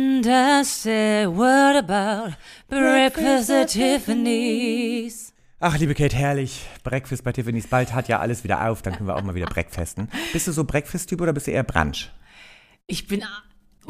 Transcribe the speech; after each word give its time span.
Linda 0.00 0.64
said, 0.64 1.28
what 1.28 1.76
about 1.76 2.34
breakfast 2.68 3.50
at 3.50 3.68
Tiffany's? 3.68 5.34
Ach, 5.60 5.76
liebe 5.76 5.94
Kate, 5.94 6.16
herrlich. 6.16 6.62
Breakfast 6.82 7.22
bei 7.22 7.32
Tiffany's. 7.32 7.66
Bald 7.66 7.92
hat 7.92 8.08
ja 8.08 8.18
alles 8.18 8.42
wieder 8.42 8.66
auf, 8.66 8.80
dann 8.80 8.94
können 8.96 9.08
wir 9.08 9.16
auch 9.16 9.22
mal 9.22 9.34
wieder 9.34 9.44
Breakfasten. 9.44 10.08
Bist 10.32 10.46
du 10.46 10.52
so 10.52 10.64
Breakfast-Typ 10.64 11.20
oder 11.20 11.34
bist 11.34 11.48
du 11.48 11.50
eher 11.50 11.64
Brunch? 11.64 12.10
Ich 12.86 13.08
bin 13.08 13.22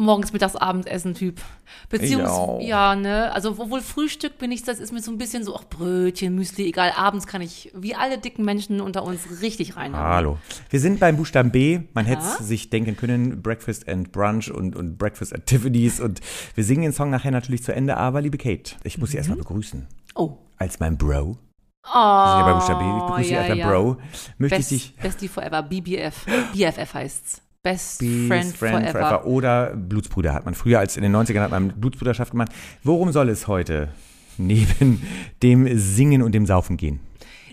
morgens, 0.01 0.33
mittags, 0.33 0.57
Abendessen-Typ. 0.57 1.39
Ich 1.39 1.89
Beziehungsweise, 1.89 2.33
auch. 2.33 2.61
ja, 2.61 2.97
ne, 2.97 3.33
also 3.33 3.55
obwohl 3.59 3.81
Frühstück 3.81 4.39
bin 4.39 4.51
ich, 4.53 4.63
das 4.63 4.79
ist 4.81 4.93
mir 4.93 5.01
so 5.01 5.11
ein 5.11 5.19
bisschen 5.19 5.45
so, 5.45 5.57
ach, 5.57 5.65
Brötchen, 5.65 6.35
Müsli, 6.35 6.67
egal. 6.69 6.93
Abends 6.97 7.27
kann 7.27 7.43
ich, 7.43 7.71
wie 7.75 7.95
alle 7.95 8.19
dicken 8.19 8.45
Menschen 8.45 8.81
unter 8.81 9.05
uns, 9.05 9.21
richtig 9.41 9.77
reinhauen. 9.77 10.05
Hallo. 10.05 10.39
Wir 10.71 10.81
sind 10.81 11.01
beim 11.01 11.17
Buchstaben 11.17 11.51
B. 11.51 11.81
Man 11.95 12.07
hätte 12.07 12.23
Ja. 12.23 12.43
sich 12.43 12.71
denken 12.71 12.97
können, 12.97 13.43
Breakfast 13.43 13.89
and 13.89 14.13
Brunch 14.13 14.51
und, 14.51 14.75
und 14.77 14.99
Breakfast 14.99 15.35
Tiffany's. 15.47 16.01
Und 16.01 16.21
wir 16.55 16.65
singen 16.65 16.83
den 16.83 16.93
Song 16.93 17.11
nachher 17.11 17.31
natürlich 17.31 17.63
zu 17.63 17.73
Ende. 17.75 17.97
Aber, 17.97 18.21
liebe 18.21 18.39
Kate, 18.39 18.77
ich 18.85 18.99
muss 18.99 19.11
Sie 19.11 19.17
erstmal 19.17 19.39
begrüßen. 19.39 19.87
Oh. 20.15 20.39
Als 20.57 20.81
mein 20.81 20.97
Bro. 20.99 21.39
Oh, 21.83 21.95
ja 21.95 22.43
bei 22.45 22.53
Buchstaben 22.53 22.79
B. 22.81 22.97
Ich 22.99 23.03
begrüße 23.07 23.29
Sie 23.29 23.35
ja, 23.35 23.41
als 23.41 23.49
mein 23.49 23.59
ja. 23.59 23.71
Bro. 23.71 23.97
Möchte 24.39 24.57
Best, 24.59 24.73
ich 24.73 24.93
dich 24.95 25.03
Bestie 25.03 25.29
Forever, 25.29 25.63
BBF. 25.63 26.27
BFF 26.53 26.95
heißt's. 26.95 27.43
Best 27.63 28.01
Best 28.29 28.57
Friend, 28.57 28.89
forever. 28.89 29.27
Oder 29.27 29.77
Blutsbruder 29.77 30.33
hat 30.33 30.47
man 30.47 30.55
früher 30.55 30.79
als 30.79 30.97
in 30.97 31.03
den 31.03 31.15
90ern 31.15 31.41
hat 31.41 31.51
man 31.51 31.79
Blutsbruderschaft 31.79 32.31
gemacht. 32.31 32.53
Worum 32.83 33.13
soll 33.13 33.29
es 33.29 33.49
heute 33.49 33.89
neben 34.39 35.07
dem 35.43 35.79
Singen 35.79 36.23
und 36.23 36.33
dem 36.33 36.47
Saufen 36.47 36.79
gehen? 36.79 37.01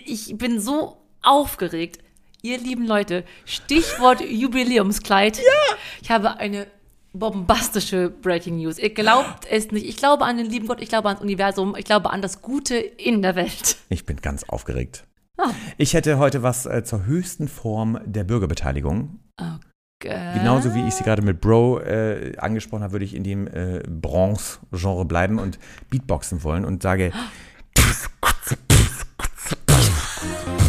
Ich 0.06 0.38
bin 0.38 0.62
so 0.62 0.98
aufgeregt. 1.22 2.00
Ihr 2.42 2.58
lieben 2.58 2.86
Leute, 2.86 3.26
Stichwort 3.44 4.22
Jubiläumskleid. 4.30 5.40
Ja! 5.40 5.76
Ich 6.02 6.10
habe 6.10 6.38
eine 6.38 6.68
bombastische 7.12 8.10
Breaking 8.10 8.58
News. 8.58 8.80
Ihr 8.80 8.94
glaubt 8.94 9.46
es 9.50 9.72
nicht. 9.72 9.88
Ich 9.88 9.98
glaube 9.98 10.24
an 10.24 10.38
den 10.38 10.46
lieben 10.46 10.68
Gott, 10.68 10.82
ich 10.82 10.88
glaube 10.88 11.10
ans 11.10 11.22
Universum, 11.22 11.76
ich 11.76 11.84
glaube 11.84 12.12
an 12.12 12.22
das 12.22 12.42
Gute 12.42 12.76
in 12.78 13.22
der 13.22 13.36
Welt. 13.36 13.78
Ich 13.90 14.06
bin 14.06 14.18
ganz 14.18 14.46
aufgeregt. 14.46 15.04
Ah. 15.38 15.52
Ich 15.78 15.94
hätte 15.94 16.18
heute 16.18 16.44
was 16.44 16.66
äh, 16.66 16.84
zur 16.86 17.06
höchsten 17.06 17.50
Form 17.50 18.00
der 18.06 18.24
Bürgerbeteiligung. 18.24 19.20
Äh, 19.38 19.58
Genauso 20.00 20.76
wie 20.76 20.88
ich 20.88 20.94
sie 20.94 21.04
gerade 21.04 21.24
mit 21.24 21.42
Bro 21.42 21.80
äh, 21.80 22.34
angesprochen 22.38 22.84
habe, 22.84 22.94
würde 22.94 23.06
ich 23.06 23.16
in 23.16 23.24
dem 23.24 23.48
äh, 23.48 23.82
Bronze-Genre 23.88 25.06
bleiben 25.06 25.40
und 25.40 25.58
Beatboxen 25.90 26.44
wollen 26.44 26.66
und 26.66 26.84
sage, 26.84 27.12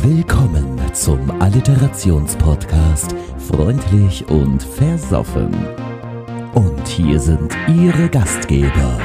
Willkommen 0.02 0.80
zum 0.94 1.42
Alliterationspodcast 1.42 3.14
Freundlich 3.48 4.26
und 4.28 4.62
Versoffen. 4.62 5.54
Und 6.54 6.88
hier 6.88 7.20
sind 7.20 7.54
Ihre 7.68 8.08
Gastgeber, 8.08 8.98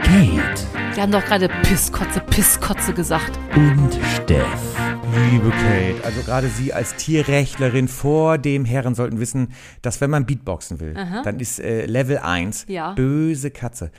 Kate 0.00 0.66
Wir 0.94 1.02
haben 1.04 1.12
doch 1.12 1.24
gerade 1.24 1.48
Pisskotze, 1.62 2.18
Pisskotze 2.28 2.92
gesagt. 2.92 3.38
und 3.54 3.96
Steff. 4.16 4.97
Liebe 5.14 5.50
Kate, 5.50 6.04
also 6.04 6.22
gerade 6.22 6.48
Sie 6.48 6.72
als 6.72 6.96
Tierrechtlerin 6.96 7.88
vor 7.88 8.38
dem 8.38 8.64
Herren 8.64 8.94
sollten 8.94 9.20
wissen, 9.20 9.52
dass 9.82 10.00
wenn 10.00 10.10
man 10.10 10.26
Beatboxen 10.26 10.80
will, 10.80 10.94
dann 10.94 11.40
ist 11.40 11.58
äh, 11.60 11.86
Level 11.86 12.18
1 12.18 12.66
Ja. 12.68 12.92
böse 12.92 13.50
Katze. 13.50 13.90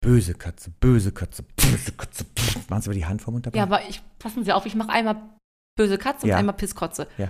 Böse 0.00 0.34
Katze, 0.34 0.70
böse 0.80 1.12
Katze, 1.12 1.42
böse 1.56 1.92
Katze. 1.92 2.24
Pff, 2.38 2.68
Machen 2.68 2.82
Sie 2.82 2.88
mal 2.90 2.94
die 2.94 3.06
Hand 3.06 3.22
vom 3.22 3.34
Mund 3.34 3.46
dabei. 3.46 3.56
Ja, 3.58 3.62
aber 3.64 3.80
ich, 3.88 4.02
passen 4.18 4.44
Sie 4.44 4.52
auf, 4.52 4.66
ich 4.66 4.74
mache 4.74 4.90
einmal 4.90 5.16
böse 5.76 5.96
Katze 5.98 6.24
und 6.24 6.28
Ja. 6.30 6.36
einmal 6.36 6.54
Pisskotze. 6.54 7.06
Ja. 7.18 7.28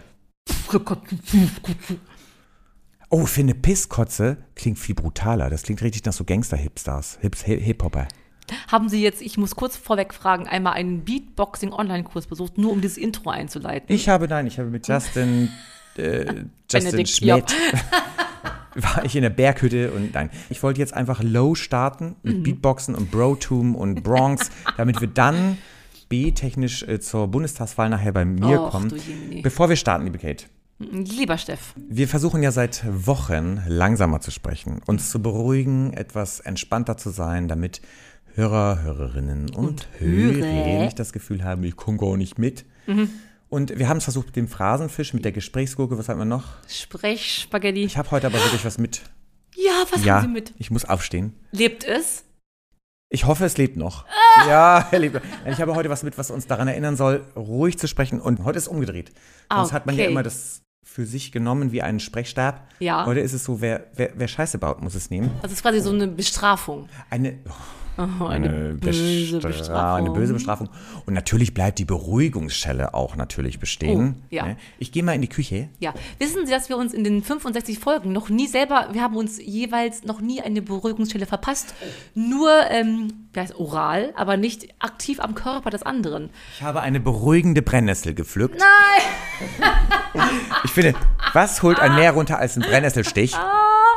Oh, 3.11 3.23
ich 3.25 3.29
finde 3.31 3.55
Pisskotze 3.55 4.39
klingt 4.57 4.79
viel 4.79 4.95
brutaler. 4.97 5.51
Das 5.51 5.63
klingt 5.63 5.83
richtig 5.83 6.05
nach 6.05 6.13
so 6.13 6.25
Gangster-Hipstars, 6.25 7.19
Hips, 7.21 7.47
Hi- 7.47 7.61
Hip-Hopper. 7.61 8.09
Haben 8.71 8.89
Sie 8.89 9.03
jetzt, 9.03 9.23
ich 9.23 9.39
muss 9.39 9.57
kurz 9.57 9.77
vorweg 9.77 10.13
fragen, 10.13 10.47
einmal 10.47 10.75
einen 10.75 11.05
Beatboxing-Online-Kurs 11.05 12.27
besucht, 12.27 12.59
nur 12.59 12.73
um 12.73 12.81
dieses 12.81 12.99
Intro 12.99 13.31
einzuleiten? 13.31 13.95
Ich 13.95 14.09
habe, 14.09 14.29
nein, 14.29 14.47
ich 14.47 14.59
habe 14.59 14.71
mit 14.71 14.87
Justin, 14.87 15.51
äh, 15.97 16.45
Justin 16.71 17.07
Schmidt, 17.07 17.55
war 18.75 19.05
ich 19.05 19.15
in 19.17 19.23
der 19.23 19.31
Berghütte 19.31 19.93
und 19.93 20.15
nein, 20.15 20.31
ich 20.51 20.63
wollte 20.63 20.81
jetzt 20.81 20.95
einfach 20.95 21.23
low 21.23 21.55
starten 21.55 22.17
mit 22.23 22.39
Mhm. 22.39 22.43
Beatboxen 22.43 22.95
und 22.95 23.11
Brotum 23.11 23.75
und 23.77 24.03
Bronx, 24.03 24.51
damit 24.77 25.01
wir 25.01 25.09
dann 25.09 25.59
B-technisch 26.09 26.83
äh, 26.83 27.01
zur 27.01 27.29
Bundestagswahl 27.29 27.89
nachher 27.89 28.13
bei 28.13 28.25
mir 28.25 28.61
Och, 28.61 28.71
kommen. 28.71 28.93
Bevor 29.43 29.69
wir 29.69 29.77
starten, 29.77 30.05
liebe 30.05 30.19
Kate, 30.19 30.47
Lieber 30.81 31.39
Steff, 31.39 31.73
wir 31.77 32.09
versuchen 32.09 32.43
ja 32.43 32.51
seit 32.51 32.85
Wochen 33.07 33.63
langsamer 33.69 34.21
zu 34.21 34.33
sprechen, 34.33 34.81
uns 34.87 35.09
zu 35.09 35.23
beruhigen, 35.23 35.93
etwas 35.93 36.41
entspannter 36.41 36.97
zu 36.97 37.11
sein, 37.11 37.47
damit 37.47 37.81
Hörer, 38.35 38.83
Hörerinnen 38.83 39.51
und, 39.51 39.57
Und 39.57 39.89
Hörer 40.01 40.85
nicht 40.85 40.99
das 40.99 41.13
Gefühl 41.13 41.45
haben, 41.45 41.63
ich 41.63 41.77
komme 41.77 41.99
gar 41.99 42.17
nicht 42.17 42.39
mit. 42.39 42.65
Mhm. 42.87 43.09
Und 43.49 43.79
wir 43.79 43.89
haben 43.89 43.99
es 43.99 44.05
versucht 44.05 44.27
mit 44.27 44.37
dem 44.37 44.49
Phrasenfisch, 44.49 45.15
mit 45.15 45.25
der 45.25 45.31
Gesprächsgurke, 45.31 45.97
was 45.97 46.09
haben 46.09 46.19
wir 46.19 46.25
noch? 46.25 46.45
Sprechspaghetti. 46.69 47.85
Ich 47.85 47.97
habe 47.97 48.11
heute 48.11 48.27
aber 48.27 48.39
wirklich 48.39 48.65
was 48.65 48.79
mit. 48.79 49.03
Ja, 49.55 49.85
was 49.93 50.05
ja, 50.05 50.17
haben 50.17 50.23
Sie 50.23 50.33
mit? 50.33 50.53
ich 50.59 50.73
muss 50.73 50.85
aufstehen. 50.85 51.35
Lebt 51.53 51.85
es? 51.85 52.25
Ich 53.09 53.25
hoffe, 53.27 53.45
es 53.45 53.57
lebt 53.57 53.77
noch. 53.77 54.05
Ah! 54.09 54.49
Ja, 54.49 54.89
er 54.91 54.99
lebt 54.99 55.15
noch. 55.15 55.23
Ich 55.49 55.61
habe 55.61 55.77
heute 55.77 55.89
was 55.89 56.03
mit, 56.03 56.19
was 56.19 56.33
uns 56.33 56.49
daran 56.49 56.67
erinnern 56.67 56.97
soll, 56.97 57.25
ruhig 57.37 57.79
zu 57.79 57.87
sprechen. 57.87 58.21
Und 58.21 58.43
heute 58.43 58.59
ist 58.59 58.65
es 58.65 58.69
umgedreht. 58.69 59.13
Sonst 59.53 59.73
hat 59.73 59.87
man 59.87 59.95
ja 59.95 60.03
Okay. 60.05 60.11
immer 60.11 60.25
das 60.25 60.63
für 60.83 61.07
sich 61.07 61.31
genommen 61.31 61.71
wie 61.71 61.83
einen 61.83 62.01
Sprechstab. 62.01 62.69
Ja. 62.81 63.07
Heute 63.07 63.21
ist 63.21 63.33
es 63.33 63.45
so, 63.45 63.61
wer, 63.61 63.87
wer, 63.95 64.11
wer 64.17 64.27
Scheiße 64.27 64.59
baut, 64.59 64.83
muss 64.83 64.97
es 64.97 65.11
nehmen. 65.11 65.31
Das 65.43 65.53
ist 65.53 65.63
quasi 65.63 65.81
so 65.81 65.91
eine 65.93 66.09
Bestrafung. 66.09 66.89
Eine, 67.11 67.39
Oh, 67.49 67.53
eine, 67.97 68.75
böse 68.75 69.39
Bestra- 69.39 69.47
Bestrafung. 69.49 70.07
eine 70.07 70.11
böse 70.11 70.33
Bestrafung. 70.33 70.69
Und 71.07 71.15
natürlich 71.15 71.55
bleibt 71.55 71.79
die 71.79 71.85
Beruhigungsschelle 71.85 72.93
auch 72.95 73.17
natürlich 73.17 73.59
bestehen. 73.61 74.17
Oh, 74.19 74.25
ja. 74.31 74.47
Ne? 74.47 74.57
Ich 74.79 74.91
gehe 74.93 75.03
mal 75.03 75.13
in 75.15 75.21
die 75.21 75.29
Küche. 75.29 75.69
Ja, 75.79 75.95
wissen 76.19 76.45
Sie, 76.47 76.53
dass 76.53 76.69
wir 76.69 76.77
uns 76.77 76.93
in 76.93 77.05
den 77.05 77.23
65 77.23 77.79
Folgen 77.79 78.13
noch 78.13 78.29
nie 78.29 78.47
selber, 78.47 78.89
wir 78.93 79.03
haben 79.03 79.17
uns 79.17 79.39
jeweils 79.41 80.05
noch 80.05 80.21
nie 80.21 80.41
eine 80.43 80.61
Beruhigungsstelle 80.63 81.27
verpasst. 81.27 81.75
Nur, 82.15 82.51
ähm, 82.71 83.13
wie 83.33 83.41
heißt 83.41 83.57
oral, 83.59 84.13
aber 84.17 84.37
nicht 84.37 84.69
aktiv 84.81 85.21
am 85.21 85.35
Körper 85.35 85.71
des 85.71 85.83
anderen. 85.83 86.31
Ich 86.57 86.63
habe 86.63 86.81
eine 86.81 87.01
beruhigende 87.01 87.63
Brennnessel 87.63 88.15
gepflückt. 88.15 88.59
Nein! 88.61 90.23
Ich 90.65 90.71
finde, 90.71 90.95
was 91.33 91.63
holt 91.63 91.79
ein 91.81 91.95
mehr 91.95 92.13
runter 92.13 92.39
als 92.39 92.57
ein 92.57 92.63
Brennnesselstich? 92.63 93.37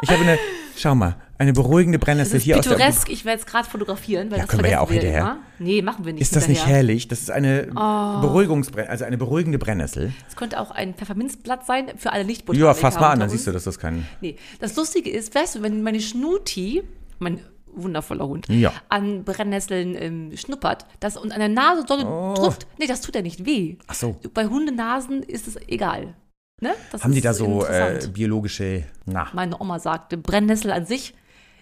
Ich 0.01 0.09
habe 0.09 0.21
eine, 0.21 0.37
schau 0.79 0.95
mal, 0.95 1.15
eine 1.37 1.53
beruhigende 1.53 1.99
Brennnessel 1.99 2.39
hier 2.39 2.57
aus 2.57 2.65
der. 2.65 2.75
pittoresk, 2.75 3.09
ich 3.09 3.25
werde 3.25 3.39
jetzt 3.39 3.47
gerade 3.49 3.67
fotografieren, 3.69 4.31
weil 4.31 4.37
Ja, 4.39 4.43
das 4.45 4.51
können 4.51 4.63
wir 4.63 4.71
ja 4.71 4.79
auch 4.79 4.89
hinterher. 4.91 5.19
immer. 5.21 5.37
Nee, 5.59 5.81
machen 5.81 6.05
wir 6.05 6.13
nicht 6.13 6.21
Ist 6.21 6.35
das 6.35 6.47
nicht 6.47 6.57
hinterher. 6.59 6.77
herrlich? 6.77 7.07
Das 7.07 7.19
ist 7.21 7.31
eine 7.31 7.67
Oh. 7.75 8.21
Beruhigungsbrenn, 8.21 8.87
also 8.87 9.05
eine 9.05 9.17
beruhigende 9.17 9.59
Brennnessel. 9.59 10.13
Es 10.27 10.35
könnte 10.35 10.59
auch 10.59 10.71
ein 10.71 10.93
Pfefferminzblatt 10.95 11.65
sein 11.65 11.91
für 11.97 12.11
alle 12.13 12.25
nicht 12.25 12.51
Ja, 12.53 12.73
fass 12.73 12.95
mal 12.99 13.11
an, 13.11 13.19
dann 13.19 13.29
siehst 13.29 13.45
du, 13.47 13.51
dass 13.51 13.63
das 13.65 13.79
kein. 13.79 14.07
Nee, 14.21 14.35
das 14.59 14.75
Lustige 14.75 15.09
ist, 15.09 15.33
weißt 15.35 15.55
du, 15.55 15.61
wenn 15.61 15.83
meine 15.83 15.99
Schnuti, 15.99 16.83
mein 17.19 17.39
wundervoller 17.73 18.27
Hund, 18.27 18.47
Ja. 18.49 18.73
an 18.89 19.23
Brennnesseln 19.23 19.95
ähm, 19.99 20.31
schnuppert 20.35 20.85
das 20.99 21.15
und 21.17 21.31
an 21.31 21.39
der 21.39 21.49
Nase 21.49 21.85
dolle 21.85 22.33
trifft, 22.35 22.65
nee, 22.79 22.87
das 22.87 23.01
tut 23.01 23.13
ja 23.15 23.21
nicht 23.21 23.45
weh. 23.45 23.75
Oh. 23.79 23.83
Ach 23.87 23.93
so. 23.93 24.15
Bei 24.33 24.47
Hundenasen 24.47 25.21
ist 25.21 25.47
es 25.47 25.57
egal. 25.67 26.15
Ne? 26.59 26.73
Das 26.91 27.03
Haben 27.03 27.13
die 27.13 27.21
da 27.21 27.35
so 27.35 27.63
äh, 27.67 27.99
biologische. 28.11 28.83
Na. 29.05 29.27
Meine 29.33 29.61
Oma 29.61 29.77
sagte, 29.77 30.17
Brennnessel 30.17 30.71
an 30.71 30.87
sich 30.87 31.13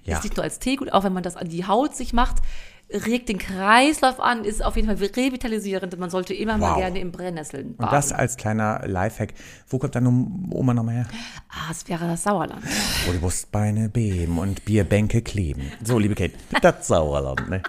Ja. 0.06 0.16
ist 0.18 0.24
nicht 0.24 0.38
nur 0.38 0.46
als 0.46 0.60
Tee 0.60 0.78
gut, 0.78 0.94
auch 0.94 1.04
wenn 1.04 1.12
man 1.12 1.22
das 1.24 1.36
an 1.36 1.50
die 1.50 1.66
Haut 1.68 1.94
sich 1.94 2.14
macht, 2.14 2.38
regt 2.90 3.28
den 3.28 3.38
Kreislauf 3.38 4.22
an, 4.22 4.46
ist 4.46 4.64
auf 4.64 4.78
jeden 4.78 4.88
Fall 4.88 4.96
revitalisierend 5.06 5.94
und 5.96 6.00
man 6.00 6.10
sollte 6.10 6.34
immer 6.34 6.58
mal 6.58 6.72
Wow. 6.72 6.78
gerne 6.78 7.00
in 7.00 7.12
Brennnesseln 7.12 7.72
Und 7.72 7.78
baden. 7.78 7.92
das 7.92 8.14
als 8.14 8.38
kleiner 8.38 8.84
Lifehack. 8.88 9.34
Wo 9.68 9.80
kommt 9.80 9.96
deine 9.96 10.08
Oma 10.52 10.74
nochmal 10.74 10.96
her? 10.96 11.08
ah, 11.50 11.72
es 11.72 11.86
wäre 11.90 12.08
das 12.08 12.24
Sauerland. 12.24 12.64
Wo 13.06 13.12
die 13.12 13.18
Brustbeine 13.18 13.90
beben 13.90 14.38
und 14.40 14.64
Bierbänke 14.64 15.22
kleben. 15.24 15.74
So, 15.84 16.00
liebe 16.00 16.16
Kate, 16.16 16.36
das 16.62 16.88
Sauerland, 16.88 17.50
ne? 17.50 17.64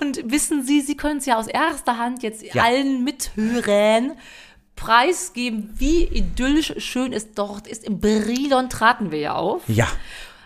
Und 0.00 0.22
wissen 0.32 0.64
Sie, 0.64 0.80
Sie 0.80 0.96
können 0.96 1.18
es 1.18 1.26
ja 1.26 1.38
aus 1.38 1.48
erster 1.48 1.98
Hand 1.98 2.22
jetzt 2.22 2.42
Ja. 2.42 2.62
allen 2.62 3.04
Mithörern 3.04 4.12
preisgeben, 4.76 5.70
wie 5.74 6.04
idyllisch 6.04 6.74
schön 6.78 7.12
es 7.12 7.32
dort 7.34 7.66
ist. 7.66 7.84
Im 7.84 8.00
Brilon 8.00 8.68
traten 8.68 9.10
wir 9.10 9.18
ja 9.20 9.34
auf. 9.34 9.62
Ja, 9.68 9.86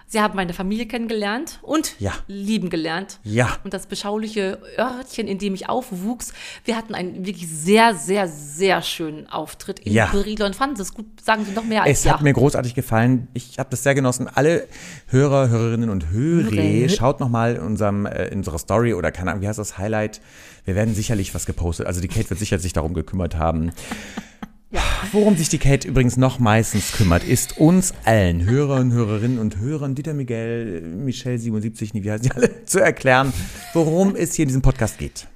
Sie 0.09 0.21
haben 0.21 0.37
meine 0.37 0.53
Familie 0.55 0.87
kennengelernt 0.87 1.59
und 1.63 1.99
Ja. 1.99 2.13
lieben 2.29 2.71
gelernt. 2.71 3.19
ja. 3.25 3.57
Und 3.65 3.75
das 3.75 3.87
beschauliche 3.89 4.61
Örtchen, 4.79 5.27
in 5.27 5.39
dem 5.39 5.53
ich 5.55 5.69
aufwuchs, 5.69 6.33
wir 6.65 6.77
hatten 6.77 6.95
einen 6.95 7.27
wirklich 7.27 7.49
sehr, 7.49 7.93
sehr, 7.97 8.29
sehr 8.29 8.83
schönen 8.83 9.29
Auftritt 9.29 9.81
in 9.81 9.93
Ja. 9.93 10.07
Brilon. 10.07 10.55
Fanden 10.55 10.77
Sie 10.77 10.83
es 10.83 10.95
gut? 10.95 11.07
Sagen 11.25 11.45
Sie 11.45 11.51
noch 11.53 11.65
mehr 11.65 11.83
als 11.83 11.99
Es 11.99 12.05
ja. 12.05 12.13
hat 12.15 12.23
mir 12.23 12.33
großartig 12.33 12.75
gefallen. 12.75 13.27
Ich 13.35 13.59
habe 13.59 13.69
das 13.71 13.83
sehr 13.83 13.97
genossen. 13.97 14.29
Alle 14.33 14.69
Hörer, 15.09 15.49
Hörerinnen 15.49 15.91
und 15.91 16.09
Hörer, 16.11 16.89
schaut 16.89 17.19
nochmal 17.19 17.57
in, 17.57 17.63
unserem, 17.63 18.07
äh, 18.07 18.29
in 18.29 18.39
unserer 18.39 18.59
Story 18.61 18.95
oder 18.95 19.11
keine 19.11 19.33
Ahnung, 19.33 19.43
wie 19.43 19.49
heißt 19.49 19.59
das 19.59 19.77
Highlight? 19.77 20.21
Wir 20.67 20.75
werden 20.75 20.95
sicherlich 20.95 21.33
was 21.33 21.47
gepostet. 21.47 21.87
Also 21.87 22.01
die 22.01 22.09
Kate 22.09 22.29
wird 22.29 22.41
sicher 22.41 22.59
sich 22.59 22.73
darum 22.73 22.93
gekümmert 22.93 23.37
haben. 23.37 23.71
Worum 25.13 25.37
sich 25.37 25.49
die 25.49 25.59
Kate 25.59 25.87
übrigens 25.87 26.17
noch 26.17 26.41
meistens 26.41 26.91
kümmert, 26.93 27.23
ist 27.23 27.57
uns 27.57 27.95
allen 28.05 28.45
Hörern, 28.45 28.93
Hörerinnen 28.93 29.39
und 29.39 29.59
Hörern, 29.59 29.95
Dieter 29.95 30.13
Miguel, 30.13 30.83
Michelle 30.83 31.39
77, 31.39 31.95
wie 31.95 32.11
heißen 32.11 32.29
die 32.29 32.33
alle, 32.33 32.65
zu 32.67 32.81
erklären, 32.81 33.33
worum 33.73 34.17
es 34.17 34.35
hier 34.35 34.43
in 34.43 34.49
diesem 34.49 34.63
Podcast 34.63 34.99
geht. 34.99 35.29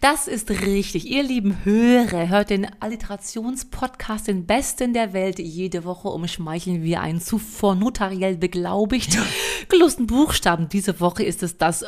Das 0.00 0.28
ist 0.28 0.50
richtig. 0.50 1.10
Ihr 1.10 1.24
lieben 1.24 1.64
Hörer, 1.64 2.28
hört 2.28 2.50
den 2.50 2.68
Alliterationspodcast, 2.80 4.28
den 4.28 4.46
besten 4.46 4.94
der 4.94 5.12
Welt. 5.12 5.40
Jede 5.40 5.82
Woche 5.82 6.08
umschmeicheln 6.08 6.84
wir 6.84 7.00
einen 7.00 7.20
zuvor 7.20 7.74
notariell 7.74 8.36
beglaubigt 8.36 9.18
gelosten 9.68 10.06
Buchstaben. 10.06 10.68
Diese 10.68 11.00
Woche 11.00 11.24
ist 11.24 11.42
es 11.42 11.58
das 11.58 11.84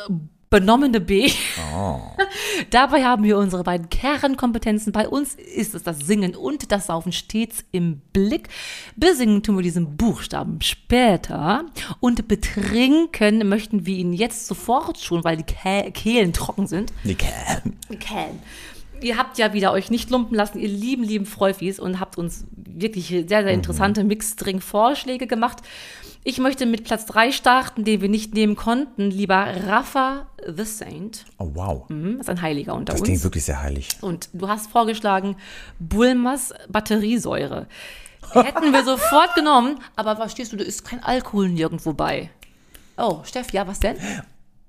benommene 0.51 0.99
B. 0.99 1.31
Dabei 2.69 3.03
haben 3.03 3.23
wir 3.23 3.37
unsere 3.37 3.63
beiden 3.63 3.89
Kernkompetenzen. 3.89 4.91
Bei 4.91 5.07
uns 5.07 5.33
ist 5.35 5.73
es 5.73 5.81
das 5.81 5.99
Singen 5.99 6.35
und 6.35 6.71
das 6.71 6.87
Saufen 6.87 7.13
stets 7.13 7.63
im 7.71 8.01
Blick. 8.13 8.49
Besingen 8.95 9.41
tun 9.41 9.55
wir 9.55 9.63
diesen 9.63 9.95
Buchstaben 9.97 10.61
später 10.61 11.65
und 12.01 12.27
betrinken 12.27 13.47
möchten 13.47 13.85
wir 13.85 13.95
ihn 13.95 14.13
jetzt 14.13 14.45
sofort 14.45 14.99
schon, 14.99 15.23
weil 15.23 15.37
die 15.37 15.43
Kehlen 15.43 16.33
trocken 16.33 16.67
sind. 16.67 16.91
Die 17.05 17.15
Kate. 17.15 17.71
Ken. 17.99 18.39
Ihr 19.01 19.17
habt 19.17 19.37
ja 19.37 19.53
wieder 19.53 19.71
euch 19.71 19.89
nicht 19.89 20.09
lumpen 20.11 20.35
lassen, 20.35 20.59
ihr 20.59 20.67
lieben, 20.67 21.03
lieben 21.03 21.25
Freufis 21.25 21.79
und 21.79 21.99
habt 21.99 22.17
uns 22.17 22.45
wirklich 22.55 23.07
sehr, 23.07 23.25
sehr 23.25 23.47
interessante 23.47 24.03
Mixdrink-Vorschläge 24.03 25.27
gemacht. 25.27 25.59
Ich 26.23 26.37
möchte 26.37 26.65
mit 26.67 26.83
Platz 26.83 27.05
3 27.07 27.31
starten, 27.31 27.83
den 27.83 28.01
wir 28.01 28.09
nicht 28.09 28.33
nehmen 28.35 28.55
konnten. 28.55 29.09
Lieber 29.09 29.47
Rafa 29.67 30.27
the 30.47 30.63
Saint. 30.65 31.25
Oh, 31.39 31.49
wow. 31.53 31.89
Hm, 31.89 32.19
ist 32.19 32.29
ein 32.29 32.41
Heiliger 32.41 32.75
unter 32.75 32.93
Das 32.93 33.01
klingt 33.01 33.17
uns. 33.17 33.23
wirklich 33.23 33.43
sehr 33.45 33.61
heilig. 33.61 33.89
Und 34.01 34.29
du 34.33 34.47
hast 34.47 34.69
vorgeschlagen 34.69 35.35
Bulmers 35.79 36.53
Batteriesäure. 36.69 37.65
Hätten 38.33 38.71
wir 38.71 38.85
sofort 38.85 39.33
genommen, 39.35 39.79
aber 39.95 40.15
verstehst 40.15 40.53
du, 40.53 40.57
da 40.57 40.63
ist 40.63 40.85
kein 40.85 41.03
Alkohol 41.03 41.49
nirgendwo 41.49 41.93
bei. 41.93 42.29
Oh, 42.97 43.21
Steff, 43.23 43.51
ja, 43.51 43.65
was 43.67 43.79
denn? 43.79 43.97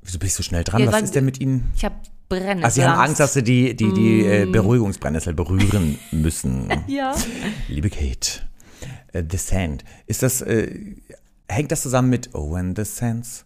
Wieso 0.03 0.19
bist 0.19 0.39
du 0.39 0.43
schnell 0.43 0.65
dran? 0.65 0.81
Ja, 0.83 0.91
Was 0.91 1.03
ist 1.03 1.15
denn 1.15 1.25
mit 1.27 1.39
Ihnen? 1.39 1.71
Ich 1.77 1.85
habe 1.85 1.95
Brennen. 2.31 2.65
Ach, 2.65 2.71
Sie 2.71 2.83
haben 2.85 2.99
Angst, 2.99 3.21
dass 3.21 3.35
Sie 3.35 3.43
die, 3.43 3.77
die, 3.77 3.93
die 3.93 4.25
äh, 4.25 4.47
Beruhigungsbrennnessel 4.47 5.35
berühren 5.35 5.99
müssen. 6.13 6.69
Ja. 6.89 7.15
Liebe 7.69 7.91
Kate, 7.91 8.41
äh, 9.13 9.23
The 9.31 9.37
Sand, 9.37 9.85
ist 10.07 10.23
das, 10.23 10.41
äh, 10.41 10.97
hängt 11.53 11.71
das 11.73 11.83
zusammen 11.83 12.11
mit 12.11 12.31
Oh, 12.35 12.51
when 12.53 12.75
the 12.75 12.85
Sands 12.85 13.45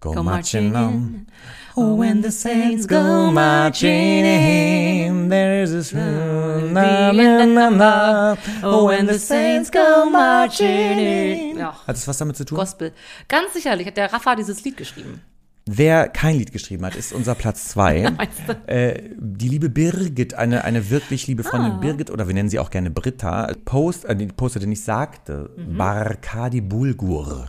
go, 0.00 0.12
Go 0.12 0.22
marching 0.22 0.72
marching 0.72 0.76
on. 0.76 0.92
in. 0.92 1.26
Oh, 1.74 1.96
when 1.98 2.22
the 2.22 2.30
saints 2.30 2.86
go 2.86 3.30
marching 3.30 4.24
in, 4.26 5.30
there 5.30 5.62
is 5.62 5.72
a 5.72 5.82
song, 5.82 6.72
na, 6.74 7.12
na, 7.12 7.46
na, 7.46 7.70
na. 7.70 8.36
Oh, 8.62 8.88
when 8.88 9.06
the 9.06 9.18
saints 9.18 9.70
go 9.70 10.04
marching 10.10 10.66
in. 10.98 11.56
Ja. 11.58 11.72
Hat 11.86 11.96
das 11.96 12.06
was 12.06 12.18
damit 12.18 12.36
zu 12.36 12.44
tun? 12.44 12.58
Gospel. 12.58 12.92
Ganz 13.28 13.54
sicherlich 13.54 13.86
hat 13.86 13.96
der 13.96 14.12
Rafa 14.12 14.34
dieses 14.36 14.62
Lied 14.64 14.76
geschrieben. 14.76 15.22
Wer 15.66 16.08
kein 16.08 16.36
Lied 16.38 16.52
geschrieben 16.52 16.84
hat, 16.84 16.96
ist 16.96 17.12
unser 17.12 17.34
Platz 17.34 17.68
zwei. 17.68 18.10
Äh, 18.66 19.10
die 19.16 19.48
liebe 19.48 19.68
Birgit, 19.70 20.34
eine, 20.34 20.64
eine 20.64 20.90
wirklich 20.90 21.26
liebe 21.26 21.44
Ah. 21.46 21.50
Freundin 21.50 21.80
Birgit, 21.80 22.10
oder 22.10 22.26
wir 22.26 22.34
nennen 22.34 22.48
sie 22.48 22.58
auch 22.58 22.70
gerne 22.70 22.90
Britta, 22.90 23.52
post, 23.64 24.04
äh, 24.04 24.14
postete 24.36 24.66
nicht 24.66 24.82
sagte, 24.84 25.50
Mhm. 25.56 25.76
Barkadi 25.76 26.60
Bulgur. 26.60 27.46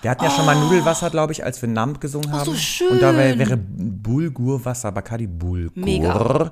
Wir 0.00 0.10
hatten 0.10 0.24
ja 0.24 0.30
schon 0.30 0.46
mal 0.46 0.56
Nudelwasser, 0.56 1.10
glaube 1.10 1.32
ich, 1.32 1.44
als 1.44 1.60
wir 1.62 1.68
Namp 1.68 2.00
gesungen 2.00 2.32
haben. 2.32 2.40
Oh. 2.42 2.52
so 2.52 2.54
schön. 2.54 2.88
Und 2.88 3.02
da 3.02 3.16
wär, 3.16 3.38
wäre 3.38 3.56
Bulgurwasser, 3.56 4.90
Bacardi 4.92 5.26
Bulgur. 5.26 5.84
Mega. 5.84 6.50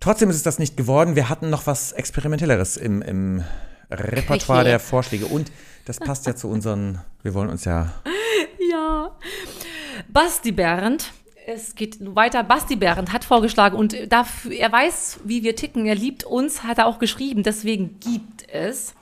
Trotzdem 0.00 0.30
ist 0.30 0.36
es 0.36 0.42
das 0.42 0.58
nicht 0.58 0.76
geworden. 0.76 1.16
Wir 1.16 1.28
hatten 1.28 1.50
noch 1.50 1.66
was 1.66 1.92
Experimentelleres 1.92 2.76
im, 2.76 3.02
im 3.02 3.42
Repertoire 3.90 4.60
Köche. 4.60 4.70
der 4.70 4.80
Vorschläge. 4.80 5.26
Und 5.26 5.50
das 5.86 5.98
passt 5.98 6.26
ja 6.26 6.36
zu 6.36 6.48
unseren, 6.48 7.00
wir 7.22 7.34
wollen 7.34 7.48
uns 7.50 7.64
ja 7.64 7.92
Ja. 8.70 9.10
Basti 10.08 10.52
Bernd. 10.52 11.12
Es 11.46 11.74
geht 11.74 11.98
weiter. 12.00 12.42
Basti 12.42 12.76
Bernd 12.76 13.12
hat 13.12 13.24
vorgeschlagen 13.24 13.76
und 13.76 13.96
dafür, 14.12 14.52
er 14.52 14.70
weiß, 14.70 15.20
wie 15.24 15.42
wir 15.42 15.56
ticken. 15.56 15.86
Er 15.86 15.94
liebt 15.94 16.24
uns, 16.24 16.62
hat 16.62 16.78
er 16.78 16.86
auch 16.86 16.98
geschrieben. 16.98 17.42
Deswegen 17.42 17.98
gibt 18.00 18.48
es 18.52 18.94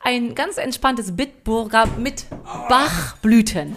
ein 0.00 0.34
ganz 0.34 0.58
entspanntes 0.58 1.16
Bitburger 1.16 1.86
mit 1.98 2.26
Bachblüten. 2.68 3.76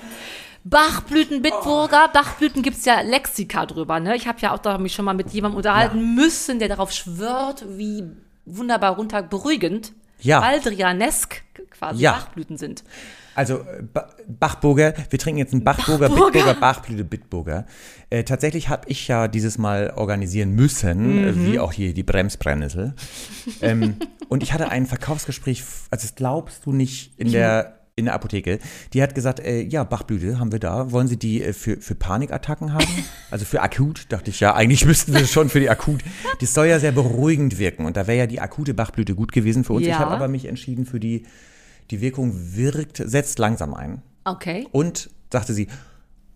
Bachblüten, 0.64 1.42
Bitburger, 1.42 2.08
Bachblüten 2.10 2.62
gibt's 2.62 2.86
ja 2.86 3.02
Lexika 3.02 3.66
drüber. 3.66 4.00
Ne? 4.00 4.16
Ich 4.16 4.28
habe 4.28 4.40
ja 4.42 4.54
auch 4.54 4.60
da 4.60 4.78
mich 4.78 4.94
schon 4.94 5.06
mal 5.06 5.16
mit 5.16 5.32
jemandem 5.32 5.58
unterhalten 5.58 6.14
müssen, 6.14 6.60
der 6.60 6.68
darauf 6.68 6.92
schwört, 6.92 7.66
wie 7.78 8.04
wunderbar 8.46 8.96
runter 8.96 9.24
beruhigend, 9.24 9.94
Ja. 10.22 10.40
Baldrianesk 10.40 11.44
quasi 11.72 12.02
Ja. 12.02 12.14
Bachblüten 12.14 12.58
sind. 12.58 12.84
Also 13.34 13.60
äh, 13.60 13.82
Ba- 13.94 14.10
Bachburger, 14.28 14.94
wir 15.10 15.18
trinken 15.20 15.40
jetzt 15.40 15.54
einen 15.54 15.64
Bachburger, 15.64 16.10
Bachburger. 16.10 16.32
Bitburger, 16.32 16.60
Bachblüte, 16.60 17.04
Bitburger. 17.06 17.66
Äh, 18.10 18.24
tatsächlich 18.26 18.68
habe 18.70 18.84
ich 18.90 19.08
ja 19.08 19.28
dieses 19.30 19.58
Mal 19.58 19.94
organisieren 19.96 20.52
müssen, 20.52 21.24
äh, 21.28 21.34
wie 21.36 21.60
auch 21.60 21.72
hier 21.72 21.94
die 21.94 22.04
Bremsbrennnessel. 22.04 22.94
ähm, 23.62 23.96
und 24.28 24.44
ich 24.44 24.52
hatte 24.54 24.70
ein 24.70 24.86
Verkaufsgespräch, 24.86 25.64
also 25.90 26.06
das 26.08 26.16
glaubst 26.16 26.66
du 26.66 26.74
nicht, 26.74 27.18
in 27.20 27.32
der 27.32 27.78
in 27.96 28.06
der 28.06 28.14
Apotheke. 28.14 28.60
Die 28.94 29.02
hat 29.04 29.14
gesagt, 29.16 29.40
äh, 29.40 29.62
ja, 29.62 29.84
Bachblüte 29.84 30.40
haben 30.40 30.52
wir 30.52 30.60
da. 30.60 30.92
Wollen 30.92 31.08
Sie 31.08 31.18
die 31.18 31.44
äh, 31.44 31.54
für, 31.54 31.78
für 31.82 31.96
Panikattacken 31.96 32.74
haben? 32.74 32.86
Also 33.32 33.46
für 33.46 33.62
akut, 33.62 34.08
dachte 34.10 34.30
ich 34.30 34.42
ja. 34.42 34.54
Eigentlich 34.56 34.86
müssten 34.86 35.14
wir 35.14 35.26
schon 35.26 35.48
für 35.50 35.62
die 35.62 35.70
akut. 35.70 36.02
Das 36.42 36.54
soll 36.54 36.68
ja 36.68 36.80
sehr 36.80 36.92
beruhigend 36.92 37.60
wirken. 37.60 37.86
Und 37.86 37.96
da 37.96 38.06
wäre 38.08 38.18
ja 38.18 38.28
die 38.28 38.42
akute 38.42 38.74
Bachblüte 38.74 39.16
gut 39.16 39.32
gewesen 39.32 39.64
für 39.64 39.72
uns. 39.74 39.84
Ich 39.84 39.88
Ja. 39.90 40.00
habe 40.00 40.12
aber 40.12 40.28
mich 40.28 40.46
entschieden 40.46 40.86
für 40.86 41.00
die, 41.00 41.24
die 41.92 42.02
Wirkung 42.02 42.34
wirkt, 42.56 42.98
setzt 42.98 43.40
langsam 43.40 43.74
ein. 43.74 44.02
Okay. 44.26 44.68
Und 44.74 45.10
sagte 45.32 45.54
sie, 45.54 45.68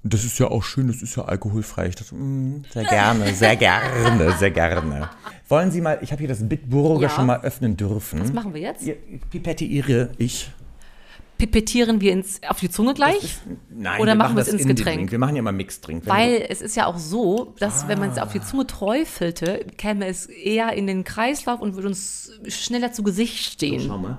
das 0.03 0.23
ist 0.23 0.37
ja 0.39 0.47
auch 0.47 0.63
schön, 0.63 0.87
das 0.87 1.01
ist 1.01 1.17
ja 1.17 1.25
alkoholfrei. 1.25 1.87
Ich 1.87 1.95
dachte, 1.95 2.15
mm, 2.15 2.63
sehr 2.71 2.83
gerne, 2.85 3.33
sehr 3.33 3.55
gerne, 3.55 4.31
sehr 4.37 4.51
gerne. 4.51 5.09
Wollen 5.49 5.71
Sie 5.71 5.81
mal, 5.81 5.97
ich 6.01 6.11
habe 6.11 6.19
hier 6.19 6.29
das 6.29 6.47
Bitburger 6.47 7.07
Ja. 7.07 7.09
schon 7.09 7.25
mal 7.25 7.41
öffnen 7.41 7.75
dürfen. 7.75 8.21
Was 8.21 8.31
machen 8.31 8.53
wir 8.53 8.61
jetzt? 8.61 8.83
Pipette 9.31 9.65
ihre, 9.65 10.11
ich. 10.17 10.51
Pipettieren 11.37 11.99
wir 12.01 12.13
ins, 12.13 12.41
auf 12.47 12.59
die 12.59 12.69
Zunge 12.69 12.93
gleich? 12.93 13.37
Nein, 13.69 14.01
Oder 14.01 14.15
machen 14.15 14.35
wir 14.35 14.41
es 14.41 14.47
das 14.51 14.55
ins 14.61 14.67
Getränk? 14.67 15.11
Wir 15.11 15.19
machen 15.19 15.35
ja 15.35 15.39
immer 15.39 15.51
Mixdrink. 15.51 16.05
Wenn 16.05 16.13
Weil 16.13 16.45
es 16.49 16.61
ist 16.61 16.75
ja 16.75 16.85
auch 16.85 16.97
so, 16.97 17.53
dass 17.59 17.87
wenn 17.87 17.99
man 17.99 18.09
es 18.11 18.17
auf 18.17 18.31
die 18.31 18.41
Zunge 18.41 18.65
träufelte, 18.67 19.65
käme 19.77 20.07
es 20.07 20.25
eher 20.27 20.73
in 20.73 20.87
den 20.87 21.03
Kreislauf 21.03 21.59
und 21.61 21.75
würde 21.75 21.89
uns 21.89 22.31
schneller 22.47 22.93
zu 22.93 23.03
Gesicht 23.03 23.43
stehen. 23.43 23.81
Schau 23.85 23.97
mal. 23.97 24.17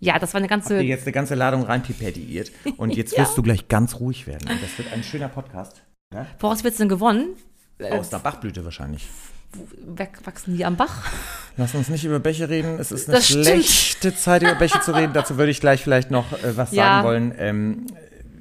Ja, 0.00 0.18
das 0.18 0.34
war 0.34 0.38
eine 0.38 0.48
ganze. 0.48 0.78
Dir 0.80 0.84
jetzt 0.84 1.04
eine 1.04 1.12
ganze 1.12 1.34
Ladung 1.34 1.62
reinpipettiert. 1.62 2.50
Und 2.76 2.94
jetzt 2.96 3.12
Ja. 3.16 3.22
wirst 3.22 3.38
du 3.38 3.42
gleich 3.42 3.68
ganz 3.68 4.00
ruhig 4.00 4.26
werden. 4.26 4.48
Und 4.50 4.62
das 4.62 4.76
wird 4.76 4.92
ein 4.92 5.02
schöner 5.02 5.28
Podcast. 5.28 5.82
Ja? 6.12 6.26
Woraus 6.40 6.64
wird's 6.64 6.76
denn 6.78 6.88
gewonnen? 6.88 7.36
Aus 7.90 8.12
einer 8.12 8.22
Bachblüte 8.22 8.64
wahrscheinlich. 8.64 9.06
Wachsen 10.24 10.56
die 10.56 10.64
am 10.64 10.76
Bach? 10.76 11.10
Lass 11.56 11.74
uns 11.74 11.88
nicht 11.88 12.04
über 12.04 12.18
Bäche 12.20 12.48
reden. 12.48 12.78
Es 12.78 12.90
ist 12.92 13.08
eine 13.08 13.18
Das 13.18 13.26
stimmt. 13.28 13.44
schlechte 13.46 14.14
Zeit, 14.16 14.42
über 14.42 14.54
Bäche 14.54 14.80
zu 14.80 14.94
reden. 14.94 15.12
Dazu 15.12 15.36
würde 15.36 15.50
ich 15.50 15.60
gleich 15.60 15.82
vielleicht 15.82 16.10
noch 16.10 16.32
äh, 16.42 16.56
was 16.56 16.72
Ja. 16.72 16.84
sagen 16.84 17.06
wollen. 17.06 17.34
Ähm, 17.38 17.86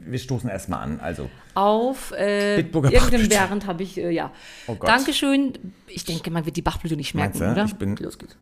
wir 0.06 0.20
stoßen 0.20 0.50
erstmal 0.50 0.82
an. 0.82 1.00
Also, 1.00 1.30
Auf 1.54 2.12
äh, 2.12 2.58
irgendeinem. 2.58 3.30
Während 3.30 3.66
habe 3.68 3.84
ich, 3.84 3.98
äh, 3.98 4.10
ja. 4.10 4.32
oh 4.68 4.76
Gott. 4.76 4.90
Dankeschön. 4.90 5.54
Ich 5.88 6.04
denke, 6.06 6.30
man 6.32 6.46
wird 6.46 6.58
die 6.58 6.62
Bachblüte 6.62 6.96
nicht 6.98 7.14
merken, 7.14 7.38
Meinst 7.40 7.52
oder? 7.54 7.66
Ich 7.66 7.76
bin- 7.76 7.96
Los 7.98 8.18
geht's. 8.18 8.36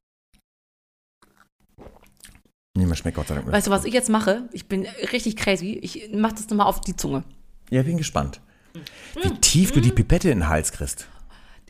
Nee, 2.78 2.86
man 2.86 2.96
schmeckt 2.96 3.18
Gott 3.18 3.28
sei 3.28 3.36
Dank. 3.36 3.52
Weißt 3.52 3.68
du, 3.68 3.72
was 3.72 3.84
ich 3.86 3.94
jetzt 3.94 4.10
mache? 4.10 4.44
Ich 4.54 4.68
bin 4.68 4.88
richtig 5.12 5.36
crazy. 5.36 5.78
Ich 5.82 6.10
mache 6.14 6.36
das 6.36 6.50
nochmal 6.50 6.68
auf 6.68 6.80
die 6.82 6.96
Zunge. 6.96 7.24
Ja, 7.70 7.84
bin 7.84 7.98
gespannt. 7.98 8.40
Wie 9.22 9.28
Hm. 9.30 9.42
tief 9.42 9.72
du 9.74 9.82
die 9.82 9.92
Pipette 9.92 10.30
in 10.30 10.40
den 10.40 10.48
Hals 10.48 10.72
kriegst. 10.72 11.08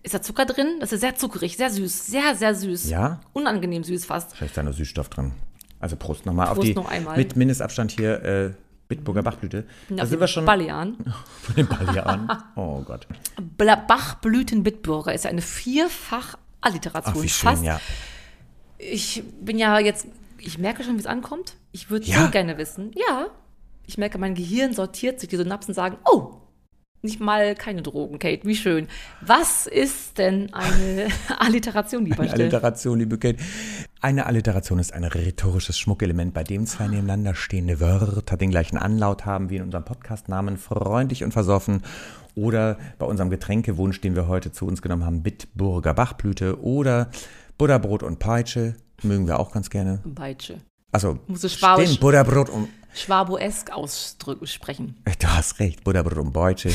Ist 0.04 0.14
da 0.14 0.22
Zucker 0.22 0.46
drin? 0.46 0.78
Das 0.80 0.92
ist 0.92 1.02
sehr 1.02 1.16
zuckerig, 1.16 1.58
sehr 1.58 1.70
süß, 1.70 2.08
sehr, 2.08 2.36
sehr 2.36 2.56
süß. 2.56 2.90
Ja? 2.90 3.20
Unangenehm 3.34 3.84
süß 3.84 4.06
fast. 4.06 4.36
Vielleicht 4.36 4.52
ist 4.52 4.58
da 4.58 4.64
noch 4.64 4.74
Süßstoff 4.74 5.10
drin. 5.10 5.34
Also 5.80 5.96
Prost 5.96 6.26
nochmal 6.26 6.48
auf 6.48 6.56
Prost 6.56 6.68
die 6.70 6.74
noch 6.76 6.90
einmal. 6.90 7.18
mit 7.18 7.36
Mindestabstand 7.36 7.92
hier 7.92 8.24
äh, 8.24 8.52
Bitburger 8.88 9.22
Bachblüte. 9.24 9.66
Da 9.90 10.06
sind 10.06 10.20
wir 10.20 10.28
schon 10.28 10.46
Balearen. 10.46 10.98
von 11.42 11.56
den 11.56 11.68
Balearen. 11.68 12.30
Oh 12.56 12.82
Gott. 12.82 13.08
Bla- 13.58 13.76
Bachblüten-Bitburger 13.76 15.14
ist 15.14 15.26
eine 15.26 15.42
Vierfach-Alliteration. 15.42 17.16
Ach, 17.18 17.24
wie 17.24 17.30
schön, 17.30 17.50
Fast. 17.50 17.64
ja. 17.64 17.80
Ich 18.78 19.24
bin 19.42 19.58
ja 19.60 19.80
jetzt, 19.80 20.08
ich 20.40 20.58
merke 20.58 20.84
schon, 20.84 20.96
wie 20.96 21.00
es 21.00 21.06
ankommt. 21.06 21.56
Ich 21.72 21.90
würde 21.90 22.06
Ja? 22.08 22.26
so 22.26 22.32
gerne 22.32 22.58
wissen. 22.58 22.92
Ja. 22.96 23.28
Ich 23.88 23.98
merke, 23.98 24.18
mein 24.18 24.36
Gehirn 24.36 24.74
sortiert 24.74 25.20
sich, 25.20 25.30
die 25.30 25.38
Synapsen 25.38 25.74
sagen, 25.74 25.98
oh, 26.12 26.31
nicht 27.04 27.20
mal 27.20 27.56
keine 27.56 27.82
Drogen, 27.82 28.20
Kate, 28.20 28.46
wie 28.46 28.56
schön. 28.56 28.88
Was 29.22 29.68
ist 29.68 30.18
denn 30.18 30.54
eine 30.54 31.08
Alliteration, 31.40 32.06
lieber 32.06 32.22
Eine? 32.24 32.32
Alliteration, 32.34 33.00
liebe 33.00 33.18
Kate. 33.18 33.38
Eine 34.02 34.26
Alliteration 34.26 34.80
ist 34.80 34.94
ein 34.94 35.04
rhetorisches 35.04 35.78
Schmuckelement, 35.78 36.34
bei 36.34 36.44
dem 36.44 36.66
zwei 36.66 36.88
nebeneinander 36.88 37.36
stehende 37.36 37.80
Wörter 37.80 38.38
den 38.38 38.50
gleichen 38.52 38.78
Anlaut 38.78 39.26
haben 39.26 39.50
wie 39.50 39.58
in 39.58 39.64
unserem 39.64 39.86
Podcastnamen 39.86 40.58
freundlich 40.58 41.24
und 41.24 41.32
versoffen 41.32 41.82
oder 42.36 42.78
bei 42.98 43.06
unserem 43.06 43.30
Getränkewunsch, 43.30 44.02
den 44.02 44.16
wir 44.16 44.28
heute 44.28 44.52
zu 44.52 44.66
uns 44.66 44.82
genommen 44.82 45.06
haben, 45.06 45.22
Bitburger 45.24 45.94
Bachblüte 45.94 46.62
oder 46.64 47.10
Butterbrot 47.58 48.04
und 48.04 48.20
Peitsche 48.20 48.76
mögen 49.04 49.28
wir 49.28 49.40
auch 49.40 49.52
ganz 49.52 49.70
gerne. 49.70 50.00
Beitsche. 50.06 50.58
Also, 50.92 51.20
du 51.28 51.36
Schwabisch- 51.48 51.86
stimmt, 51.88 52.00
Butterbrot 52.02 52.50
und, 52.50 52.68
Schwaboesk 52.94 53.72
aussprechen. 53.72 54.98
du 55.20 55.28
hast 55.28 55.60
recht, 55.60 55.84
Butterbrot 55.84 56.34
und. 56.34 56.70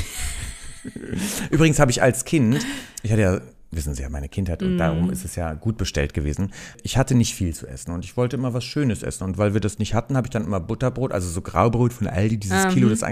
Übrigens 1.51 1.79
habe 1.79 1.91
ich 1.91 2.03
als 2.03 2.25
Kind, 2.25 2.65
ich 3.03 3.13
hatte 3.13 3.23
ja, 3.23 3.41
wissen 3.77 3.95
Sie 3.95 4.03
ja, 4.03 4.09
meine 4.09 4.29
Kindheit 4.29 4.63
und 4.63 4.79
darum 4.79 5.11
ist 5.11 5.25
es 5.25 5.37
ja 5.37 5.55
gut 5.55 5.77
bestellt 5.77 6.15
gewesen. 6.15 6.53
Ich 6.83 6.97
hatte 6.97 7.15
nicht 7.15 7.35
viel 7.35 7.55
zu 7.55 7.67
essen 7.67 7.93
und 7.93 8.05
ich 8.05 8.17
wollte 8.17 8.37
immer 8.37 8.55
was 8.55 8.65
Schönes 8.65 9.03
essen. 9.03 9.25
Und 9.25 9.39
weil 9.39 9.55
wir 9.55 9.61
das 9.61 9.79
nicht 9.79 9.95
hatten, 9.95 10.17
habe 10.17 10.27
ich 10.27 10.31
dann 10.31 10.45
immer 10.45 10.61
Butterbrot, 10.61 11.13
also 11.13 11.29
so 11.29 11.41
Graubrot 11.41 11.93
von 11.93 12.07
Aldi, 12.07 12.39
dieses 12.39 12.69
Kilo, 12.69 12.89
das 12.89 13.03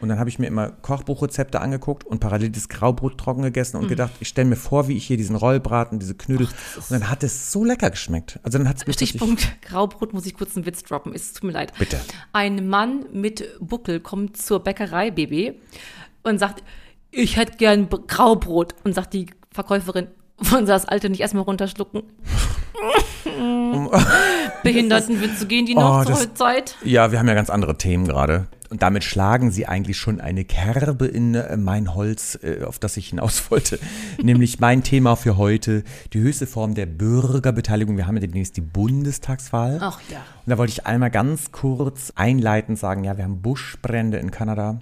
Und 0.00 0.08
dann 0.08 0.18
habe 0.18 0.28
ich 0.28 0.38
mir 0.38 0.46
immer 0.46 0.70
Kochbuchrezepte 0.70 1.60
angeguckt 1.60 2.04
und 2.04 2.20
parallel 2.20 2.50
das 2.50 2.68
Graubrot 2.68 3.18
trocken 3.18 3.42
gegessen 3.42 3.76
und 3.76 3.88
gedacht, 3.88 4.12
ich 4.20 4.28
stelle 4.28 4.48
mir 4.48 4.56
vor, 4.56 4.88
wie 4.88 4.96
ich 4.96 5.06
hier 5.06 5.16
diesen 5.16 5.36
Rollbraten, 5.36 5.98
diese 5.98 6.14
Knödel. 6.14 6.46
und 6.76 6.90
dann 6.90 7.10
hat 7.10 7.22
es 7.22 7.52
so 7.52 7.64
lecker 7.64 7.90
geschmeckt. 7.90 8.40
Also 8.42 8.58
dann 8.58 8.68
hat 8.68 8.76
es 8.86 8.94
Stichpunkt 8.94 9.60
Graubrot 9.62 10.12
muss 10.12 10.26
ich 10.26 10.34
kurz 10.34 10.56
einen 10.56 10.66
Witz 10.66 10.82
droppen. 10.82 11.12
Es 11.14 11.32
tut 11.32 11.44
mir 11.44 11.52
leid. 11.52 11.72
Bitte. 11.78 12.00
Ein 12.32 12.68
Mann 12.68 13.06
mit 13.12 13.44
Buckel 13.60 14.00
kommt 14.00 14.36
zur 14.36 14.60
Bäckerei, 14.60 15.10
Baby, 15.10 15.60
und 16.22 16.38
sagt, 16.38 16.62
ich 17.10 17.36
hätte 17.36 17.56
gern 17.56 17.88
Graubrot. 17.88 18.74
Und 18.84 18.94
sagt 18.94 19.14
die 19.14 19.26
Verkäuferin, 19.56 20.06
wollen 20.38 20.66
Sie 20.66 20.72
das 20.72 20.84
alte 20.86 21.08
nicht 21.10 21.20
erstmal 21.20 21.42
runterschlucken? 21.44 22.02
Behindertenwitze 24.62 25.46
gehen 25.46 25.66
die 25.66 25.74
noch 25.74 26.00
Oh, 26.00 26.04
zur 26.04 26.14
das- 26.14 26.34
Zeit? 26.34 26.76
Ja, 26.84 27.10
wir 27.10 27.18
haben 27.18 27.26
ja 27.28 27.34
ganz 27.34 27.50
andere 27.50 27.76
Themen 27.76 28.06
gerade. 28.06 28.46
Und 28.70 28.82
damit 28.82 29.04
schlagen 29.04 29.50
sie 29.50 29.66
eigentlich 29.66 29.96
schon 29.96 30.20
eine 30.20 30.44
Kerbe 30.44 31.06
in 31.06 31.34
äh, 31.34 31.56
mein 31.56 31.94
Holz, 31.94 32.38
äh, 32.42 32.64
auf 32.64 32.78
das 32.78 32.96
ich 32.96 33.08
hinaus 33.08 33.44
wollte. 33.50 33.78
Nämlich 34.20 34.60
mein 34.60 34.82
Thema 34.82 35.16
für 35.16 35.36
heute, 35.36 35.84
die 36.12 36.20
höchste 36.20 36.46
Form 36.46 36.74
der 36.74 36.86
Bürgerbeteiligung. 36.86 37.96
Wir 37.96 38.06
haben 38.06 38.16
ja 38.16 38.20
demnächst 38.20 38.56
die 38.56 38.62
Bundestagswahl. 38.62 39.78
Ach 39.80 40.00
ja. 40.10 40.18
Und 40.18 40.50
da 40.50 40.58
wollte 40.58 40.72
ich 40.72 40.86
einmal 40.86 41.10
ganz 41.10 41.50
kurz 41.50 42.12
einleitend 42.14 42.78
sagen, 42.78 43.02
ja, 43.02 43.16
wir 43.16 43.24
haben 43.24 43.42
Buschbrände 43.42 44.18
in 44.18 44.30
Kanada 44.30 44.78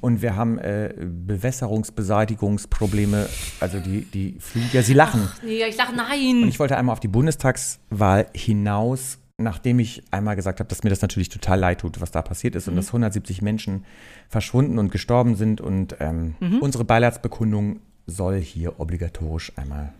und 0.00 0.22
wir 0.22 0.34
haben 0.34 0.58
äh, 0.58 0.92
Bewässerungsbeseitigungsprobleme, 0.98 3.28
also 3.60 3.78
die, 3.78 4.00
die 4.02 4.38
ja, 4.72 4.82
sie 4.82 4.94
lachen. 4.94 5.28
Nee, 5.44 5.62
ich 5.68 5.78
Und 5.78 5.96
nein. 5.96 6.48
ich 6.48 6.58
wollte 6.58 6.76
einmal 6.76 6.94
auf 6.94 7.00
die 7.00 7.06
Bundestagswahl 7.06 8.26
hinaus, 8.34 9.18
nachdem 9.38 9.80
ich 9.80 10.02
einmal 10.10 10.36
gesagt 10.36 10.60
habe, 10.60 10.68
dass 10.68 10.84
mir 10.84 10.90
das 10.90 11.02
natürlich 11.02 11.28
total 11.28 11.58
leid 11.58 11.80
tut, 11.80 12.00
was 12.00 12.10
da 12.10 12.22
passiert 12.22 12.54
ist 12.54 12.68
und 12.68 12.76
dass 12.76 12.88
170 12.88 13.42
Menschen 13.42 13.84
verschwunden 14.28 14.78
und 14.78 14.90
gestorben 14.92 15.34
sind. 15.34 15.60
Und 15.60 15.96
ähm, 16.00 16.36
unsere 16.60 16.84
Beileidsbekundung 16.84 17.80
soll 18.06 18.40
hier 18.40 18.78
obligatorisch 18.78 19.52
einmal 19.56 19.92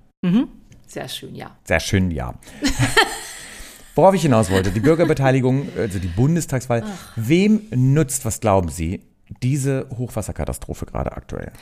Sehr 0.87 1.09
schön, 1.09 1.35
ja. 1.35 1.57
sehr 1.65 1.81
schön, 1.81 2.11
ja. 2.11 2.35
Worauf 3.95 4.15
ich 4.15 4.23
hinaus 4.23 4.51
wollte, 4.51 4.71
die 4.71 4.81
Bürgerbeteiligung, 4.81 5.69
also 5.77 5.99
die 5.99 6.09
Bundestagswahl. 6.09 6.85
Wem 7.17 7.63
nützt, 7.71 8.25
was 8.25 8.41
glauben 8.41 8.69
Sie, 8.69 9.03
diese 9.43 9.89
Hochwasserkatastrophe 9.97 10.87
gerade 10.87 11.13
aktuell? 11.13 11.53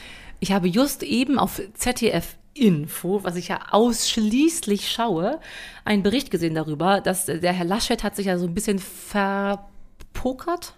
Ich 0.41 0.53
habe 0.53 0.67
just 0.67 1.03
eben 1.03 1.39
auf 1.39 1.61
ZDF 1.75 2.37
Info, 2.55 3.25
was 3.25 3.37
ich 3.37 3.49
ja 3.49 3.61
ausschließlich 3.71 4.91
schaue, 4.91 5.41
einen 5.85 6.03
Bericht 6.03 6.31
gesehen 6.31 6.55
darüber, 6.55 7.01
dass 7.01 7.27
der 7.27 7.53
Herr 7.53 7.65
Laschet 7.65 8.03
hat 8.05 8.15
sich 8.17 8.27
ja 8.27 8.39
so 8.39 8.47
ein 8.47 8.55
bisschen 8.55 8.79
verpokert. 8.79 10.75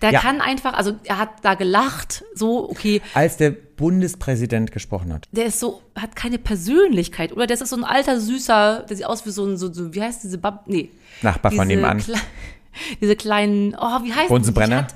Der 0.00 0.10
Ja. 0.10 0.20
kann 0.20 0.40
einfach, 0.40 0.72
also 0.74 0.94
er 1.04 1.18
hat 1.18 1.30
da 1.42 1.54
gelacht, 1.54 2.24
so, 2.34 2.68
okay, 2.68 3.00
Als 3.14 3.36
der 3.36 3.50
Bundespräsident 3.52 4.72
gesprochen 4.72 5.12
hat. 5.12 5.28
der 5.30 5.46
ist 5.46 5.60
so, 5.60 5.82
hat 5.94 6.16
keine 6.16 6.38
Persönlichkeit. 6.38 7.32
Oder 7.32 7.46
der 7.46 7.60
ist 7.60 7.68
so 7.68 7.76
ein 7.76 7.84
alter, 7.84 8.18
süßer, 8.20 8.84
der 8.88 8.96
sieht 8.96 9.06
aus 9.06 9.24
wie 9.24 9.30
so 9.30 9.44
ein, 9.46 9.56
so, 9.56 9.72
so 9.72 9.94
wie 9.94 10.02
heißt 10.02 10.24
diese 10.24 10.38
Bab, 10.38 10.66
nee. 10.66 10.90
Nachbar 11.22 11.52
von 11.52 11.68
nebenan. 11.68 11.98
Kle 11.98 12.16
diese 13.00 13.14
kleinen, 13.14 13.76
oh, 13.78 14.02
wie 14.02 14.12
heißt 14.12 14.28
Bunsenbrenner? 14.28 14.88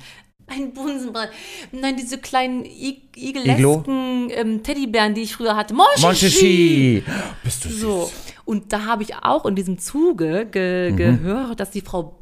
Ein 0.49 0.73
Bunsenbrenner. 0.73 1.31
Nein, 1.73 1.97
diese 1.97 2.19
kleinen 2.19 2.65
I 2.65 3.03
igelesken 3.17 4.31
ähm, 4.31 4.62
Teddybären, 4.62 5.15
die 5.15 5.23
ich 5.23 5.35
früher 5.35 5.57
hatte. 5.57 5.75
Monchichi! 5.75 6.07
Monchichi! 6.07 7.05
Bist 7.43 7.65
du 7.65 7.69
So. 7.71 8.05
süß. 8.05 8.12
Und 8.45 8.73
da 8.73 8.85
habe 8.85 9.03
ich 9.03 9.15
auch 9.17 9.45
in 9.47 9.57
diesem 9.57 9.79
Zuge 9.79 10.47
ge 10.47 10.93
Mhm. 10.93 10.97
gehört, 10.97 11.59
dass 11.61 11.71
die 11.73 11.81
Frau 11.81 12.15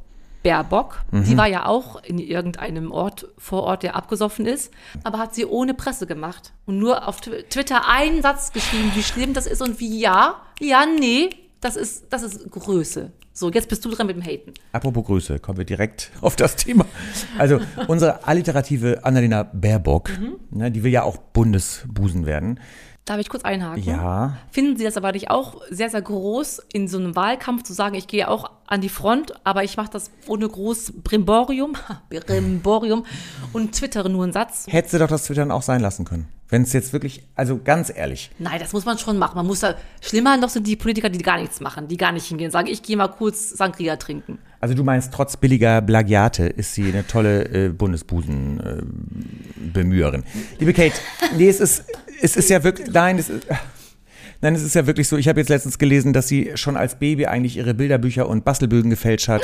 Baerbock, 0.43 1.01
die 1.11 1.39
war 1.39 1.47
ja 1.49 1.65
auch 1.65 2.03
in 2.03 2.19
irgendeinem 2.19 2.93
Ort 2.93 3.29
vor 3.39 3.63
Ort, 3.63 3.83
der 3.83 3.97
abgesoffen 3.97 4.45
ist, 4.45 4.71
aber 5.03 5.17
hat 5.19 5.35
sie 5.35 5.47
ohne 5.47 5.73
Presse 5.73 6.07
gemacht 6.07 6.53
und 6.67 6.79
nur 6.79 7.09
auf 7.09 7.21
Tw- 7.23 7.49
Twitter 7.49 7.89
einen 7.89 8.21
Satz 8.21 8.53
geschrieben, 8.53 8.93
wie 8.95 9.03
schlimm 9.03 9.33
das 9.33 9.47
ist 9.47 9.63
und 9.63 9.81
wie 9.81 9.99
ja, 9.99 10.37
ja, 10.61 10.85
nee, 10.85 11.31
das 11.63 11.77
ist, 11.77 12.05
das 12.11 12.23
ist 12.23 12.51
Größe. 12.51 13.11
So, 13.37 13.51
jetzt 13.51 13.69
bist 13.69 13.85
du 13.85 13.91
dran 13.91 14.07
mit 14.07 14.15
dem 14.15 14.23
Haten. 14.25 14.55
Apropos 14.71 15.05
Grüße, 15.07 15.41
kommen 15.41 15.59
wir 15.59 15.65
direkt 15.65 16.13
auf 16.21 16.37
das 16.37 16.55
Thema. 16.55 16.87
Also 17.37 17.61
unsere 17.89 18.25
alliterative 18.29 19.05
Annalena 19.05 19.43
Baerbock, 19.43 20.11
Mhm. 20.19 20.37
ne, 20.51 20.71
die 20.71 20.85
will 20.85 20.93
ja 20.93 21.03
auch 21.03 21.17
Bundesbusen 21.17 22.27
werden. 22.27 22.61
Darf 23.05 23.19
ich 23.19 23.29
kurz 23.29 23.45
einhaken? 23.45 23.83
Ja. 23.83 24.39
Finden 24.51 24.79
Sie 24.79 24.85
das 24.85 24.97
aber 24.97 25.13
nicht 25.13 25.31
auch 25.31 25.61
sehr, 25.69 25.91
sehr 25.91 26.01
groß, 26.01 26.63
in 26.73 26.89
so 26.89 26.97
einem 26.97 27.15
Wahlkampf 27.15 27.63
zu 27.63 27.75
sagen, 27.75 27.95
ich 27.97 28.07
gehe 28.07 28.27
auch 28.29 28.51
an 28.67 28.81
die 28.81 28.89
Front, 28.89 29.35
aber 29.45 29.63
ich 29.63 29.77
mache 29.77 29.91
das 29.91 30.11
ohne 30.27 30.49
groß 30.49 30.95
Brimborium, 31.03 31.75
Brimborium 32.09 33.05
und 33.53 33.73
twittere 33.73 34.09
nur 34.09 34.25
einen 34.25 34.33
Satz? 34.33 34.65
Hätte 34.71 34.89
sie 34.89 34.99
doch 34.99 35.09
das 35.09 35.25
Twittern 35.25 35.51
auch 35.51 35.61
sein 35.61 35.83
lassen 35.83 36.07
können. 36.07 36.29
Wenn 36.49 36.63
es 36.63 36.73
jetzt 36.73 36.95
wirklich, 36.95 37.25
also 37.35 37.61
ganz 37.63 37.93
ehrlich, 37.95 38.31
Nein, 38.39 38.59
das 38.61 38.73
muss 38.73 38.87
man 38.87 38.97
schon 38.97 39.19
machen. 39.19 39.37
Man 39.37 39.47
muss 39.47 39.61
da, 39.61 39.75
schlimmer 40.01 40.37
noch 40.39 40.49
sind 40.51 40.67
die 40.67 40.77
Politiker, 40.77 41.11
die 41.11 41.19
gar 41.19 41.39
nichts 41.39 41.61
machen, 41.61 41.89
die 41.89 41.97
gar 41.99 42.13
nicht 42.13 42.25
hingehen, 42.27 42.51
sagen, 42.51 42.69
ich 42.69 42.83
gehe 42.83 42.97
mal 42.97 43.09
kurz 43.09 43.51
Sangria 43.51 43.97
trinken. 43.97 44.39
also 44.61 44.75
du 44.75 44.83
meinst, 44.85 45.13
trotz 45.13 45.37
billiger 45.37 45.83
Plagiate 45.83 46.47
ist 46.47 46.73
sie 46.75 46.89
eine 46.89 47.07
tolle 47.07 47.45
äh, 47.49 47.69
Bundesbusen-Bemüherin. 47.71 50.23
Liebe 50.59 50.73
Kate, 50.73 50.95
nee, 51.37 51.49
es 51.49 51.61
ist, 51.61 51.85
es 52.25 52.37
ist 52.37 52.49
ja 52.51 52.63
wirklich, 52.65 52.89
nein, 52.91 53.19
es 53.19 53.29
ist, 53.29 53.47
nein, 54.41 54.55
es 54.55 54.63
ist 54.63 54.75
ja 54.75 54.87
wirklich 54.87 55.09
so, 55.09 55.17
ich 55.17 55.29
habe 55.29 55.39
jetzt 55.41 55.49
letztens 55.51 55.79
gelesen, 55.79 56.13
dass 56.13 56.27
sie 56.29 56.53
schon 56.55 56.77
als 56.77 56.99
Baby 56.99 57.27
eigentlich 57.27 57.57
ihre 57.59 57.75
Bilderbücher 57.75 58.29
und 58.29 58.45
Bastelbögen 58.45 58.91
gefälscht 58.91 59.29
hat. 59.29 59.43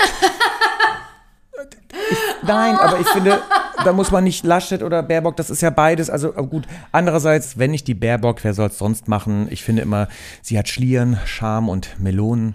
Ich, 2.10 2.16
nein, 2.42 2.76
aber 2.76 2.98
ich 3.00 3.06
finde, 3.08 3.40
da 3.84 3.92
muss 3.92 4.10
man 4.10 4.24
nicht 4.24 4.44
Laschet 4.44 4.82
oder 4.82 5.02
Baerbock, 5.02 5.36
das 5.36 5.50
ist 5.50 5.60
ja 5.60 5.70
beides. 5.70 6.08
Also 6.10 6.32
gut. 6.32 6.66
Andererseits, 6.92 7.58
wenn 7.58 7.70
nicht 7.70 7.86
die 7.86 7.94
Baerbock, 7.94 8.42
wer 8.44 8.54
soll 8.54 8.68
es 8.68 8.78
sonst 8.78 9.08
machen? 9.08 9.46
Ich 9.50 9.62
finde 9.62 9.82
immer, 9.82 10.08
sie 10.42 10.58
hat 10.58 10.68
Schlieren, 10.68 11.18
Charme 11.26 11.68
und 11.68 12.00
Melonen. 12.00 12.54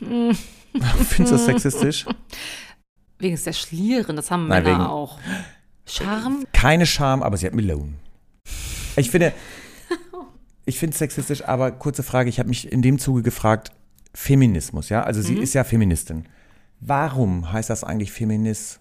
Findest 0.00 1.18
du 1.18 1.24
das 1.24 1.44
sexistisch? 1.46 2.06
Wegen 3.18 3.40
der 3.42 3.52
Schlieren, 3.52 4.16
das 4.16 4.30
haben 4.30 4.46
Nein, 4.48 4.62
Männer 4.64 4.78
wegen- 4.78 4.86
auch. 4.88 5.18
Charme? 5.86 6.44
Keine 6.52 6.84
Charme, 6.86 7.22
aber 7.22 7.36
sie 7.38 7.46
hat 7.46 7.54
Melonen. 7.54 7.96
Ich 8.98 9.10
finde, 9.10 9.32
ich 10.64 10.78
finde 10.78 10.92
es 10.92 10.98
sexistisch, 10.98 11.44
aber 11.44 11.70
kurze 11.72 12.02
Frage, 12.02 12.28
ich 12.28 12.38
habe 12.38 12.48
mich 12.48 12.70
in 12.70 12.82
dem 12.82 12.98
Zuge 12.98 13.22
gefragt, 13.22 13.72
Feminismus, 14.14 14.88
ja? 14.88 15.02
Also 15.02 15.22
sie 15.22 15.34
ist 15.34 15.54
ja 15.54 15.64
Feministin. 15.64 16.24
Warum 16.80 17.52
heißt 17.52 17.70
das 17.70 17.84
eigentlich 17.84 18.12
Feminismus 18.12 18.78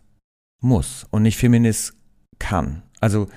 und 1.09 1.23
nicht 1.23 1.37
Feminist 1.37 1.93
kann? 2.39 2.83
Also 2.99 3.27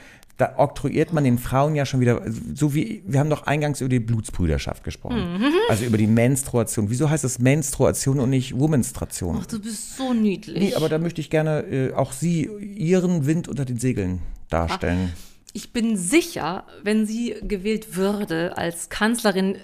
da 0.41 0.55
oktroyiert 0.57 1.13
man 1.13 1.25
den 1.25 1.39
Frauen 1.39 1.75
ja 1.75 1.85
schon 1.85 2.01
wieder, 2.01 2.23
so 2.55 2.75
wie, 2.75 3.03
wir 3.07 3.21
haben 3.21 3.29
doch 3.29 3.47
eingangs 3.47 3.83
über 3.83 3.91
die 3.91 4.01
Blutsbrüderschaft 4.01 4.85
gesprochen. 4.85 5.43
Also 5.69 5.85
über 5.85 5.99
die 5.99 6.07
Menstruation. 6.07 6.89
Wieso 6.89 7.11
heißt 7.11 7.25
es 7.25 7.39
Menstruation 7.39 8.21
und 8.21 8.31
nicht 8.31 8.59
Womenstration? 8.59 9.39
Ach, 9.39 9.47
du 9.47 9.61
bist 9.61 9.97
so 9.97 10.15
niedlich. 10.15 10.59
Nee, 10.59 10.75
aber 10.75 10.89
da 10.89 10.99
möchte 10.99 11.21
ich 11.21 11.29
gerne 11.29 11.61
äh, 11.61 11.93
auch 11.93 12.13
Sie, 12.13 12.45
Ihren 12.45 13.27
Wind 13.27 13.49
unter 13.49 13.67
den 13.67 13.79
Segeln 13.79 14.21
darstellen. 14.49 15.13
Ich 15.53 15.73
bin 15.73 15.97
sicher, 15.97 16.65
wenn 16.83 17.07
sie 17.07 17.37
gewählt 17.43 17.97
würde 17.97 18.57
als 18.57 18.89
Kanzlerin, 18.89 19.59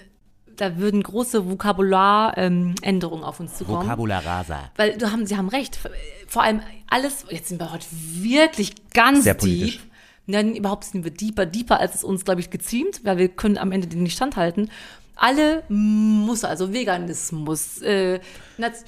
da 0.55 0.77
würden 0.77 1.03
große 1.03 1.49
Vokabularänderungen 1.49 3.23
auf 3.23 3.39
uns 3.39 3.57
zukommen. 3.57 3.85
Vocabula 3.85 4.19
rasa. 4.19 4.71
Weil 4.75 4.97
du 4.97 5.11
haben, 5.11 5.25
sie 5.25 5.37
haben 5.37 5.49
recht. 5.49 5.79
Vor 6.27 6.43
allem 6.43 6.61
alles, 6.89 7.25
jetzt 7.29 7.49
sind 7.49 7.59
wir 7.61 7.71
heute 7.71 7.85
wirklich 7.91 8.73
ganz 8.93 9.23
Sehr 9.23 9.35
deep. 9.35 9.41
politisch. 9.41 9.79
Nein, 10.25 10.55
überhaupt 10.55 10.83
sind 10.83 11.05
wir 11.05 11.11
deeper, 11.11 11.45
deeper, 11.45 11.79
als 11.79 11.95
es 11.95 12.03
uns, 12.03 12.25
glaube 12.25 12.41
ich, 12.41 12.49
geziemt, 12.49 13.05
weil 13.05 13.17
wir 13.17 13.29
können 13.29 13.57
am 13.57 13.71
Ende 13.71 13.87
den 13.87 14.03
nicht 14.03 14.15
standhalten. 14.15 14.69
Alle 15.19 15.63
muss, 15.69 16.43
also 16.43 16.71
Veganismus, 16.71 17.81
äh, 17.81 18.19
Naz- 18.57 18.83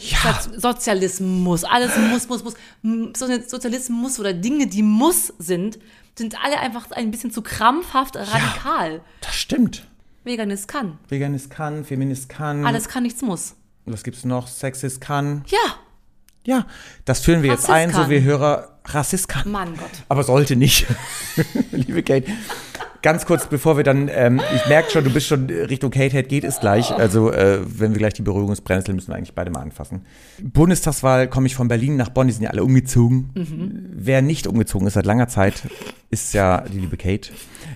Sozialismus, 0.55 1.63
alles 1.63 1.91
muss, 1.98 2.27
muss, 2.27 2.43
muss. 2.43 2.53
So 3.17 3.25
Sozialismus 3.48 4.19
oder 4.19 4.33
Dinge, 4.33 4.67
die 4.67 4.83
muss 4.83 5.33
sind, 5.39 5.79
sind 6.15 6.36
alle 6.43 6.59
einfach 6.59 6.91
ein 6.91 7.12
bisschen 7.12 7.31
zu 7.31 7.41
krampfhaft 7.41 8.15
radikal. 8.15 9.01
Das 9.21 9.36
stimmt. 9.36 9.88
Veganist 10.24 10.67
kann. 10.67 11.00
Veganist 11.07 11.50
kann, 11.50 11.83
Feminist 11.86 12.29
kann. 12.29 12.65
Alles 12.65 12.88
kann, 12.88 13.03
nichts 13.03 13.21
muss. 13.21 13.55
Was 13.86 14.03
gibt's 14.03 14.25
noch? 14.25 14.48
Sexist 14.48 15.01
kann. 15.01 15.43
Ja, 15.48 15.75
Ja, 16.45 16.65
das 17.05 17.21
führen 17.21 17.41
wir 17.41 17.50
jetzt 17.51 17.63
Rassist 17.69 17.71
ein, 17.74 17.89
so 17.91 18.01
kann. 18.01 18.09
wie 18.09 18.21
Hörer. 18.21 18.79
Rassist 18.86 19.27
kann. 19.29 19.50
Mann 19.51 19.75
Gott. 19.77 19.89
Aber 20.09 20.24
sollte 20.24 20.55
nicht. 20.55 20.86
Liebe 21.71 22.01
Kate. 22.03 22.31
Ganz 23.01 23.25
kurz, 23.25 23.47
bevor 23.47 23.77
wir 23.77 23.83
dann, 23.83 24.09
ähm, 24.11 24.41
ich 24.55 24.65
merke 24.67 24.91
schon, 24.91 25.03
du 25.03 25.09
bist 25.11 25.27
schon 25.27 25.45
Richtung 25.49 25.91
Kate 25.91 26.11
Head 26.15 26.29
geht 26.29 26.43
es 26.43 26.59
gleich. 26.59 26.91
Also, 26.93 27.31
äh, 27.31 27.59
wenn 27.63 27.91
wir 27.91 27.99
gleich 27.99 28.13
die 28.13 28.21
Berührungsbrennnessel 28.21 28.93
müssen 28.93 29.09
wir 29.09 29.15
eigentlich 29.15 29.35
beide 29.35 29.51
mal 29.51 29.61
anfassen. 29.61 30.01
Bundestagswahl 30.41 31.27
komme 31.27 31.47
ich 31.47 31.55
von 31.55 31.67
Berlin 31.67 31.95
nach 31.95 32.09
Bonn, 32.09 32.27
die 32.27 32.33
sind 32.33 32.43
ja 32.43 32.49
alle 32.49 32.63
umgezogen. 32.63 33.29
Wer 33.93 34.21
nicht 34.21 34.47
umgezogen 34.47 34.87
ist 34.87 34.93
seit 34.93 35.05
langer 35.05 35.27
Zeit, 35.27 35.63
ist 36.09 36.33
ja 36.33 36.61
die 36.61 36.79
liebe 36.79 36.97
Kate. 36.97 37.31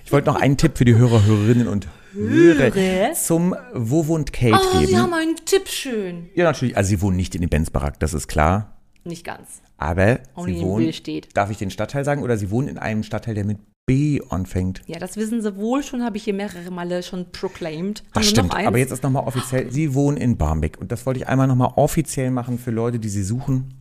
Ich 0.05 0.11
wollte 0.11 0.27
noch 0.27 0.39
einen 0.41 0.57
Tipp 0.57 0.77
für 0.77 0.85
die 0.85 0.95
Hörer, 0.95 1.25
Hörerinnen 1.25 1.67
und 1.67 1.87
Hörer 2.13 2.73
Hörer? 2.75 3.13
zum 3.13 3.55
Wo 3.73 4.07
wohnt 4.07 4.33
Kate 4.33 4.53
Oh, 4.55 4.77
geben. 4.79 4.87
Sie 4.91 4.97
haben 4.97 5.13
einen 5.13 5.35
Tipp 5.45 5.67
schön. 5.67 6.29
ja, 6.35 6.43
natürlich. 6.43 6.77
Also, 6.77 6.89
sie 6.89 7.01
wohnen 7.01 7.17
nicht 7.17 7.33
in 7.35 7.41
dem 7.41 7.49
Benzbarack, 7.49 7.99
das 7.99 8.13
ist 8.13 8.27
klar. 8.27 8.77
Nicht 9.03 9.25
ganz. 9.25 9.61
Aber 9.77 10.19
Only 10.35 10.53
sie 10.53 10.61
wohnen, 10.61 10.93
darf 11.33 11.49
ich 11.49 11.57
den 11.57 11.71
Stadtteil 11.71 12.05
sagen, 12.05 12.21
oder 12.23 12.37
sie 12.37 12.51
wohnen 12.51 12.67
in 12.69 12.77
einem 12.77 13.03
Stadtteil, 13.03 13.35
der 13.35 13.43
mit 13.45 13.57
B 13.85 14.21
anfängt. 14.29 14.81
Ja, 14.87 14.97
das 14.97 15.17
wissen 15.17 15.41
Sie 15.41 15.55
wohl 15.57 15.83
schon, 15.83 16.03
habe 16.03 16.15
ich 16.17 16.23
hier 16.23 16.33
mehrere 16.33 16.71
Male 16.71 17.03
schon 17.03 17.31
proclaimed. 17.31 17.99
Haben 17.99 18.07
Das 18.13 18.29
stimmt, 18.29 18.53
aber 18.55 18.77
jetzt 18.77 18.91
ist 18.91 19.03
nochmal 19.03 19.23
offiziell, 19.25 19.71
sie 19.71 19.93
wohnen 19.93 20.15
in 20.17 20.37
Barmbek. 20.37 20.77
Und 20.79 20.91
das 20.91 21.05
wollte 21.05 21.19
ich 21.19 21.27
einmal 21.27 21.47
nochmal 21.47 21.73
offiziell 21.75 22.31
machen 22.31 22.57
für 22.57 22.71
Leute, 22.71 22.99
die 22.99 23.09
sie 23.09 23.23
suchen. 23.23 23.73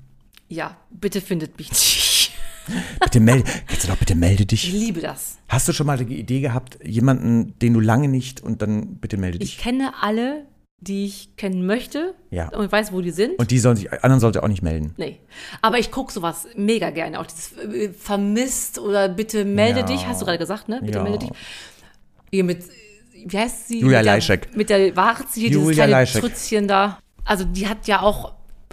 Ja, 0.48 0.76
bitte 0.90 1.20
findet 1.20 1.56
mich 1.56 1.70
nicht. 1.70 2.32
Bitte 3.02 3.20
melde, 3.20 3.44
kannst 3.66 3.84
du 3.84 3.88
doch 3.88 3.96
bitte 3.96 4.14
melde 4.14 4.42
Ich 4.42 4.48
dich. 4.48 4.72
liebe 4.72 5.00
das. 5.00 5.38
Hast 5.48 5.66
du 5.68 5.72
schon 5.72 5.86
mal 5.86 5.98
die 6.04 6.18
Idee 6.18 6.40
gehabt, 6.40 6.78
jemanden, 6.84 7.58
den 7.60 7.72
du 7.74 7.80
lange 7.80 8.08
nicht 8.08 8.40
und 8.40 8.62
dann 8.62 8.96
bitte 8.96 9.16
melde 9.16 9.38
Ich 9.38 9.56
dich? 9.56 9.58
kenne 9.58 9.92
alle, 10.00 10.46
die 10.82 11.04
ich 11.06 11.36
kennen 11.36 11.64
möchte 11.64 12.14
Ja. 12.30 12.48
und 12.50 12.70
weiß, 12.72 12.92
wo 12.92 13.00
die 13.00 13.10
sind. 13.12 13.38
Und 13.38 13.50
die 13.50 13.58
sollen 13.58 13.76
sich, 13.76 13.90
anderen 14.02 14.20
sollte 14.20 14.42
auch 14.42 14.48
nicht 14.48 14.62
melden. 14.62 14.94
nee. 14.96 15.20
Aber 15.62 15.78
ich 15.78 15.90
gucke 15.90 16.12
sowas 16.12 16.46
mega 16.56 16.90
gerne. 16.90 17.20
Auch 17.20 17.26
dieses 17.26 17.52
äh, 17.58 17.90
vermisst 17.92 18.78
oder 18.78 19.08
bitte 19.08 19.44
melde 19.44 19.80
Ja. 19.80 19.86
dich, 19.86 20.06
hast 20.06 20.20
du 20.20 20.26
gerade 20.26 20.38
gesagt, 20.38 20.68
ne? 20.68 20.80
Bitte 20.82 20.98
Ja. 20.98 21.04
melde 21.04 21.18
dich. 21.20 21.30
Hier 22.30 22.44
mit, 22.44 22.64
wie 23.26 23.38
heißt 23.38 23.68
sie? 23.68 23.80
Julia 23.80 23.98
mit 23.98 24.06
der, 24.06 24.14
Leischek. 24.14 24.56
Mit 24.56 24.70
der 24.70 24.96
Warze 24.96 25.40
hier, 25.40 25.48
dieses 25.50 25.62
Julia 25.62 25.74
kleine 25.84 25.92
Leischek. 25.92 26.20
Trützchen 26.22 26.66
da. 26.68 26.98
Also 27.24 27.44
die 27.44 27.68
hat 27.68 27.86
ja 27.86 28.00
auch 28.02 28.32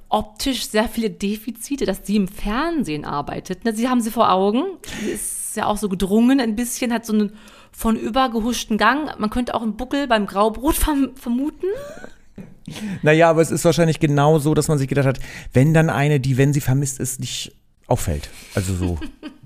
optisch 0.09 0.67
sehr 0.67 0.89
viele 0.89 1.11
Defizite, 1.11 1.85
dass 1.85 1.99
sie 2.07 2.15
im 2.15 2.27
Fernsehen 2.27 3.05
arbeitet. 3.05 3.63
Ne, 3.65 3.73
Sie 3.75 3.87
haben 3.87 4.01
sie 4.01 4.09
vor 4.09 4.31
Augen. 4.31 4.63
Sie 5.03 5.11
ist 5.11 5.55
ja 5.55 5.67
auch 5.67 5.77
so 5.77 5.87
gedrungen 5.89 6.39
ein 6.39 6.55
bisschen, 6.55 6.91
hat 6.91 7.05
so 7.05 7.13
einen 7.13 7.33
von 7.71 7.95
übergehuschten 7.95 8.77
Gang. 8.77 9.19
Man 9.19 9.29
könnte 9.29 9.55
auch 9.55 9.61
einen 9.61 9.77
Buckel 9.77 10.07
beim 10.07 10.25
Graubrot 10.25 10.75
verm 10.75 11.11
vermuten. 11.15 11.67
Naja, 13.01 13.29
aber 13.29 13.41
es 13.41 13.51
ist 13.51 13.65
wahrscheinlich 13.65 13.99
genau 13.99 14.39
so, 14.39 14.53
dass 14.53 14.67
man 14.67 14.77
sich 14.77 14.87
gedacht 14.87 15.07
hat, 15.07 15.19
wenn 15.53 15.73
dann 15.73 15.89
eine, 15.89 16.19
die, 16.19 16.37
wenn 16.37 16.53
sie 16.53 16.61
vermisst 16.61 16.99
ist, 16.99 17.19
nicht 17.19 17.55
auffällt. 17.89 18.29
Also 18.55 18.73
so, 18.75 18.99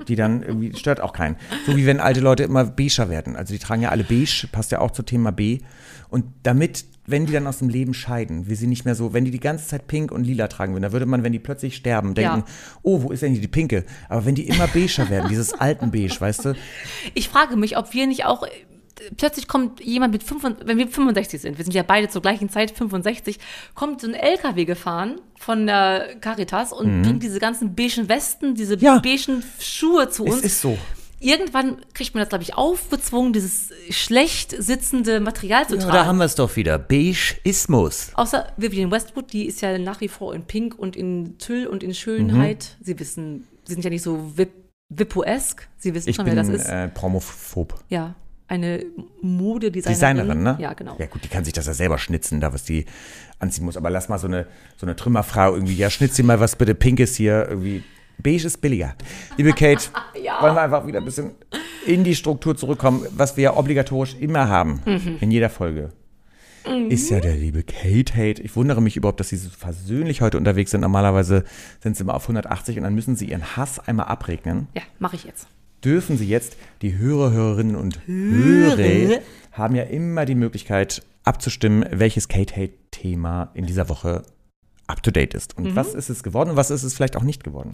die 0.08 0.16
dann 0.16 0.44
irgendwie, 0.44 0.76
stört 0.78 1.02
auch 1.02 1.14
keinen. 1.14 1.38
So 1.66 1.76
wie 1.78 1.86
wenn 1.86 2.00
alte 2.00 2.20
Leute 2.20 2.44
immer 2.44 2.66
beiger 2.66 3.10
werden. 3.10 3.36
Also 3.36 3.54
die 3.54 3.60
tragen 3.60 3.82
ja 3.82 3.90
alle 3.90 4.04
beige, 4.04 4.48
passt 4.52 4.72
ja 4.72 4.80
auch 4.80 4.92
zum 4.92 5.06
Thema 5.06 5.32
B. 5.32 5.60
Und 6.10 6.26
damit, 6.44 6.86
wenn 7.08 7.26
die 7.26 7.34
dann 7.34 7.48
aus 7.48 7.58
dem 7.60 7.70
Leben 7.70 7.94
scheiden, 7.94 8.48
wie 8.48 8.56
sie 8.56 8.68
nicht 8.68 8.86
mehr 8.86 8.94
so, 8.96 9.14
wenn 9.14 9.26
die 9.26 9.32
die 9.32 9.40
ganze 9.40 9.68
Zeit 9.68 9.88
pink 9.88 10.12
und 10.12 10.26
lila 10.26 10.48
tragen 10.48 10.74
würden, 10.74 10.84
da 10.84 10.92
würde 10.92 11.06
man, 11.08 11.24
wenn 11.24 11.32
die 11.34 11.40
plötzlich 11.40 11.76
sterben, 11.76 12.14
denken, 12.14 12.40
Ja. 12.40 12.46
oh, 12.84 13.02
wo 13.02 13.12
ist 13.12 13.24
denn 13.24 13.32
hier 13.32 13.42
die 13.42 13.48
pinke? 13.48 13.84
Aber 14.10 14.26
wenn 14.26 14.36
die 14.36 14.48
immer 14.48 14.68
beiger 14.68 15.10
werden, 15.10 15.28
dieses 15.30 15.54
alten 15.54 15.90
Beige, 15.92 16.16
weißt 16.20 16.46
du? 16.46 16.54
Ich 17.16 17.30
frage 17.30 17.56
mich, 17.56 17.78
ob 17.78 17.94
wir 17.94 18.06
nicht 18.08 18.26
auch. 18.26 18.46
Plötzlich 19.18 19.48
kommt 19.48 19.80
jemand 19.80 20.14
mit 20.14 20.24
65, 20.24 20.68
wenn 20.68 20.78
wir 20.78 20.88
65 20.88 21.42
sind, 21.42 21.58
wir 21.58 21.64
sind 21.66 21.74
ja 21.74 21.84
beide 21.84 22.10
zur 22.10 22.22
gleichen 22.22 22.50
Zeit 22.50 22.72
65, 22.72 23.40
kommt 23.76 24.02
so 24.02 24.08
ein 24.08 24.14
LKW 24.14 24.66
gefahren 24.66 25.20
von 25.40 25.66
der 25.68 26.16
Caritas 26.22 26.72
und 26.74 27.02
bringt 27.04 27.24
diese 27.24 27.40
ganzen 27.40 27.76
beigen 27.76 28.08
Westen, 28.10 28.56
diese 28.56 28.76
Mhm. 28.78 28.82
Ja. 28.82 29.00
beigen 29.00 29.44
Schuhe 29.60 30.10
zu 30.10 30.26
Es 30.26 30.34
uns. 30.36 30.44
ist 30.44 30.62
so. 30.62 30.78
Irgendwann 31.20 31.78
kriegt 31.94 32.14
man 32.16 32.22
das, 32.22 32.28
glaube 32.28 32.44
ich, 32.44 32.54
aufgezwungen, 32.56 33.32
dieses 33.32 33.70
schlecht 33.90 34.52
sitzende 34.62 35.22
Material 35.22 35.66
zu 35.66 35.76
Ja, 35.76 35.82
tragen. 35.82 35.94
da 35.94 36.06
haben 36.06 36.18
wir 36.18 36.26
es 36.26 36.36
doch 36.36 36.54
wieder. 36.58 36.78
Beigeismus. 36.78 38.12
Außer 38.16 38.52
Vivian 38.58 38.92
Westwood, 38.92 39.32
die 39.32 39.46
ist 39.46 39.62
ja 39.62 39.78
nach 39.78 40.02
wie 40.02 40.08
vor 40.10 40.34
in 40.36 40.44
Pink 40.46 40.78
und 40.78 40.96
in 40.96 41.38
Tüll 41.38 41.66
und 41.68 41.82
in 41.84 41.94
Schönheit. 41.94 42.76
Mhm. 42.80 42.84
Sie 42.86 43.00
wissen, 43.00 43.48
sie 43.64 43.74
sind 43.74 43.84
ja 43.84 43.90
nicht 43.90 44.02
so 44.04 44.32
vip 44.36 44.52
Vippo-esk. 44.90 45.68
Sie 45.78 45.94
wissen 45.96 46.10
Ich 46.10 46.18
schon, 46.18 46.26
bin 46.26 46.36
wer 46.36 46.44
das 46.44 46.54
ist. 46.54 46.68
äh, 46.68 46.88
promophob. 46.90 47.74
Ja, 47.90 48.14
eine 48.54 48.86
Modedesignerin. 49.22 49.94
Designerin, 50.18 50.44
ne? 50.44 50.58
Ja, 50.60 50.74
genau. 50.74 50.96
Ja 51.00 51.08
gut, 51.08 51.24
die 51.24 51.28
kann 51.28 51.44
sich 51.44 51.54
das 51.54 51.66
ja 51.68 51.74
selber 51.74 51.98
schnitzen, 51.98 52.40
da 52.40 52.54
was 52.54 52.64
die 52.64 52.86
anziehen 53.40 53.66
muss. 53.66 53.78
Aber 53.78 53.90
lass 53.90 54.10
mal 54.10 54.20
so 54.20 54.28
eine, 54.28 54.46
so 54.78 54.86
eine 54.86 54.96
Trümmerfrau 54.96 55.54
irgendwie, 55.56 55.76
ja, 55.76 55.90
schnitz 55.90 56.16
dir 56.16 56.24
mal 56.24 56.40
was 56.40 56.56
bitte 56.56 56.76
Pinkes 56.76 57.16
hier, 57.16 57.48
irgendwie. 57.50 57.84
Beige 58.20 58.46
ist 58.46 58.62
billiger. 58.62 58.96
Liebe 59.38 59.54
Kate, 59.54 59.90
wollen 60.42 60.56
wir 60.56 60.62
einfach 60.62 60.86
wieder 60.86 61.00
ein 61.00 61.06
bisschen 61.06 61.32
in 61.88 62.04
die 62.04 62.16
Struktur 62.16 62.56
zurückkommen, 62.56 63.06
was 63.12 63.36
wir 63.38 63.44
ja 63.46 63.58
obligatorisch 63.58 64.16
immer 64.20 64.48
haben, 64.48 64.82
Mhm. 64.86 65.18
in 65.20 65.32
jeder 65.32 65.50
Folge. 65.50 65.90
Ist 66.88 67.10
ja 67.10 67.20
der 67.20 67.36
liebe 67.36 67.64
Kate 67.64 68.14
Hate. 68.16 68.42
Ich 68.42 68.56
wundere 68.56 68.82
mich 68.82 68.96
überhaupt, 68.96 69.20
dass 69.20 69.28
sie 69.30 69.36
so 69.36 69.50
versöhnlich 69.50 70.22
heute 70.22 70.38
unterwegs 70.38 70.72
sind. 70.72 70.80
Normalerweise 70.80 71.44
sind 71.82 71.98
sie 71.98 72.04
immer 72.04 72.14
auf 72.14 72.24
180 72.24 72.78
und 72.78 72.84
dann 72.84 72.96
müssen 72.96 73.18
sie 73.18 73.26
ihren 73.26 73.58
Hass 73.58 73.80
einmal 73.80 74.06
abregnen 74.06 74.68
Ja, 74.74 74.84
mache 75.00 75.18
ich 75.18 75.26
jetzt. 75.26 75.48
Dürfen 75.84 76.18
Sie 76.18 76.28
jetzt, 76.28 76.58
die 76.82 76.98
Hörer, 76.98 77.32
Hörerinnen 77.32 77.76
und 77.76 78.08
Hörer, 78.08 79.20
haben 79.52 79.76
ja 79.76 79.84
immer 79.84 80.26
die 80.26 80.36
Möglichkeit 80.36 81.04
abzustimmen, 81.24 81.86
welches 81.92 82.28
Kate-Hate-Thema 82.28 83.52
in 83.54 83.66
dieser 83.66 83.90
Woche 83.90 84.24
up-to-date 84.88 85.34
ist. 85.34 85.58
Und 85.58 85.76
was 85.76 85.94
ist 85.94 86.10
es 86.10 86.24
geworden 86.24 86.52
und 86.52 86.56
was 86.58 86.70
ist 86.70 86.84
es 86.84 86.94
vielleicht 86.94 87.16
auch 87.16 87.24
nicht 87.24 87.44
geworden? 87.44 87.72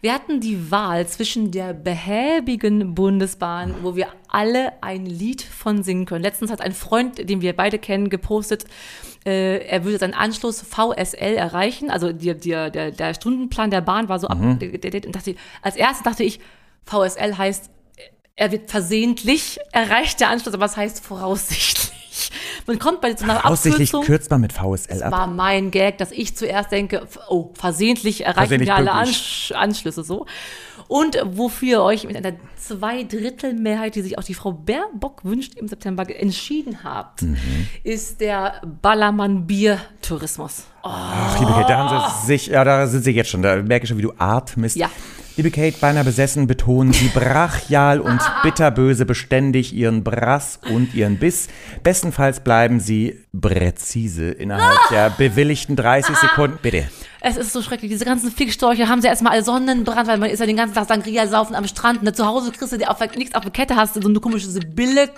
Wir 0.00 0.12
hatten 0.12 0.40
die 0.40 0.70
Wahl 0.70 1.06
zwischen 1.06 1.52
der 1.52 1.72
behäbigen 1.72 2.94
Bundesbahn, 2.94 3.76
wo 3.82 3.94
wir 3.94 4.08
alle 4.28 4.72
ein 4.82 5.06
Lied 5.06 5.40
von 5.40 5.84
singen 5.84 6.04
können. 6.04 6.24
Letztens 6.24 6.50
hat 6.50 6.60
ein 6.60 6.72
Freund, 6.72 7.28
den 7.28 7.40
wir 7.40 7.54
beide 7.54 7.78
kennen, 7.78 8.10
gepostet, 8.10 8.64
äh, 9.24 9.58
er 9.66 9.84
würde 9.84 9.98
seinen 9.98 10.14
Anschluss 10.14 10.60
VSL 10.60 11.34
erreichen. 11.34 11.90
Also 11.90 12.12
die, 12.12 12.34
die, 12.34 12.50
der, 12.50 12.90
der 12.90 13.14
Stundenplan 13.14 13.70
der 13.70 13.80
Bahn 13.80 14.08
war 14.08 14.18
so. 14.18 14.28
Mhm. 14.28 14.58
Und 14.58 15.14
dachte, 15.14 15.36
als 15.62 15.76
erstes 15.76 16.02
dachte 16.02 16.24
ich, 16.24 16.40
VSL 16.88 17.36
heißt, 17.36 17.70
er 18.36 18.52
wird 18.52 18.70
versehentlich 18.70 19.58
erreicht, 19.72 20.20
der 20.20 20.30
Anschluss, 20.30 20.54
aber 20.54 20.66
es 20.66 20.76
heißt 20.76 21.04
voraussichtlich. 21.04 22.30
Man 22.66 22.78
kommt 22.78 23.00
bei 23.00 23.14
so 23.16 23.24
einer 23.24 23.46
Aussichtlich 23.46 23.90
Abkürzung 23.90 24.04
kürzt 24.04 24.30
man 24.30 24.40
mit 24.40 24.52
VSL 24.52 25.02
ab. 25.04 25.12
war 25.12 25.26
mein 25.28 25.70
Gag, 25.70 25.98
dass 25.98 26.10
ich 26.12 26.36
zuerst 26.36 26.70
denke, 26.72 27.06
oh, 27.28 27.50
versehentlich 27.54 28.22
erreichen 28.22 28.38
Versehentlich 28.38 28.68
wir 28.68 28.76
alle. 28.76 28.92
Ansch 28.92 29.52
Anschlüsse 29.54 30.02
so. 30.04 30.26
Und 30.88 31.18
wofür 31.24 31.68
ihr 31.68 31.82
euch 31.82 32.04
mit 32.06 32.16
einer 32.16 32.32
Zweidrittelmehrheit, 32.56 33.94
die 33.94 34.02
sich 34.02 34.18
auch 34.18 34.24
die 34.24 34.34
Frau 34.34 34.52
Baerbock 34.52 35.24
wünscht, 35.24 35.54
im 35.54 35.68
September 35.68 36.04
entschieden 36.08 36.82
habt, 36.82 37.22
Mhm. 37.22 37.36
ist 37.84 38.20
der 38.20 38.60
Ballermann-Bier-Tourismus. 38.82 40.64
Oh, 40.82 40.88
Ach, 40.90 41.38
liebe 41.38 41.52
Kate, 41.52 41.68
da 41.68 41.78
haben 41.78 42.12
Sie 42.20 42.26
sich, 42.26 42.46
ja, 42.48 42.64
da 42.64 42.86
sind 42.86 43.04
Sie 43.04 43.10
jetzt 43.12 43.30
schon, 43.30 43.42
da 43.42 43.56
merke 43.56 43.84
ich 43.84 43.88
schon, 43.88 43.98
wie 43.98 44.02
du 44.02 44.12
atmest. 44.18 44.76
Ja. 44.76 44.90
Liebe 45.38 45.52
Kate, 45.52 45.76
beinahe 45.80 46.02
besessen 46.02 46.48
betonen 46.48 46.92
Sie 46.92 47.06
brachial 47.14 48.00
und 48.00 48.20
bitterböse 48.42 49.06
beständig 49.06 49.72
Ihren 49.72 50.02
Brass 50.02 50.58
und 50.68 50.94
Ihren 50.94 51.16
Biss. 51.16 51.46
Bestenfalls 51.84 52.40
bleiben 52.40 52.80
Sie 52.80 53.20
präzise 53.40 54.30
innerhalb 54.30 54.78
der 54.90 55.10
bewilligten 55.10 55.76
30 55.76 56.16
Sekunden. 56.16 56.58
Bitte. 56.62 56.88
es 57.20 57.36
ist 57.36 57.52
so 57.52 57.62
schrecklich. 57.62 57.90
Diese 57.90 58.04
ganzen 58.04 58.30
Fickstorche 58.30 58.88
haben 58.88 59.00
sie 59.00 59.08
erstmal 59.08 59.32
alle 59.32 59.42
Sonnenbrand, 59.42 60.08
weil 60.08 60.18
man 60.18 60.30
ist 60.30 60.40
ja 60.40 60.46
den 60.46 60.56
ganzen 60.56 60.74
Tag 60.74 60.88
Sangria 60.88 61.26
saufen 61.26 61.54
am 61.54 61.66
Strand. 61.66 62.02
Und 62.02 62.16
zu 62.16 62.26
Hause 62.26 62.52
kriegst 62.52 62.72
du 62.72 62.78
dir 62.78 62.90
auf, 62.90 63.00
nichts 63.16 63.34
auf 63.34 63.42
der 63.42 63.52
Kette, 63.52 63.76
hast 63.76 63.96
du 63.96 64.02
so 64.02 64.08
eine 64.08 64.20
komische 64.20 64.48
Sibylle, 64.48 65.10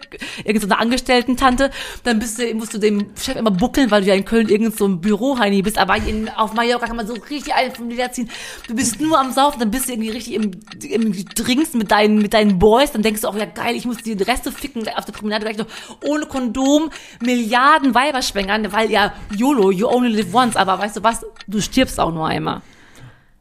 irgend 0.45 0.63
so 0.63 0.69
eine 0.69 0.79
Angestellten-Tante. 0.79 1.71
Dann 2.05 2.19
bist 2.19 2.39
du, 2.39 2.55
musst 2.55 2.75
du 2.75 2.79
dem 2.79 3.11
Chef 3.21 3.37
immer 3.37 3.51
buckeln, 3.51 3.91
weil 3.91 4.03
du 4.03 4.09
ja 4.09 4.15
in 4.15 4.25
Köln 4.25 4.49
irgend 4.49 4.77
so 4.77 4.87
ein 4.87 5.01
Büroheini 5.01 5.63
bist. 5.63 5.79
Aber 5.79 5.97
in, 5.97 6.29
auf 6.31 6.55
Mallorca 6.55 6.87
kann 6.87 6.97
man 6.97 7.07
so 7.07 7.15
richtig 7.15 7.55
einen 7.55 7.75
vom 7.75 7.89
Leder 7.89 8.11
ziehen. 8.13 8.31
Du 8.67 8.75
bist 8.75 9.01
nur 9.01 9.19
am 9.19 9.33
Saufen, 9.33 9.61
dann 9.61 9.71
bist 9.71 9.89
du 9.89 9.93
irgendwie 9.93 10.11
richtig 10.11 10.35
im, 10.35 10.53
im 10.83 11.25
Drinks 11.35 11.75
mit 11.75 11.91
deinen, 11.91 12.19
mit 12.19 12.35
deinen 12.35 12.59
Boys. 12.59 12.93
Dann 12.93 13.03
denkst 13.03 13.23
du 13.23 13.29
auch, 13.29 13.37
ja 13.37 13.45
geil, 13.45 13.77
ich 13.77 13.85
muss 13.85 13.99
die 13.99 14.13
Reste 14.13 14.53
ficken 14.53 14.89
auf 14.97 15.05
der 15.05 15.13
Promenade 15.13 15.45
gleich 15.45 15.59
noch 15.59 15.67
ohne 16.05 16.27
Kondom 16.27 16.91
Milliarden 17.23 17.95
Weiber 18.11 18.23
schwängern, 18.23 18.73
weil 18.73 18.91
ja 18.91 19.13
YOLO, 19.37 19.71
you 19.71 19.87
only 19.89 20.11
live 20.11 20.35
once. 20.35 20.57
Aber 20.57 20.79
weißt 20.79 20.97
du 20.97 21.03
was? 21.05 21.25
Du 21.47 21.61
stirbst 21.61 22.01
auch 22.01 22.13
nur 22.13 22.27
einmal. 22.27 22.61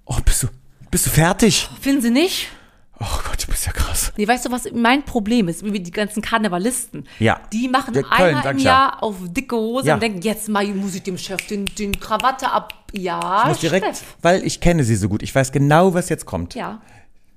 Oh, 0.05 0.17
bist 0.23 0.43
du, 0.43 0.47
bist 0.91 1.07
du 1.07 1.09
fertig? 1.09 1.67
Finden 1.81 2.01
Sie 2.01 2.09
nicht? 2.11 2.49
Oh 2.99 3.05
Gott, 3.27 3.41
du 3.43 3.47
bist 3.51 3.65
ja 3.65 3.71
krass. 3.71 4.11
Nee, 4.17 4.27
weißt 4.27 4.45
du, 4.45 4.51
was 4.51 4.67
mein 4.73 5.03
Problem 5.03 5.47
ist? 5.47 5.63
Wie 5.63 5.79
die 5.79 5.89
ganzen 5.91 6.21
Karnevalisten. 6.21 7.07
Ja. 7.17 7.39
Die 7.53 7.67
machen 7.69 7.93
Ja, 7.95 8.01
Köln, 8.03 8.35
einmal 8.35 8.51
im 8.51 8.57
ich 8.57 8.63
ja. 8.65 8.71
Jahr 8.71 9.03
auf 9.03 9.15
dicke 9.23 9.55
Hose 9.55 9.87
Ja. 9.87 9.93
und 9.95 10.03
denken, 10.03 10.21
jetzt 10.21 10.49
mal 10.49 10.65
muss 10.67 10.93
ich 10.95 11.03
dem 11.03 11.17
Chef 11.17 11.47
den, 11.47 11.65
den 11.65 11.97
Krawatte 11.99 12.51
ab. 12.51 12.73
Ja, 12.91 13.41
Ich 13.43 13.47
muss 13.49 13.59
direkt, 13.59 13.85
Steff. 13.85 14.03
weil 14.21 14.43
ich 14.45 14.59
kenne 14.59 14.83
sie 14.83 14.95
so 14.97 15.07
gut. 15.09 15.23
Ich 15.23 15.33
weiß 15.33 15.51
genau, 15.51 15.93
was 15.93 16.09
jetzt 16.09 16.25
kommt. 16.25 16.55
Ja. 16.55 16.81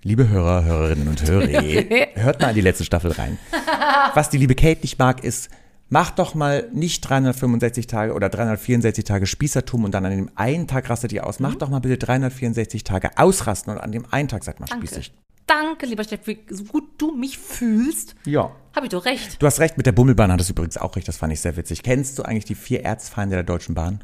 Liebe 0.03 0.29
Hörer, 0.29 0.65
Hörerinnen 0.65 1.07
und 1.07 1.23
Hörer, 1.23 1.47
hört 2.17 2.41
mal 2.43 2.49
in 2.49 2.55
die 2.57 2.61
letzte 2.61 2.85
Staffel 2.85 3.13
rein. 3.13 3.39
Was 4.15 4.31
die 4.31 4.39
liebe 4.39 4.57
Kate 4.57 4.81
nicht 4.81 4.99
mag, 4.99 5.23
ist 5.23 5.49
Mach 5.93 6.11
doch 6.11 6.35
mal 6.35 6.71
nicht 6.73 7.03
365 7.03 7.87
Tage 7.87 8.15
oder 8.15 8.31
364 8.31 9.05
Tage 9.05 9.27
Spießertum 9.27 9.85
und 9.85 9.93
dann 9.93 10.07
an 10.07 10.13
dem 10.13 10.31
einen 10.37 10.67
Tag 10.67 10.89
rastet 10.89 11.13
ihr 11.13 11.27
aus. 11.27 11.39
Mhm. 11.39 11.49
Mach 11.49 11.55
doch 11.57 11.69
mal 11.69 11.81
bitte 11.81 11.99
364 11.99 12.83
Tage 12.83 13.11
ausrasten 13.19 13.75
und 13.75 13.79
an 13.79 13.93
dem 13.93 14.07
einen 14.11 14.27
Tag 14.27 14.43
seid 14.43 14.59
mal 14.59 14.65
Danke. 14.65 14.87
spießig. 14.87 15.13
Danke, 15.47 15.85
lieber 15.85 16.03
Steffi, 16.03 16.47
so 16.49 16.65
gut 16.65 16.85
du 16.97 17.15
mich 17.15 17.37
fühlst. 17.37 18.15
Ja. 18.25 18.57
Habe 18.75 18.87
ich 18.87 18.91
doch 18.91 19.05
recht. 19.05 19.43
Du 19.43 19.45
hast 19.45 19.61
recht, 19.61 19.77
mit 19.77 19.85
der 19.85 19.93
Bummelbahn 19.93 20.33
hattest 20.33 20.49
du 20.49 20.55
übrigens 20.55 20.79
auch 20.79 20.97
recht, 20.97 21.09
das 21.09 21.19
fand 21.19 21.31
ich 21.35 21.43
sehr 21.43 21.59
witzig. 21.59 21.83
Kennst 21.83 22.19
du 22.19 22.23
eigentlich 22.23 22.47
die 22.47 22.55
vier 22.55 22.87
Erzfeinde 22.87 23.37
der 23.37 23.45
Deutschen 23.45 23.75
Bahn? 23.75 24.03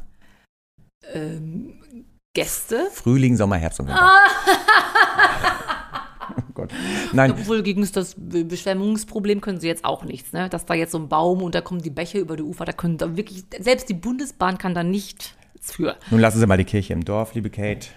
Gäste. 2.35 2.87
Frühling, 2.93 3.35
Sommer, 3.35 3.57
Herbst 3.57 3.79
und 3.79 3.87
Winter. 3.87 4.03
Ah. 4.03 4.27
Nein, 7.13 7.31
Obwohl 7.31 7.63
gegen 7.63 7.87
das 7.91 8.15
Be- 8.17 8.45
Beschwemmungsproblem 8.45 9.41
können 9.41 9.59
sie 9.59 9.67
jetzt 9.67 9.85
auch 9.85 10.03
nichts, 10.03 10.31
ne? 10.33 10.49
Dass 10.49 10.65
da 10.65 10.73
jetzt 10.73 10.91
so 10.91 10.97
ein 10.99 11.09
Baum 11.09 11.41
und 11.41 11.55
da 11.55 11.61
kommen 11.61 11.81
die 11.81 11.89
Bäche 11.89 12.19
über 12.19 12.35
die 12.37 12.43
Ufer, 12.43 12.65
da 12.65 12.71
können 12.73 12.97
da 12.97 13.15
wirklich, 13.17 13.43
selbst 13.59 13.89
die 13.89 13.93
Bundesbahn 13.93 14.57
kann 14.57 14.73
da 14.73 14.83
nicht 14.83 15.35
für. 15.61 15.95
nun 16.11 16.19
lassen 16.19 16.39
Sie 16.39 16.47
mal 16.47 16.57
die 16.57 16.63
Kirche 16.65 16.93
im 16.93 17.03
Dorf, 17.05 17.33
liebe 17.35 17.49
Kate. 17.49 17.87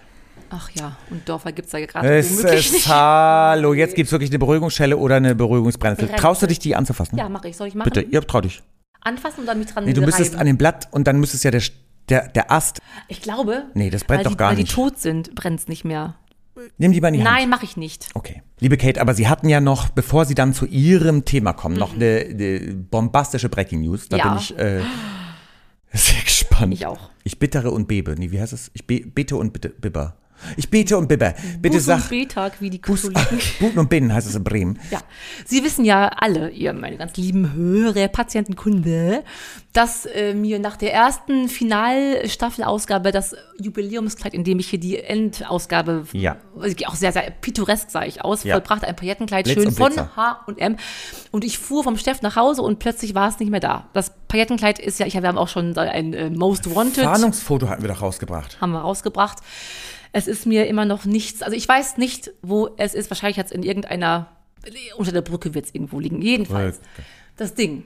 Ach 0.49 0.69
ja, 0.71 0.95
und 1.09 1.27
Dörfer 1.27 1.51
gibt 1.51 1.65
es 1.65 1.71
da 1.71 1.79
ja 1.79 1.87
gerade 1.87 2.15
Es 2.15 2.29
ist, 2.43 2.73
nicht. 2.73 2.87
hallo, 2.87 3.73
jetzt 3.73 3.95
gibt's 3.95 4.11
wirklich 4.11 4.29
eine 4.29 4.37
Beruhigungsschelle 4.39 4.97
oder 4.97 5.15
eine 5.15 5.33
Beruhigungsbrennnessel. 5.33 6.05
Brennnessel. 6.05 6.21
Traust 6.21 6.41
du 6.43 6.47
dich, 6.47 6.59
die 6.59 6.75
anzufassen? 6.75 7.17
Ja, 7.17 7.27
mache 7.29 7.47
ich. 7.49 7.57
Soll 7.57 7.67
ich 7.69 7.75
machen? 7.75 7.89
Bitte, 7.91 8.05
ja, 8.11 8.21
trau 8.21 8.41
dich. 8.41 8.61
Anfassen 9.01 9.41
und 9.41 9.45
dann 9.47 9.57
mich 9.59 9.67
dran 9.67 9.85
Nee, 9.85 9.93
du 9.93 10.01
müsstest 10.01 10.31
reiben. 10.33 10.41
an 10.41 10.45
dem 10.47 10.57
Blatt 10.57 10.87
und 10.91 11.07
dann 11.07 11.19
müsstest 11.19 11.43
ja 11.43 11.49
der, 11.51 11.61
der, 12.09 12.27
der 12.29 12.51
Ast. 12.51 12.79
Ich 13.07 13.21
glaube. 13.21 13.63
Nee, 13.73 13.89
das 13.89 14.03
brennt 14.03 14.19
weil 14.19 14.23
doch 14.25 14.31
die, 14.31 14.37
gar 14.37 14.49
weil 14.51 14.57
nicht. 14.57 14.71
die 14.71 14.75
tot 14.75 14.99
sind, 14.99 15.33
brennt 15.33 15.59
es 15.59 15.67
nicht 15.67 15.85
mehr. 15.85 16.15
Nimm 16.77 16.91
die 16.91 17.01
mal 17.01 17.07
in 17.09 17.15
die 17.15 17.23
Hand. 17.23 17.35
Nein, 17.35 17.49
mache 17.49 17.65
ich 17.65 17.77
nicht. 17.77 18.07
Okay. 18.13 18.41
Liebe 18.59 18.77
Kate, 18.77 19.01
aber 19.01 19.13
Sie 19.13 19.27
hatten 19.27 19.49
ja 19.49 19.59
noch, 19.59 19.89
bevor 19.89 20.25
Sie 20.25 20.35
dann 20.35 20.53
zu 20.53 20.65
Ihrem 20.65 21.25
Thema 21.25 21.53
kommen, 21.53 21.75
noch 21.77 21.93
eine, 21.93 22.27
eine 22.29 22.59
bombastische 22.75 23.49
Breaking 23.49 23.81
News. 23.81 24.07
Da 24.09 24.17
Mhm. 24.17 24.19
Ja. 24.21 24.29
bin 24.29 24.37
ich 24.39 24.57
äh, 24.59 24.81
sehr 25.93 26.21
gespannt. 26.23 26.73
Ich 26.73 26.85
auch. 26.85 27.09
Ich 27.23 27.39
bittere 27.39 27.71
und 27.71 27.87
bebe. 27.87 28.15
Nee, 28.17 28.31
wie 28.31 28.39
heißt 28.39 28.53
es? 28.53 28.69
Ich 28.73 28.85
be 28.85 29.01
bete 29.01 29.35
und 29.35 29.53
bitte, 29.53 29.69
bibber. 29.69 30.17
Ich 30.57 30.69
bete 30.69 30.97
und 30.97 31.07
bibber. 31.07 31.33
Bitte 31.59 31.77
Bus 31.77 31.85
sag. 31.85 32.01
und 32.03 32.09
Betag, 32.09 32.53
wie 32.59 32.69
die 32.69 32.79
Katholiken. 32.81 33.39
Buten 33.59 33.79
und 33.79 33.89
Binnen 33.89 34.13
heißt 34.13 34.27
es 34.27 34.35
in 34.35 34.43
Bremen. 34.43 34.79
Ja, 34.91 34.99
Sie 35.45 35.63
wissen 35.63 35.85
ja 35.85 36.07
alle, 36.07 36.49
ihr 36.49 36.73
meine 36.73 36.97
ganz 36.97 37.15
lieben 37.17 37.53
Hörer, 37.53 38.07
Patientenkunde, 38.07 39.23
dass 39.73 40.05
äh, 40.05 40.33
mir 40.33 40.59
nach 40.59 40.77
der 40.77 40.93
ersten 40.93 41.49
Finalstaffelausgabe 41.49 43.11
das 43.11 43.35
Jubiläumskleid, 43.59 44.33
in 44.33 44.43
dem 44.43 44.59
ich 44.59 44.69
hier 44.69 44.79
die 44.79 44.99
Endausgabe, 44.99 46.05
Ja. 46.13 46.37
auch 46.85 46.95
sehr, 46.95 47.11
sehr 47.11 47.29
pittoresk 47.31 47.89
sah 47.89 48.03
ich 48.05 48.23
aus, 48.23 48.43
Ja. 48.43 48.55
vollbrachte 48.55 48.87
ein 48.87 48.95
Paillettenkleid, 48.95 49.45
Blitz 49.45 49.61
schön 49.61 49.71
von. 49.71 49.93
H&M 50.15 50.77
und 51.31 51.43
ich 51.43 51.57
fuhr 51.59 51.83
vom 51.83 51.97
Steff 51.97 52.21
nach 52.21 52.35
Hause 52.35 52.61
und 52.61 52.79
plötzlich 52.79 53.15
war 53.15 53.29
es 53.29 53.39
nicht 53.39 53.49
mehr 53.49 53.59
da. 53.59 53.87
Das 53.93 54.11
Paillettenkleid 54.27 54.79
ist 54.79 54.99
ja, 54.99 55.05
ich 55.05 55.15
habe 55.17 55.39
auch 55.39 55.47
schon 55.47 55.77
ein 55.77 56.13
äh, 56.13 56.29
Most 56.29 56.73
Wanted 56.73 57.03
Fahndungsfoto 57.03 57.67
hatten 57.69 57.81
wir 57.81 57.89
doch 57.89 58.01
rausgebracht. 58.01 58.59
haben 58.61 58.71
wir 58.71 58.79
rausgebracht. 58.79 59.39
Es 60.13 60.27
ist 60.27 60.45
mir 60.45 60.67
immer 60.67 60.85
noch 60.85 61.05
nichts, 61.05 61.41
also 61.41 61.57
ich 61.57 61.67
weiß 61.67 61.97
nicht, 61.97 62.31
wo 62.41 62.69
es 62.77 62.93
ist. 62.93 63.09
Wahrscheinlich 63.09 63.39
hat 63.39 63.47
es 63.47 63.51
in 63.51 63.63
irgendeiner, 63.63 64.29
unter 64.95 65.11
der 65.11 65.21
Brücke 65.21 65.53
wird 65.55 65.65
es 65.65 65.75
irgendwo 65.75 65.99
liegen. 65.99 66.21
Jedenfalls, 66.21 66.79
das 67.35 67.55
Ding. 67.55 67.83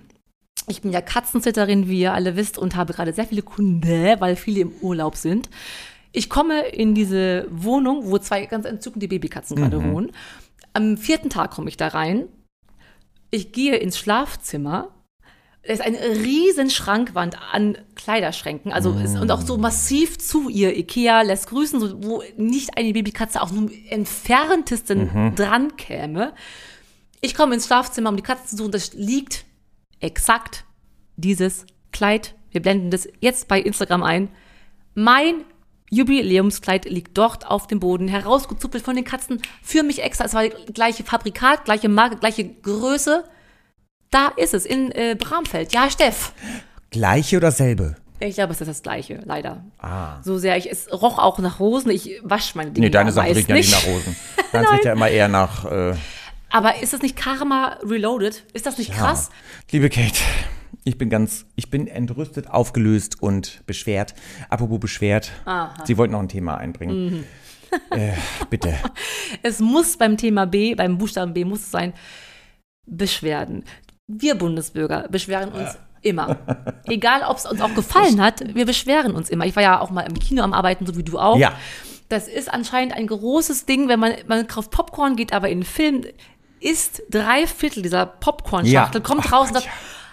Ich 0.68 0.82
bin 0.82 0.92
ja 0.92 1.00
Katzenzitterin, 1.00 1.88
wie 1.88 2.02
ihr 2.02 2.14
alle 2.14 2.36
wisst, 2.36 2.58
und 2.58 2.76
habe 2.76 2.94
gerade 2.94 3.14
sehr 3.14 3.26
viele 3.26 3.42
Kunden, 3.42 3.82
weil 4.20 4.36
viele 4.36 4.60
im 4.60 4.72
Urlaub 4.82 5.16
sind. 5.16 5.50
Ich 6.12 6.30
komme 6.30 6.68
in 6.68 6.94
diese 6.94 7.48
Wohnung, 7.50 8.10
wo 8.12 8.18
zwei 8.18 8.46
ganz 8.46 8.66
entzückende 8.66 9.08
Babykatzen 9.08 9.56
gerade 9.56 9.82
wohnen. 9.82 10.12
Am 10.74 10.98
vierten 10.98 11.30
Tag 11.30 11.52
komme 11.52 11.70
ich 11.70 11.78
da 11.78 11.88
rein. 11.88 12.28
Ich 13.32 13.54
gehe 13.54 13.78
ins 13.78 13.98
Schlafzimmer. 13.98 14.90
Es 15.68 15.80
ist 15.80 15.86
eine 15.86 16.00
riesen 16.00 16.70
Schrankwand 16.70 17.38
an 17.52 17.78
Kleiderschränken, 17.96 18.72
also 18.72 18.94
ist, 18.94 19.18
und 19.18 19.30
auch 19.32 19.42
so 19.42 19.58
massiv 19.58 20.18
zu 20.18 20.48
ihr. 20.48 20.78
Ikea 20.78 21.24
lässt 21.24 21.50
grüßen, 21.50 21.80
so, 21.80 22.04
wo 22.04 22.24
nicht 22.38 22.78
eine 22.78 22.94
Babykatze 22.94 23.42
auch 23.42 23.52
nur 23.52 23.70
entferntesten 23.90 25.36
dran 25.36 25.76
käme. 25.76 26.34
Ich 27.20 27.36
komme 27.36 27.56
ins 27.56 27.68
Schlafzimmer, 27.68 28.10
um 28.10 28.16
die 28.16 28.24
Katze 28.24 28.48
zu 28.48 28.58
suchen. 28.58 28.72
Das 28.72 28.94
liegt 28.94 29.46
exakt 30.00 30.64
dieses 31.18 31.66
Kleid. 31.92 32.36
Wir 32.52 32.62
blenden 32.62 32.90
das 32.90 33.08
jetzt 33.20 33.50
bei 33.50 33.60
Instagram 33.60 34.04
ein. 34.04 34.30
Mein 34.94 35.44
Jubiläumskleid 35.90 36.86
liegt 36.86 37.18
dort 37.18 37.46
auf 37.46 37.68
dem 37.68 37.80
Boden, 37.80 38.08
herausgezuppelt 38.08 38.84
von 38.84 38.96
den 38.96 39.06
Katzen. 39.06 39.42
Für 39.62 39.84
mich 39.84 40.02
extra. 40.02 40.26
Es 40.26 40.34
war 40.34 40.48
gleiche 40.48 41.04
Fabrikat, 41.04 41.66
gleiche 41.66 41.90
Marke, 41.90 42.18
gleiche 42.18 42.46
Größe. 42.46 43.26
Da 44.12 44.30
ist 44.38 44.54
es, 44.54 44.66
in 44.66 44.92
äh, 44.92 45.16
Bramfeld. 45.20 45.74
Ja, 45.74 45.90
Steff. 45.90 46.34
Gleiche 46.92 47.38
oder 47.38 47.52
selbe? 47.52 47.96
Ich 48.20 48.36
glaube, 48.36 48.54
es 48.54 48.62
ist 48.62 48.68
das 48.68 48.82
Gleiche, 48.82 49.20
leider. 49.26 49.64
So 50.24 50.38
sehr 50.38 50.58
ich, 50.58 50.72
es 50.72 50.92
roch 50.92 51.20
auch 51.20 51.38
nach 51.40 51.60
Rosen. 51.60 51.92
Ich 51.92 52.20
wasche 52.24 52.58
meine 52.58 52.72
Dinge 52.72 52.88
Nee, 52.88 52.92
deine 52.92 53.10
ja 53.10 53.14
Sachen 53.14 53.32
riechen 53.32 53.50
ja 53.50 53.56
nicht 53.56 53.72
nach 53.72 53.86
Rosen. 53.86 54.16
Deins 54.52 54.72
riecht 54.72 54.86
ja 54.86 54.94
immer 54.94 55.10
eher 55.10 55.28
nach. 55.28 55.66
Äh, 55.66 55.96
Aber 56.50 56.82
ist 56.82 56.94
das 56.94 57.02
nicht 57.02 57.16
Karma 57.16 57.78
Reloaded? 57.84 58.44
Ist 58.54 58.66
das 58.66 58.80
nicht 58.80 58.92
krass? 58.92 59.30
Liebe 59.72 59.90
Kate, 59.90 60.20
ich 60.84 60.98
bin 60.98 61.10
ganz, 61.10 61.46
ich 61.56 61.70
bin 61.70 61.88
entrüstet, 61.88 62.50
aufgelöst 62.50 63.22
und 63.22 63.62
beschwert. 63.68 64.16
Apropos 64.50 64.80
beschwert, 64.80 65.32
Sie 65.84 65.98
wollten 65.98 66.14
noch 66.14 66.22
ein 66.22 66.30
Thema 66.30 66.58
einbringen. 66.58 67.06
Mhm. 67.12 67.24
äh, 67.92 68.14
bitte. 68.50 68.74
Es 69.44 69.60
muss 69.60 69.98
beim 69.98 70.18
Thema 70.18 70.46
B, 70.48 70.74
beim 70.74 70.98
Buchstaben 70.98 71.34
B 71.34 71.46
muss 71.46 71.60
es 71.60 71.72
sein, 71.72 71.94
Beschwerden. 72.86 73.66
Wir 74.08 74.36
Bundesbürger 74.36 75.08
beschweren 75.10 75.52
uns 75.52 75.78
immer. 76.02 76.38
Egal, 76.86 77.24
ob 77.24 77.38
es 77.38 77.46
uns 77.46 77.60
auch 77.62 77.74
gefallen 77.76 78.22
hat, 78.22 78.42
wir 78.56 78.66
beschweren 78.66 79.14
uns 79.14 79.30
immer. 79.30 79.46
Ich 79.46 79.56
war 79.56 79.64
ja 79.64 79.82
auch 79.82 79.90
mal 79.90 80.02
im 80.04 80.18
Kino 80.18 80.44
am 80.44 80.54
Arbeiten, 80.54 80.86
so 80.86 80.96
wie 80.96 81.04
du 81.04 81.20
auch. 81.20 81.38
Ja. 81.38 81.52
Das 82.10 82.30
ist 82.30 82.52
anscheinend 82.52 82.94
ein 82.94 83.08
großes 83.08 83.66
Ding, 83.66 83.90
wenn 83.90 84.00
man, 84.00 84.14
man 84.28 84.48
kauft 84.48 84.72
Popcorn, 84.72 85.18
geht 85.18 85.34
aber 85.34 85.50
in 85.50 85.60
den 85.60 85.66
Film, 85.66 86.06
isst 86.62 87.04
drei 87.10 87.46
Viertel 87.48 87.84
dieser 87.84 88.06
Popcorn-Schachtel, 88.06 89.02
Ja. 89.02 89.06
kommt 89.06 89.30
raus 89.32 89.50
und 89.50 89.56
sagt, 89.56 89.68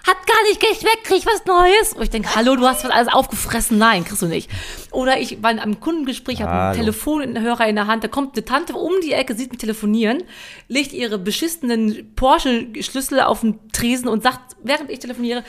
hat 0.06 0.26
gar 0.26 0.42
nicht 0.48 0.60
geschmeckt, 0.60 1.04
krieg 1.04 1.24
was 1.26 1.44
Neues. 1.46 1.94
Und 1.94 2.02
ich 2.02 2.10
denke, 2.10 2.34
hallo, 2.34 2.56
du 2.56 2.66
hast 2.66 2.84
was 2.84 2.90
alles 2.90 3.12
aufgefressen. 3.12 3.78
Nein, 3.78 4.04
kriegst 4.04 4.22
du 4.22 4.26
nicht. 4.26 4.50
Oder 4.90 5.18
ich 5.18 5.42
war 5.42 5.50
in 5.50 5.58
einem 5.58 5.80
Kundengespräch, 5.80 6.42
habe 6.42 6.52
ein 6.52 6.58
Hallo. 6.58 6.78
Telefonhörer 6.78 7.66
in 7.66 7.76
der 7.76 7.86
Hand, 7.86 8.04
da 8.04 8.08
kommt 8.08 8.36
eine 8.36 8.44
Tante 8.44 8.74
um 8.74 8.92
die 9.02 9.12
Ecke, 9.12 9.34
sieht 9.34 9.50
mich 9.50 9.58
telefonieren, 9.58 10.22
legt 10.68 10.92
ihre 10.92 11.18
beschissenen 11.18 12.14
Porsche-Schlüssel 12.14 13.20
auf 13.20 13.40
den 13.40 13.70
Tresen 13.72 14.08
und 14.08 14.22
sagt, 14.22 14.56
während 14.62 14.90
ich 14.90 14.98
telefoniere, 14.98 15.42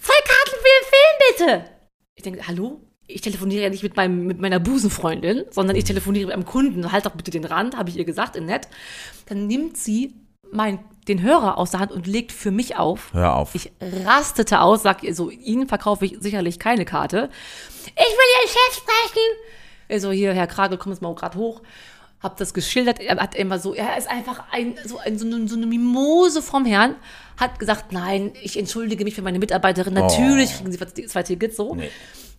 zwei 0.00 0.14
Karten 0.24 0.58
für 0.58 1.38
den 1.38 1.46
Film, 1.46 1.60
bitte. 1.60 1.70
Ich 2.16 2.22
denke, 2.24 2.46
hallo? 2.48 2.80
Ich 3.06 3.22
telefoniere 3.22 3.64
ja 3.64 3.70
nicht 3.70 3.82
mit, 3.82 3.96
meinem, 3.96 4.26
mit 4.26 4.40
meiner 4.40 4.60
Busenfreundin, 4.60 5.44
sondern 5.50 5.76
ich 5.76 5.84
telefoniere 5.84 6.26
mit 6.26 6.34
einem 6.34 6.44
Kunden. 6.44 6.92
Halt 6.92 7.06
doch 7.06 7.12
bitte 7.12 7.30
den 7.30 7.44
Rand, 7.44 7.76
habe 7.76 7.90
ich 7.90 7.96
ihr 7.96 8.04
gesagt, 8.04 8.36
in 8.36 8.46
nett. 8.46 8.68
Dann 9.26 9.46
nimmt 9.46 9.76
sie 9.76 10.14
mein, 10.52 10.78
den 11.08 11.22
Hörer 11.22 11.58
aus 11.58 11.70
der 11.70 11.80
Hand 11.80 11.92
und 11.92 12.06
legt 12.06 12.32
für 12.32 12.50
mich 12.50 12.76
auf. 12.76 13.12
Hör 13.12 13.34
auf. 13.36 13.54
Ich 13.54 13.72
rastete 14.04 14.60
aus, 14.60 14.82
sag 14.82 15.02
ihr 15.02 15.14
so, 15.14 15.30
Ihnen 15.30 15.68
verkaufe 15.68 16.04
ich 16.04 16.16
sicherlich 16.20 16.58
keine 16.58 16.84
Karte. 16.84 17.30
Ich 17.84 17.94
will 17.94 17.94
Ihren 17.96 18.48
Chef 18.48 18.74
sprechen. 18.76 19.26
Also 19.88 20.12
hier, 20.12 20.32
Herr 20.32 20.46
Kragel, 20.46 20.78
komm 20.78 20.92
jetzt 20.92 21.02
mal 21.02 21.14
gerade 21.14 21.36
hoch. 21.36 21.62
Hab 22.22 22.36
das 22.36 22.52
geschildert. 22.52 23.00
Er 23.00 23.16
hat 23.16 23.34
immer 23.34 23.58
so, 23.58 23.74
er 23.74 23.96
ist 23.96 24.10
einfach 24.10 24.44
ein, 24.52 24.74
so, 24.84 24.98
ein, 24.98 25.18
so, 25.18 25.26
eine, 25.26 25.48
so 25.48 25.56
eine 25.56 25.66
Mimose 25.66 26.42
vom 26.42 26.66
Herrn. 26.66 26.96
Hat 27.38 27.58
gesagt, 27.58 27.92
nein, 27.92 28.32
ich 28.42 28.58
entschuldige 28.58 29.04
mich 29.04 29.14
für 29.14 29.22
meine 29.22 29.38
Mitarbeiterin. 29.38 29.94
Natürlich 29.94 30.54
kriegen 30.54 30.70
sie 30.70 31.06
zwei 31.06 31.22
Tickets 31.22 31.56
so. 31.56 31.74
Nee. 31.74 31.90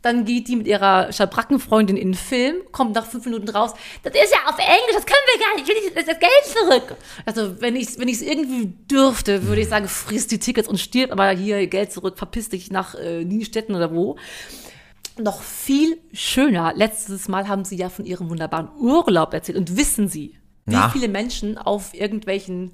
Dann 0.02 0.26
geht 0.26 0.48
die 0.48 0.56
mit 0.56 0.68
ihrer 0.68 1.14
Schabrackenfreundin 1.14 1.96
in 1.96 2.14
den 2.14 2.18
Film, 2.18 2.56
kommt 2.72 2.96
nach 2.96 3.06
fünf 3.06 3.26
Minuten 3.26 3.50
raus. 3.50 3.74
Das 4.02 4.14
ist 4.16 4.32
ja 4.32 4.50
auf 4.50 4.58
Englisch, 4.58 4.96
das 4.96 5.06
können 5.06 5.20
wir 5.32 5.46
gar 5.46 5.56
nicht. 5.56 5.70
Ich 5.70 5.76
will 5.76 5.84
nicht 5.84 6.10
das 6.10 6.20
Geld 6.20 6.90
zurück. 6.90 6.98
Also, 7.26 7.62
wenn 7.62 7.76
ich 7.76 7.90
es 7.90 8.00
wenn 8.00 8.08
ich's 8.08 8.22
irgendwie 8.22 8.74
dürfte, 8.90 9.46
würde 9.46 9.62
ich 9.62 9.70
sagen, 9.70 9.88
friss 9.88 10.26
die 10.26 10.40
Tickets 10.40 10.68
und 10.68 10.80
stirb, 10.80 11.12
aber 11.12 11.30
hier 11.30 11.68
Geld 11.68 11.92
zurück, 11.92 12.18
verpiss 12.18 12.50
dich 12.50 12.72
nach 12.72 12.96
äh, 12.96 13.24
Nienstetten 13.24 13.76
oder 13.76 13.94
wo. 13.94 14.18
Noch 15.20 15.42
viel 15.42 15.98
schöner, 16.14 16.74
letztes 16.76 17.28
Mal 17.28 17.48
haben 17.48 17.66
sie 17.66 17.76
ja 17.76 17.90
von 17.90 18.06
ihrem 18.06 18.30
wunderbaren 18.30 18.70
Urlaub 18.80 19.34
erzählt. 19.34 19.58
Und 19.58 19.76
wissen 19.78 20.08
Sie, 20.08 20.38
wie 20.66 20.76
Na? 20.76 20.90
viele 20.90 21.08
Menschen 21.08 21.58
auf 21.58 21.94
irgendwelchen 21.94 22.74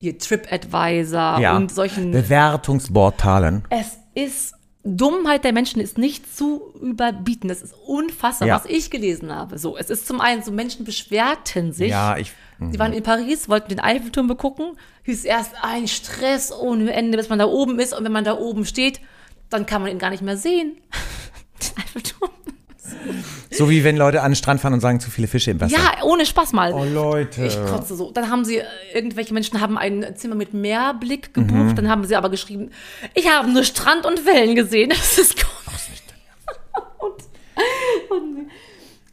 ihr 0.00 0.18
TripAdvisor 0.18 1.38
Ja. 1.40 1.56
und 1.56 1.72
solchen 1.72 2.10
Bewertungsportalen. 2.10 3.64
es 3.70 3.98
ist 4.14 4.54
Dummheit 4.86 5.44
der 5.44 5.54
Menschen 5.54 5.80
ist 5.80 5.96
nicht 5.96 6.36
zu 6.36 6.74
überbieten. 6.78 7.48
Das 7.48 7.62
ist 7.62 7.74
unfassbar, 7.86 8.46
Ja. 8.48 8.56
was 8.56 8.66
ich 8.66 8.90
gelesen 8.90 9.34
habe. 9.34 9.56
So, 9.58 9.78
es 9.78 9.88
ist 9.88 10.06
zum 10.06 10.20
einen 10.20 10.42
so 10.42 10.52
Menschen 10.52 10.84
beschwerten 10.84 11.72
sich. 11.72 11.88
Ja, 11.88 12.18
ich. 12.18 12.32
Sie 12.70 12.78
waren 12.78 12.92
in 12.92 13.02
Paris, 13.02 13.48
wollten 13.48 13.70
den 13.70 13.80
Eiffelturm 13.80 14.26
begucken. 14.26 14.76
Hieß 15.04 15.24
erst 15.24 15.52
ein 15.62 15.88
Stress 15.88 16.52
ohne 16.52 16.92
Ende, 16.92 17.16
bis 17.16 17.30
man 17.30 17.38
da 17.38 17.46
oben 17.46 17.78
ist. 17.78 17.96
Und 17.96 18.04
wenn 18.04 18.12
man 18.12 18.24
da 18.24 18.36
oben 18.38 18.66
steht, 18.66 19.00
dann 19.48 19.64
kann 19.64 19.80
man 19.80 19.90
ihn 19.90 19.98
gar 19.98 20.10
nicht 20.10 20.22
mehr 20.22 20.36
sehen. 20.36 20.76
Eiffelturm. 21.76 22.30
So 23.50 23.70
wie 23.70 23.84
wenn 23.84 23.96
Leute 23.96 24.22
an 24.22 24.32
den 24.32 24.36
Strand 24.36 24.60
fahren 24.60 24.74
und 24.74 24.80
sagen, 24.80 24.98
zu 25.00 25.10
viele 25.10 25.28
Fische 25.28 25.50
im 25.50 25.60
Wasser. 25.60 25.76
Ja, 25.76 26.02
ohne 26.04 26.26
Spaß 26.26 26.52
mal. 26.52 26.72
Oh, 26.72 26.84
Leute. 26.84 27.44
Ich 27.44 27.56
kotze 27.66 27.94
so. 27.94 28.10
Dann 28.10 28.28
haben 28.28 28.44
sie, 28.44 28.58
äh, 28.58 28.64
irgendwelche 28.92 29.32
Menschen 29.32 29.60
haben 29.60 29.78
ein 29.78 30.16
Zimmer 30.16 30.34
mit 30.34 30.54
Meerblick 30.54 31.34
gebucht. 31.34 31.78
Dann 31.78 31.88
haben 31.88 32.04
sie 32.04 32.16
aber 32.16 32.30
geschrieben, 32.30 32.70
ich 33.14 33.30
habe 33.30 33.50
nur 33.50 33.62
Strand 33.64 34.06
und 34.06 34.26
Wellen 34.26 34.54
gesehen. 34.54 34.92
Das 35.04 35.18
ist 35.18 35.36
komisch. 35.36 36.02
und, 36.98 38.16
und, 38.16 38.50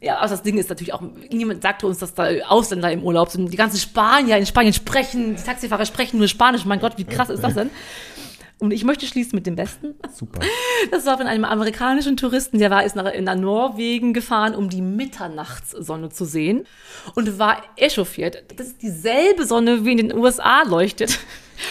ja, 0.00 0.18
aber 0.18 0.28
das 0.28 0.42
Ding 0.42 0.58
ist 0.58 0.68
natürlich 0.68 0.92
auch, 0.92 1.02
niemand 1.30 1.62
sagte 1.62 1.86
uns, 1.86 1.98
dass 1.98 2.14
da 2.14 2.26
Ausländer 2.48 2.90
im 2.90 3.04
Urlaub 3.04 3.30
sind. 3.30 3.52
Die 3.52 3.56
ganzen 3.56 3.78
Spanier 3.78 4.36
in 4.36 4.46
Spanien 4.46 4.72
sprechen, 4.72 5.36
die 5.36 5.42
Taxifahrer 5.42 5.86
sprechen 5.86 6.18
nur 6.18 6.26
Spanisch. 6.28 6.64
Mein 6.64 6.80
Gott, 6.80 6.94
wie 6.96 7.04
krass 7.04 7.30
ist 7.30 7.44
das 7.44 7.54
denn? 7.54 7.70
Und 8.62 8.72
ich 8.72 8.84
möchte 8.84 9.06
schließen 9.06 9.34
mit 9.34 9.46
dem 9.46 9.56
Besten. 9.56 9.94
Super. 10.14 10.40
Das 10.92 11.04
war 11.04 11.18
von 11.18 11.26
einem 11.26 11.44
amerikanischen 11.44 12.16
Touristen, 12.16 12.58
der 12.58 12.70
war 12.70 12.84
ist 12.84 12.94
nach, 12.94 13.10
nach 13.20 13.34
Norwegen 13.34 14.12
gefahren, 14.12 14.54
um 14.54 14.68
die 14.70 14.80
Mitternachtssonne 14.82 16.10
zu 16.10 16.24
sehen 16.24 16.64
und 17.16 17.38
war 17.40 17.62
echauffiert. 17.76 18.44
Das 18.56 18.68
ist 18.68 18.82
dieselbe 18.82 19.46
Sonne, 19.46 19.84
wie 19.84 19.92
in 19.92 19.98
den 19.98 20.14
USA 20.16 20.62
leuchtet. 20.62 21.18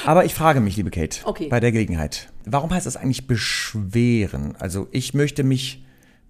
Aber 0.06 0.26
ich 0.26 0.34
frage 0.34 0.60
mich, 0.60 0.76
liebe 0.76 0.90
Kate, 0.92 1.20
Okay. 1.24 1.48
bei 1.48 1.60
der 1.60 1.72
Gelegenheit, 1.72 2.28
warum 2.46 2.72
heißt 2.72 2.86
das 2.86 2.98
eigentlich 2.98 3.26
beschweren? 3.28 4.56
Also 4.60 4.88
ich 4.92 5.14
möchte 5.14 5.44
mich 5.44 5.86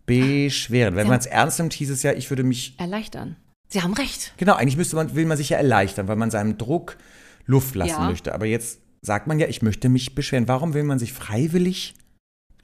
beschweren. 0.06 0.96
Wenn 0.96 1.08
man 1.08 1.20
es 1.20 1.26
ernst 1.26 1.60
nimmt, 1.60 1.74
hieß 1.74 1.90
es 1.90 2.04
ja, 2.04 2.14
ich 2.14 2.30
würde 2.30 2.44
mich, 2.44 2.76
Erleichtern. 2.78 3.36
Sie 3.68 3.82
haben 3.82 3.94
recht. 3.94 4.34
genau, 4.38 4.54
eigentlich 4.56 4.78
müsste 4.78 4.96
man, 4.96 5.16
will 5.16 5.26
man 5.26 5.38
sich 5.38 5.50
ja 5.50 5.58
erleichtern, 5.58 6.08
weil 6.08 6.18
man 6.18 6.30
seinem 6.30 6.58
Druck 6.58 6.98
Luft 7.46 7.74
lassen 7.76 7.90
Ja. 8.02 8.10
möchte. 8.10 8.34
Aber 8.36 8.46
jetzt 8.46 8.80
sagt 9.02 9.28
man 9.28 9.40
ja, 9.40 9.48
ich 9.48 9.62
möchte 9.62 9.90
mich 9.90 10.16
beschweren. 10.16 10.48
Warum 10.48 10.74
will 10.74 10.84
man 10.84 11.00
sich 11.00 11.14
freiwillig? 11.14 11.96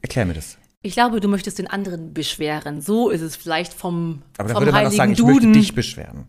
Erklär 0.02 0.26
mir 0.26 0.34
das. 0.36 0.58
Ich 0.84 0.94
glaube, 0.94 1.20
du 1.20 1.28
möchtest 1.28 1.58
den 1.60 1.68
anderen 1.68 2.14
beschweren. 2.14 2.82
So 2.82 3.10
ist 3.10 3.22
es 3.22 3.36
vielleicht 3.36 3.74
vom, 3.74 4.22
Aber 4.38 4.48
dann 4.48 4.56
vom 4.58 4.62
würde 4.66 4.72
man 4.72 4.86
auch 4.88 4.92
sagen, 4.92 5.12
ich 5.14 5.18
Duden. 5.18 5.34
möchte 5.34 5.52
dich 5.52 5.74
beschweren. 5.76 6.28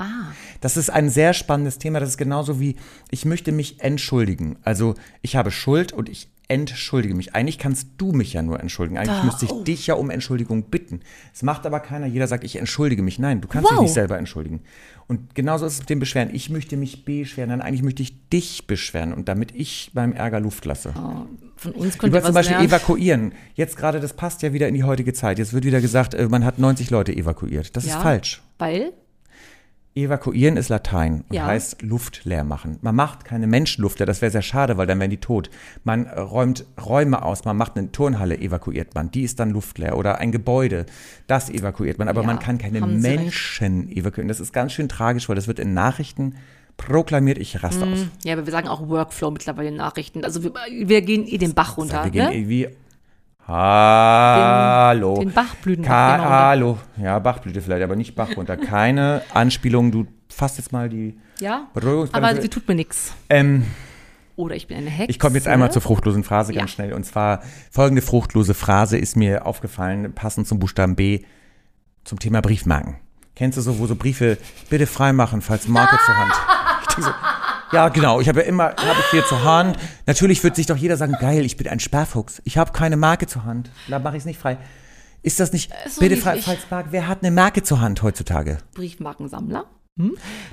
ah, 0.00 0.32
Das 0.60 0.76
ist 0.76 0.90
ein 0.90 1.08
sehr 1.08 1.32
spannendes 1.32 1.78
Thema. 1.78 2.00
Das 2.00 2.10
ist 2.10 2.18
genauso 2.18 2.60
wie, 2.60 2.76
ich 3.10 3.24
möchte 3.24 3.50
mich 3.52 3.80
entschuldigen. 3.80 4.58
Also 4.62 4.94
ich 5.22 5.36
habe 5.36 5.50
Schuld 5.50 5.92
und 5.92 6.08
ich 6.08 6.28
entschuldige 6.48 7.14
mich. 7.14 7.34
Eigentlich 7.34 7.58
kannst 7.58 7.88
du 7.98 8.12
mich 8.12 8.32
ja 8.32 8.42
nur 8.42 8.60
entschuldigen. 8.60 8.98
Eigentlich 8.98 9.18
Da, 9.18 9.24
müsste 9.24 9.44
ich 9.46 9.50
oh. 9.52 9.62
dich 9.64 9.86
ja 9.86 9.94
um 9.94 10.10
Entschuldigung 10.10 10.64
bitten. 10.64 11.00
Das 11.32 11.42
macht 11.42 11.66
aber 11.66 11.80
keiner. 11.80 12.06
Jeder 12.06 12.26
sagt, 12.28 12.44
ich 12.44 12.56
entschuldige 12.56 13.02
mich. 13.02 13.18
Nein, 13.18 13.40
du 13.40 13.48
kannst 13.48 13.68
dich 13.70 13.76
Wow. 13.76 13.82
nicht 13.82 13.92
selber 13.94 14.16
entschuldigen. 14.18 14.60
Und 15.08 15.34
genauso 15.34 15.66
ist 15.66 15.74
es 15.74 15.78
mit 15.80 15.90
dem 15.90 15.98
Beschweren. 15.98 16.30
Ich 16.32 16.50
möchte 16.50 16.76
mich 16.76 17.04
beschweren. 17.04 17.50
Nein, 17.50 17.60
eigentlich 17.62 17.82
möchte 17.82 18.02
ich 18.02 18.28
dich 18.28 18.66
beschweren. 18.66 19.12
Und 19.12 19.28
damit 19.28 19.52
ich 19.54 19.90
beim 19.94 20.12
Ärger 20.12 20.40
Luft 20.40 20.64
lasse. 20.64 20.92
von 21.56 21.72
uns 21.72 21.98
könnt 21.98 22.12
ihr 22.14 22.18
Über 22.18 22.26
zum 22.26 22.34
Beispiel 22.34 22.56
lernen. 22.56 22.68
evakuieren. 22.68 23.32
Jetzt 23.54 23.76
gerade, 23.76 23.98
das 24.00 24.12
passt 24.12 24.42
ja 24.42 24.52
wieder 24.52 24.68
in 24.68 24.74
die 24.74 24.84
heutige 24.84 25.12
Zeit. 25.12 25.38
Jetzt 25.38 25.52
wird 25.52 25.64
wieder 25.64 25.80
gesagt, 25.80 26.14
äh, 26.14 26.28
man 26.28 26.44
hat 26.44 26.58
90 26.58 26.90
Leute 26.90 27.16
evakuiert. 27.16 27.76
Das 27.76 27.84
ist 27.84 27.90
Ja. 27.90 28.00
falsch. 28.00 28.42
Weil? 28.58 28.92
Evakuieren 29.96 30.56
ist 30.58 30.68
Latein 30.68 31.24
und 31.28 31.34
Ja. 31.34 31.46
heißt 31.46 31.80
Luft 31.82 32.24
leer 32.24 32.44
machen. 32.44 32.78
Man 32.82 32.94
macht 32.94 33.24
keine 33.24 33.46
Menschenluft 33.46 33.98
leer, 33.98 34.06
das 34.06 34.20
wäre 34.20 34.30
sehr 34.30 34.42
schade, 34.42 34.76
weil 34.76 34.86
dann 34.86 35.00
wären 35.00 35.10
die 35.10 35.16
tot. 35.16 35.48
Man 35.84 36.06
räumt 36.06 36.66
Räume 36.84 37.22
aus, 37.22 37.44
man 37.46 37.56
macht 37.56 37.76
eine 37.78 37.90
Turnhalle, 37.92 38.38
evakuiert 38.38 38.94
man, 38.94 39.10
die 39.10 39.22
ist 39.22 39.40
dann 39.40 39.50
luftleer. 39.50 39.96
Oder 39.96 40.18
ein 40.18 40.32
Gebäude, 40.32 40.84
das 41.26 41.48
evakuiert 41.48 41.98
man. 41.98 42.08
Aber 42.08 42.20
Ja, 42.20 42.26
man 42.26 42.38
kann 42.38 42.58
keine 42.58 42.78
Sie 42.78 42.84
recht. 42.84 43.00
Menschen 43.18 43.90
evakuieren. 43.90 44.28
Das 44.28 44.38
ist 44.38 44.52
ganz 44.52 44.72
schön 44.72 44.88
tragisch, 44.90 45.28
weil 45.28 45.36
das 45.36 45.48
wird 45.48 45.58
in 45.58 45.72
Nachrichten 45.72 46.34
proklamiert, 46.76 47.38
ich 47.38 47.62
raste 47.62 47.86
aus. 47.86 48.06
Ja, 48.22 48.34
aber 48.34 48.44
wir 48.44 48.52
sagen 48.52 48.68
auch 48.68 48.86
Workflow 48.88 49.30
mittlerweile 49.30 49.68
in 49.68 49.76
Nachrichten. 49.76 50.24
Also 50.24 50.42
wir, 50.44 50.52
wir 50.84 51.00
gehen 51.00 51.26
eh 51.26 51.38
den 51.38 51.54
Bach 51.54 51.78
runter. 51.78 52.04
Wir 52.04 52.10
gehen 52.10 52.26
ne? 52.26 52.36
irgendwie. 52.36 52.68
Hallo. 53.48 55.18
den 55.20 55.32
Bachblüten 55.32 55.84
wir 55.84 55.90
runter. 55.90 56.28
Hallo. 56.28 56.78
Ja, 56.96 57.18
Bachblüte 57.18 57.62
vielleicht, 57.62 57.82
aber 57.84 57.96
nicht 57.96 58.14
Bach 58.14 58.36
runter. 58.36 58.56
Keine 58.56 59.22
Anspielung. 59.34 59.92
Du 59.92 60.06
fasst 60.28 60.58
jetzt 60.58 60.72
mal 60.72 60.88
die 60.88 61.18
Ja, 61.38 61.68
aber 62.12 62.40
sie 62.40 62.48
tut 62.48 62.66
mir 62.68 62.74
nichts. 62.74 63.14
ähm, 63.30 63.64
Oder 64.34 64.56
ich 64.56 64.66
bin 64.66 64.76
eine 64.78 64.90
Hexe. 64.90 65.10
Ich 65.10 65.18
komme 65.18 65.36
jetzt 65.36 65.46
einmal 65.46 65.70
zur 65.70 65.80
fruchtlosen 65.82 66.24
Phrase 66.24 66.52
ganz 66.52 66.70
Ja. 66.72 66.74
schnell. 66.74 66.92
Und 66.92 67.04
zwar 67.04 67.40
folgende 67.70 68.02
fruchtlose 68.02 68.54
Phrase 68.54 68.98
ist 68.98 69.16
mir 69.16 69.46
aufgefallen, 69.46 70.12
passend 70.12 70.48
zum 70.48 70.58
Buchstaben 70.58 70.96
B, 70.96 71.20
zum 72.04 72.18
Thema 72.18 72.40
Briefmarken. 72.42 72.96
Kennst 73.36 73.58
du 73.58 73.62
so, 73.62 73.78
wo 73.78 73.86
so 73.86 73.94
Briefe 73.96 74.38
bitte 74.70 74.86
freimachen, 74.86 75.40
falls 75.42 75.68
Marke 75.68 75.98
zur 76.04 76.16
Hand? 76.16 76.32
Ich 76.88 76.94
denk 76.94 77.08
so, 77.08 77.12
ja, 77.72 77.88
genau. 77.88 78.20
Ich 78.20 78.28
habe 78.28 78.40
ja 78.40 78.46
immer, 78.46 78.64
habe 78.64 79.00
ich 79.00 79.06
hier 79.10 79.24
zur 79.26 79.42
Hand. 79.44 79.76
Natürlich 80.06 80.42
wird 80.44 80.56
sich 80.56 80.66
doch 80.66 80.76
jeder 80.76 80.96
sagen, 80.96 81.14
geil, 81.20 81.44
ich 81.44 81.56
bin 81.56 81.68
ein 81.68 81.80
Sparfuchs. 81.80 82.40
Ich 82.44 82.58
habe 82.58 82.72
keine 82.72 82.96
Marke 82.96 83.26
zur 83.26 83.44
Hand. 83.44 83.70
Da 83.88 83.98
mache 83.98 84.16
ich 84.16 84.22
es 84.22 84.26
nicht 84.26 84.38
frei. 84.38 84.58
Ist 85.22 85.40
das 85.40 85.52
nicht, 85.52 85.72
Ist 85.84 85.96
so 85.96 86.00
bitte 86.00 86.16
frei, 86.16 86.40
Marke, 86.70 86.88
wer 86.92 87.08
hat 87.08 87.22
eine 87.22 87.32
Marke 87.32 87.62
zur 87.62 87.80
Hand 87.80 88.02
heutzutage? 88.02 88.58
Briefmarkensammler. 88.74 89.64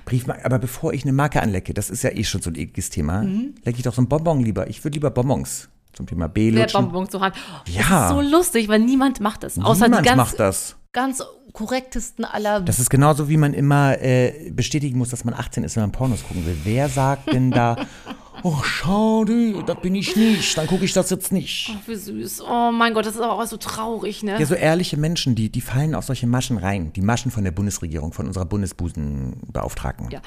Briefmarke, 0.05 0.45
aber 0.45 0.57
bevor 0.57 0.93
ich 0.93 1.03
eine 1.03 1.11
Marke 1.13 1.41
anlecke, 1.41 1.73
das 1.73 1.89
ist 1.89 2.01
ja 2.03 2.11
eh 2.11 2.23
schon 2.23 2.41
so 2.41 2.49
ein 2.49 2.55
ekliges 2.55 2.89
Thema, 2.89 3.23
Mhm. 3.23 3.55
lecke 3.63 3.77
ich 3.77 3.83
doch 3.83 3.93
so 3.93 4.01
ein 4.01 4.07
Bonbon 4.07 4.39
lieber. 4.39 4.67
Ich 4.67 4.83
würde 4.83 4.95
lieber 4.95 5.11
Bonbons 5.11 5.67
zum 5.91 6.07
Thema 6.07 6.27
B 6.29 6.53
Wer 6.53 6.61
lutschen. 6.61 6.81
Bonbons 6.85 7.09
zur 7.11 7.21
Hand. 7.21 7.35
Ja. 7.67 7.81
Das 7.89 8.03
ist 8.03 8.15
so 8.15 8.21
lustig, 8.21 8.67
weil 8.69 8.79
niemand 8.79 9.19
macht 9.19 9.43
das. 9.43 9.59
Außer 9.59 9.85
Niemand 9.85 10.05
die 10.05 10.09
ganz, 10.09 10.17
macht 10.17 10.39
das. 10.39 10.75
ganz 10.93 11.21
korrektesten 11.53 12.25
aller. 12.25 12.61
Das 12.61 12.79
ist 12.79 12.89
genauso, 12.89 13.29
wie 13.29 13.37
man 13.37 13.53
immer 13.53 14.01
äh, 14.01 14.51
bestätigen 14.51 14.97
muss, 14.97 15.09
dass 15.09 15.23
man 15.23 15.33
18 15.33 15.63
ist, 15.63 15.75
wenn 15.75 15.83
man 15.83 15.91
Pornos 15.91 16.23
gucken 16.23 16.45
will. 16.45 16.57
Wer 16.63 16.89
sagt 16.89 17.31
denn 17.31 17.51
da, 17.51 17.77
oh, 18.43 18.61
schade, 18.63 19.63
das 19.65 19.79
bin 19.79 19.93
ich 19.93 20.15
nicht, 20.15 20.57
dann 20.57 20.65
gucke 20.67 20.83
ich 20.83 20.93
das 20.93 21.11
jetzt 21.11 21.31
nicht. 21.31 21.71
Ach, 21.71 21.87
wie 21.87 21.95
süß. 21.95 22.41
Oh 22.41 22.71
mein 22.71 22.93
Gott, 22.93 23.05
das 23.05 23.15
ist 23.15 23.21
aber 23.21 23.41
auch 23.41 23.45
so 23.45 23.57
traurig, 23.57 24.23
ne? 24.23 24.39
Ja, 24.39 24.45
so 24.45 24.55
ehrliche 24.55 24.97
Menschen, 24.97 25.35
die, 25.35 25.49
die 25.49 25.61
fallen 25.61 25.93
auf 25.93 26.05
solche 26.05 26.25
Maschen 26.25 26.57
rein. 26.57 26.91
Die 26.93 27.01
Maschen 27.01 27.31
von 27.31 27.43
der 27.43 27.51
Bundesregierung, 27.51 28.13
von 28.13 28.25
unserer 28.25 28.45
Bundesbusenbeauftragten. 28.45 30.09
Ja. 30.09 30.21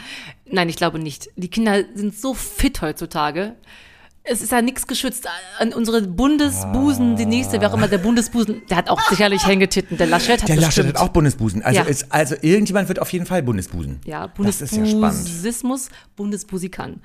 Nein, 0.51 0.69
ich 0.69 0.77
glaube 0.77 1.01
nicht. 1.01 1.29
Die 1.37 1.49
Kinder 1.49 1.83
sind 1.95 2.15
so 2.15 2.35
fit 2.35 2.81
heutzutage. 2.83 3.57
Es 4.29 4.43
ist 4.43 4.51
ja 4.51 4.61
nichts 4.61 4.87
geschützt. 4.87 5.29
An 5.59 5.73
unsere 5.73 6.03
Bundesbusen, 6.03 7.15
die 7.17 7.27
nächste, 7.27 7.61
wer 7.61 7.71
auch 7.71 7.75
immer 7.75 7.87
der 7.87 7.99
Bundesbusen, 7.99 8.63
der 8.69 8.79
hat 8.79 8.89
auch 8.91 9.01
sicherlich 9.09 9.47
Hängetitten. 9.47 9.97
Der 9.97 10.09
Laschet 10.09 10.43
hat 10.43 10.49
Der 10.49 10.57
Laschet 10.57 10.87
hat 10.87 10.97
auch 10.97 11.09
Bundesbusen. 11.09 11.63
Also, 11.63 11.81
Ja. 11.81 11.87
ist, 11.87 12.07
also 12.11 12.35
irgendjemand 12.41 12.89
wird 12.89 12.99
auf 12.99 13.13
jeden 13.13 13.25
Fall 13.27 13.43
Bundesbusen. 13.43 14.01
Ja, 14.05 14.25
ist 14.25 14.61
ja. 14.73 14.83
Bundesbusismus, 14.83 15.89
Bundesbusikan. 16.17 17.01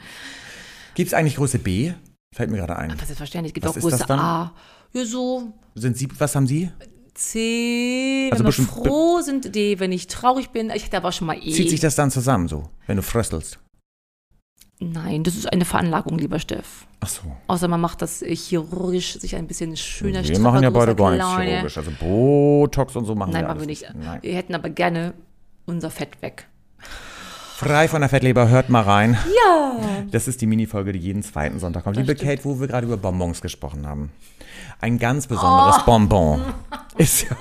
Gibt 0.95 1.07
es 1.09 1.13
eigentlich 1.13 1.35
Größe 1.35 1.59
B? 1.59 1.93
Fällt 2.35 2.49
mir 2.49 2.57
gerade 2.57 2.75
ein. 2.77 2.91
Aber 2.91 3.05
selbstverständlich, 3.05 3.51
es 3.51 3.53
gibt 3.53 3.65
Was 3.65 3.73
auch 3.73 3.77
ist 3.77 3.83
Größe? 3.83 4.09
A. 4.09 4.53
Ja, 4.93 5.05
so 5.05 5.53
Sind 5.75 5.97
Sie, 5.97 6.07
was 6.17 6.35
haben 6.35 6.47
Sie? 6.47 6.71
C, 7.13 8.29
Also 8.31 8.43
wenn 8.43 8.57
wir 8.57 8.65
froh 8.65 9.21
sind, 9.21 9.53
D, 9.53 9.79
wenn 9.79 9.91
ich 9.91 10.07
traurig 10.07 10.49
bin. 10.49 10.69
Ich 10.71 10.85
hätte 10.85 10.97
aber 10.97 11.11
schon 11.11 11.27
mal 11.27 11.37
E. 11.37 11.51
Zieht 11.51 11.69
sich 11.69 11.79
das 11.79 11.95
dann 11.95 12.09
zusammen 12.09 12.47
so, 12.47 12.69
wenn 12.87 12.97
du 12.97 13.03
fröstelst? 13.03 13.59
Nein, 14.83 15.23
das 15.23 15.35
ist 15.35 15.51
eine 15.51 15.63
Veranlagung, 15.63 16.17
lieber 16.17 16.39
Steff. 16.39 16.87
Ach 17.01 17.07
so. 17.07 17.21
Außer 17.47 17.67
man 17.67 17.79
macht 17.79 18.01
das 18.01 18.21
chirurgisch, 18.25 19.13
sich 19.19 19.35
ein 19.35 19.45
bisschen 19.47 19.77
schöner 19.77 20.27
Wir 20.27 20.39
machen 20.39 20.63
ja 20.63 20.71
beide 20.71 20.95
gar 20.95 21.11
nichts 21.11 21.25
kleiner. 21.27 21.43
chirurgisch. 21.51 21.77
Also 21.77 21.91
Botox 21.99 22.95
und 22.95 23.05
so 23.05 23.13
machen 23.13 23.31
Nein, 23.31 23.43
wir 23.43 23.47
machen 23.49 23.59
wir 23.59 23.67
nicht. 23.67 23.85
Nein. 23.93 24.19
Wir 24.23 24.35
hätten 24.35 24.55
aber 24.55 24.69
gerne 24.69 25.13
unser 25.67 25.91
Fett 25.91 26.19
weg. 26.23 26.47
Frei 27.55 27.87
von 27.87 28.01
der 28.01 28.09
Fettleber, 28.09 28.49
hört 28.49 28.69
mal 28.69 28.81
rein. 28.81 29.19
Ja. 29.45 29.77
Das 30.09 30.27
ist 30.27 30.41
die 30.41 30.47
Minifolge, 30.47 30.93
die 30.93 30.99
jeden 30.99 31.21
zweiten 31.21 31.59
Sonntag 31.59 31.83
kommt. 31.83 31.95
Liebe 31.97 32.15
Kate, 32.15 32.43
wo 32.43 32.59
wir 32.59 32.67
gerade 32.67 32.87
über 32.87 32.97
Bonbons 32.97 33.39
gesprochen 33.41 33.85
haben. 33.85 34.11
Ein 34.79 34.97
ganz 34.97 35.27
besonderes 35.27 35.75
Oh. 35.81 35.85
Bonbon 35.85 36.41
ist 36.97 37.29
ja. 37.29 37.35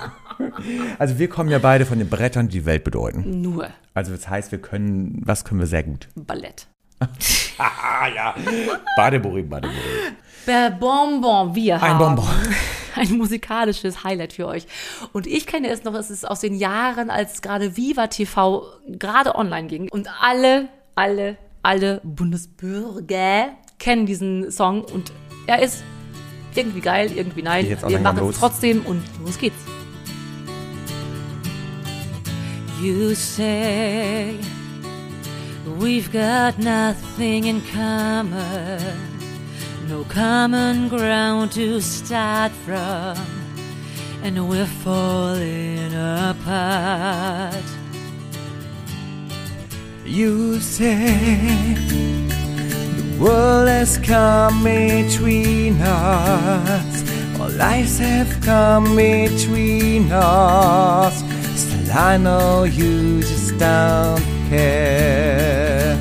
Also 0.99 1.17
wir 1.17 1.27
kommen 1.27 1.49
ja 1.49 1.57
beide 1.57 1.87
von 1.87 1.97
den 1.97 2.07
Brettern, 2.07 2.49
die 2.49 2.59
die 2.59 2.65
Welt 2.67 2.83
bedeuten. 2.83 3.41
Nur 3.41 3.67
Also 3.95 4.11
das 4.11 4.29
heißt, 4.29 4.51
wir 4.51 4.59
können, 4.61 5.21
was 5.25 5.43
können 5.43 5.59
wir 5.59 5.67
sehr 5.67 5.83
gut? 5.83 6.07
Ballett. 6.15 6.67
Ah 7.57 8.07
ja, 8.15 8.35
Badeburi, 8.95 9.43
Badeburi. 9.43 9.77
Der 10.47 10.71
Bonbon, 10.71 11.53
wir 11.55 11.75
Ein 11.75 11.81
haben 11.81 12.15
Bonbon. 12.15 12.27
ein 12.95 13.17
musikalisches 13.17 14.03
Highlight 14.03 14.33
für 14.33 14.47
euch. 14.47 14.65
Und 15.13 15.27
ich 15.27 15.45
kenne 15.45 15.69
es 15.69 15.83
noch, 15.83 15.93
es 15.93 16.09
ist 16.09 16.27
aus 16.27 16.41
den 16.41 16.55
Jahren, 16.55 17.09
als 17.09 17.41
gerade 17.41 17.77
Viva 17.77 18.07
TV 18.07 18.65
gerade 18.87 19.35
online 19.35 19.67
ging. 19.67 19.89
Und 19.89 20.09
alle, 20.21 20.69
alle, 20.95 21.37
alle 21.63 22.01
Bundesbürger 22.03 23.49
kennen 23.79 24.05
diesen 24.05 24.51
Song 24.51 24.83
und 24.83 25.11
er 25.47 25.61
ist 25.61 25.83
irgendwie 26.55 26.81
geil, 26.81 27.11
irgendwie 27.15 27.41
nein. 27.41 27.67
Wir 27.87 27.99
machen 27.99 28.29
es 28.29 28.37
trotzdem 28.37 28.85
und 28.85 29.01
los 29.23 29.37
geht's. 29.37 29.55
You 32.81 33.13
say 33.13 34.39
we've 35.79 36.11
got 36.11 36.57
nothing 36.57 37.45
in 37.45 37.61
common, 37.61 38.97
no 39.87 40.03
common 40.05 40.89
ground 40.89 41.51
to 41.51 41.79
start 41.81 42.51
from, 42.65 43.17
and 44.23 44.49
we're 44.49 44.65
falling 44.65 45.93
apart. 45.93 47.63
You 50.05 50.59
say 50.59 51.73
the 51.75 53.17
world 53.19 53.67
has 53.67 53.97
come 53.97 54.63
between 54.63 55.79
us. 55.81 57.39
Our 57.39 57.49
lives 57.49 57.99
have 57.99 58.41
come 58.41 58.95
between 58.95 60.11
us. 60.11 61.23
Still, 61.55 61.91
I 61.97 62.17
know 62.17 62.63
you 62.63 63.21
just 63.21 63.57
don't 63.57 64.40
And 64.53 65.99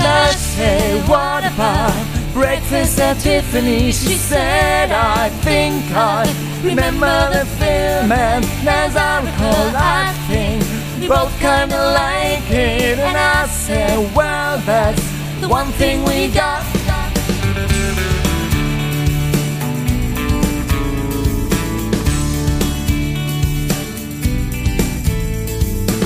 I 0.00 0.30
say, 0.36 1.00
what 1.08 1.44
about 1.44 1.92
breakfast 2.32 3.00
at 3.00 3.18
Tiffany's? 3.18 4.00
She 4.00 4.14
said, 4.14 4.92
I 4.92 5.30
think 5.42 5.84
I 5.90 6.24
remember 6.62 7.30
the 7.32 7.44
film, 7.58 8.12
and 8.12 8.44
as 8.68 8.94
I 8.94 9.20
recall, 9.20 9.72
I 9.74 10.12
think 10.28 10.62
we 11.00 11.08
both 11.08 11.36
kinda 11.40 11.76
like 11.92 12.48
it. 12.50 12.98
And 13.00 13.16
I 13.16 13.46
said, 13.48 14.14
well, 14.14 14.58
that's 14.58 15.02
the 15.40 15.48
one 15.48 15.72
thing 15.72 16.04
we 16.04 16.28
got. 16.28 16.61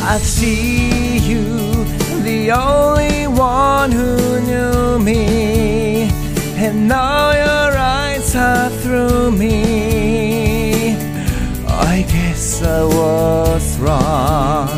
I 0.09 0.19
see 0.19 1.19
you, 1.19 1.43
the 2.23 2.53
only 2.53 3.27
one 3.27 3.91
who 3.91 4.41
knew 4.41 5.01
me, 5.01 6.09
and 6.55 6.87
now 6.87 7.33
your 7.33 7.77
eyes 7.77 8.37
are 8.37 8.71
through 8.71 9.33
me. 9.33 10.95
I 11.67 12.03
guess 12.09 12.63
I 12.63 12.85
was 12.85 13.79
wrong. 13.81 14.69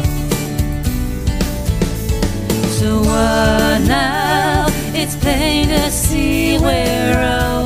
So 2.78 3.00
what 3.00 3.80
now? 3.86 4.66
It's 4.94 5.14
plain 5.16 5.68
to 5.68 5.90
see 5.90 6.58
we're 6.58 7.20
over. 7.20 7.57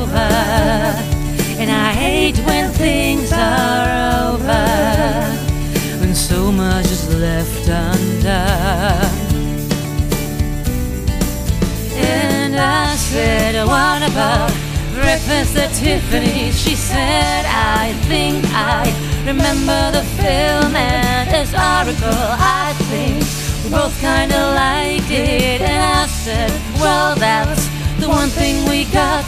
About 14.13 14.51
breakfast 14.93 15.57
at 15.57 15.71
Tiffany's? 15.73 16.59
She 16.61 16.75
said, 16.75 17.45
I 17.47 17.93
think 18.07 18.45
I 18.53 18.85
remember 19.25 19.91
the 19.91 20.03
film 20.21 20.75
and 20.75 21.29
as 21.29 21.53
I 21.55 21.83
recall, 21.85 22.37
I 22.37 22.73
think 22.89 23.23
we 23.63 23.69
both 23.71 23.99
kinda 23.99 24.37
liked 24.53 25.09
it. 25.09 25.61
And 25.61 25.81
I 25.81 26.05
said, 26.07 26.51
well, 26.79 27.15
that's 27.15 27.67
the 27.99 28.07
one 28.07 28.29
thing 28.29 28.69
we 28.69 28.85
got. 28.93 29.25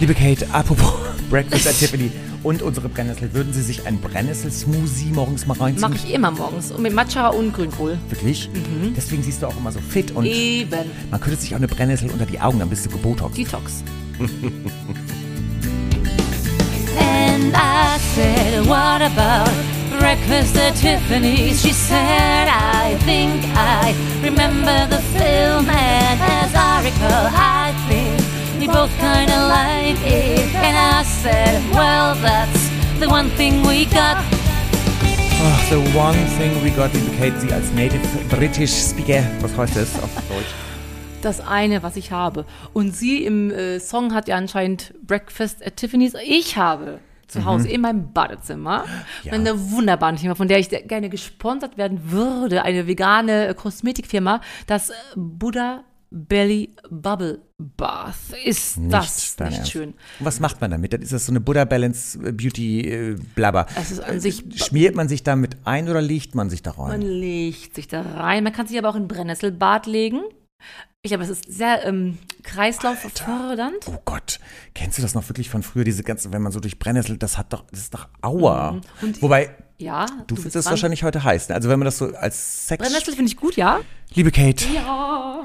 Liebe 0.00 0.14
Kate, 0.14 0.44
apropos 0.52 0.94
Breakfast 1.30 1.66
at 1.66 1.78
Tiffany 1.78 2.10
und 2.42 2.62
unsere 2.62 2.88
Brennnessel, 2.88 3.32
würden 3.34 3.52
Sie 3.52 3.62
sich 3.62 3.86
ein 3.86 4.00
Brennnessel-Smoothie 4.00 5.12
morgens 5.12 5.46
mal 5.46 5.56
reinziehen? 5.58 5.90
Mache 5.90 6.00
ich 6.06 6.14
immer 6.14 6.30
morgens. 6.30 6.70
Und 6.70 6.82
mit 6.82 6.94
Matcha 6.94 7.28
und 7.28 7.52
Grünkohl. 7.52 7.98
Wirklich? 8.08 8.48
Deswegen 8.96 9.22
siehst 9.22 9.42
du 9.42 9.46
auch 9.46 9.56
immer 9.56 9.72
so 9.72 9.80
fit 9.80 10.12
und 10.12 10.24
Eben. 10.24 10.90
man 11.10 11.20
könnte 11.20 11.38
sich 11.40 11.52
auch 11.52 11.58
eine 11.58 11.68
Brennnessel 11.68 12.10
unter 12.10 12.26
die 12.26 12.40
Augen, 12.40 12.58
dann 12.60 12.68
bist 12.70 12.86
du 12.86 12.90
gebotox. 12.90 13.34
Detox. 13.36 13.82
and 16.98 17.54
I 17.54 17.98
said, 18.14 18.66
What 18.66 19.00
about 19.00 19.46
breakfast 20.00 20.56
at 20.56 20.74
Tiffany's? 20.74 21.62
She 21.62 21.70
said, 21.70 22.48
I 22.48 22.96
think 23.04 23.44
I 23.54 23.94
remember 24.20 24.88
the 24.88 25.00
film, 25.14 25.70
and 25.70 26.20
as 26.20 26.52
I 26.52 26.82
recall, 26.82 27.30
I 27.30 27.72
think 27.86 28.18
we 28.58 28.66
both 28.66 28.90
kinda 28.98 29.38
like 29.46 30.02
it. 30.02 30.52
And 30.52 30.76
I 30.76 31.04
said, 31.04 31.62
Well, 31.72 32.16
that's 32.16 32.70
the 32.98 33.08
one 33.08 33.30
thing 33.30 33.62
we 33.62 33.84
got. 33.84 34.16
Ach, 35.40 35.70
the 35.70 35.78
one 35.96 36.18
thing 36.38 36.60
we 36.64 36.70
got, 36.70 36.90
Kate, 37.16 37.38
Sie 37.38 37.52
als 37.52 37.70
Native 37.70 38.02
British 38.28 38.72
Speaker, 38.72 39.24
was 39.40 39.56
heißt 39.56 39.76
das 39.76 40.02
auf 40.02 40.10
Deutsch? 40.28 40.67
Das 41.22 41.40
eine, 41.40 41.82
was 41.82 41.96
ich 41.96 42.12
habe. 42.12 42.44
Und 42.72 42.94
sie 42.94 43.24
im 43.24 43.50
äh, 43.50 43.80
Song 43.80 44.14
hat 44.14 44.28
ja 44.28 44.36
anscheinend 44.36 44.94
Breakfast 45.04 45.64
at 45.66 45.76
Tiffany's. 45.76 46.14
Ich 46.24 46.56
habe 46.56 47.00
zu 47.26 47.44
Hause 47.44 47.68
in 47.68 47.80
meinem 47.82 48.12
Badezimmer 48.12 48.84
Ja. 49.24 49.32
eine 49.32 49.70
wunderbare 49.72 50.16
Firma, 50.16 50.34
von 50.36 50.48
der 50.48 50.58
ich 50.60 50.70
gerne 50.70 51.10
gesponsert 51.10 51.76
werden 51.76 52.10
würde. 52.10 52.62
Eine 52.62 52.86
vegane 52.86 53.48
äh, 53.48 53.54
Kosmetikfirma. 53.54 54.40
Das 54.66 54.90
äh, 54.90 54.94
Buddha 55.16 55.82
Belly 56.10 56.70
Bubble 56.88 57.42
Bath. 57.58 58.14
Ist 58.44 58.78
das 58.88 59.36
dein 59.36 59.48
nicht 59.48 59.58
Ernst. 59.58 59.72
schön? 59.72 59.88
Und 59.90 59.96
was 60.20 60.40
macht 60.40 60.60
man 60.62 60.70
damit? 60.70 60.92
Dann 60.94 61.02
ist 61.02 61.12
das 61.12 61.26
so 61.26 61.32
eine 61.32 61.40
Buddha 61.40 61.64
Balance 61.66 62.18
äh, 62.26 62.32
Beauty 62.32 62.80
äh, 62.88 63.16
Blabber. 63.34 63.66
Es 63.76 63.90
ist 63.90 64.00
an 64.00 64.20
sich 64.20 64.44
Schmiert 64.54 64.94
man 64.94 65.08
sich 65.08 65.22
damit 65.24 65.56
ein 65.64 65.88
oder 65.90 66.00
legt 66.00 66.34
man 66.36 66.48
sich 66.48 66.62
da 66.62 66.74
Man 66.78 66.90
rein? 66.92 67.02
legt 67.02 67.74
sich 67.74 67.88
da 67.88 68.02
rein. 68.02 68.44
Man 68.44 68.52
kann 68.54 68.68
sich 68.68 68.78
aber 68.78 68.88
auch 68.88 68.96
in 68.96 69.08
Brennnesselbad 69.08 69.86
legen. 69.86 70.22
Ich 71.02 71.10
glaube, 71.10 71.24
es 71.24 71.30
ist 71.30 71.44
sehr 71.52 71.84
ähm, 71.86 72.18
kreislauffördernd. 72.42 73.86
Oh 73.86 73.98
Gott, 74.04 74.40
kennst 74.74 74.98
du 74.98 75.02
das 75.02 75.14
noch 75.14 75.28
wirklich 75.28 75.48
von 75.48 75.62
früher, 75.62 75.84
diese 75.84 76.02
ganzen, 76.02 76.32
wenn 76.32 76.42
man 76.42 76.52
so 76.52 76.60
durch 76.60 76.78
Brennnessel, 76.78 77.16
das 77.16 77.38
hat 77.38 77.52
doch, 77.52 77.64
das 77.70 77.80
ist 77.80 77.94
doch 77.94 78.08
Aua. 78.20 78.80
Mhm. 79.00 79.14
Wobei, 79.22 79.50
Ja, 79.78 80.06
du, 80.26 80.34
bist 80.34 80.42
findest 80.42 80.66
dran. 80.66 80.72
wahrscheinlich 80.72 81.04
heute 81.04 81.22
heiß, 81.22 81.48
ne? 81.50 81.54
Also 81.54 81.68
wenn 81.68 81.78
man 81.78 81.86
das 81.86 81.98
so 81.98 82.06
als 82.14 82.66
Sex... 82.66 82.82
Brennnessel 82.82 83.14
finde 83.14 83.30
ich 83.30 83.36
gut, 83.36 83.56
ja. 83.56 83.80
Liebe 84.12 84.32
Kate, 84.32 84.64
Ja. 84.74 85.44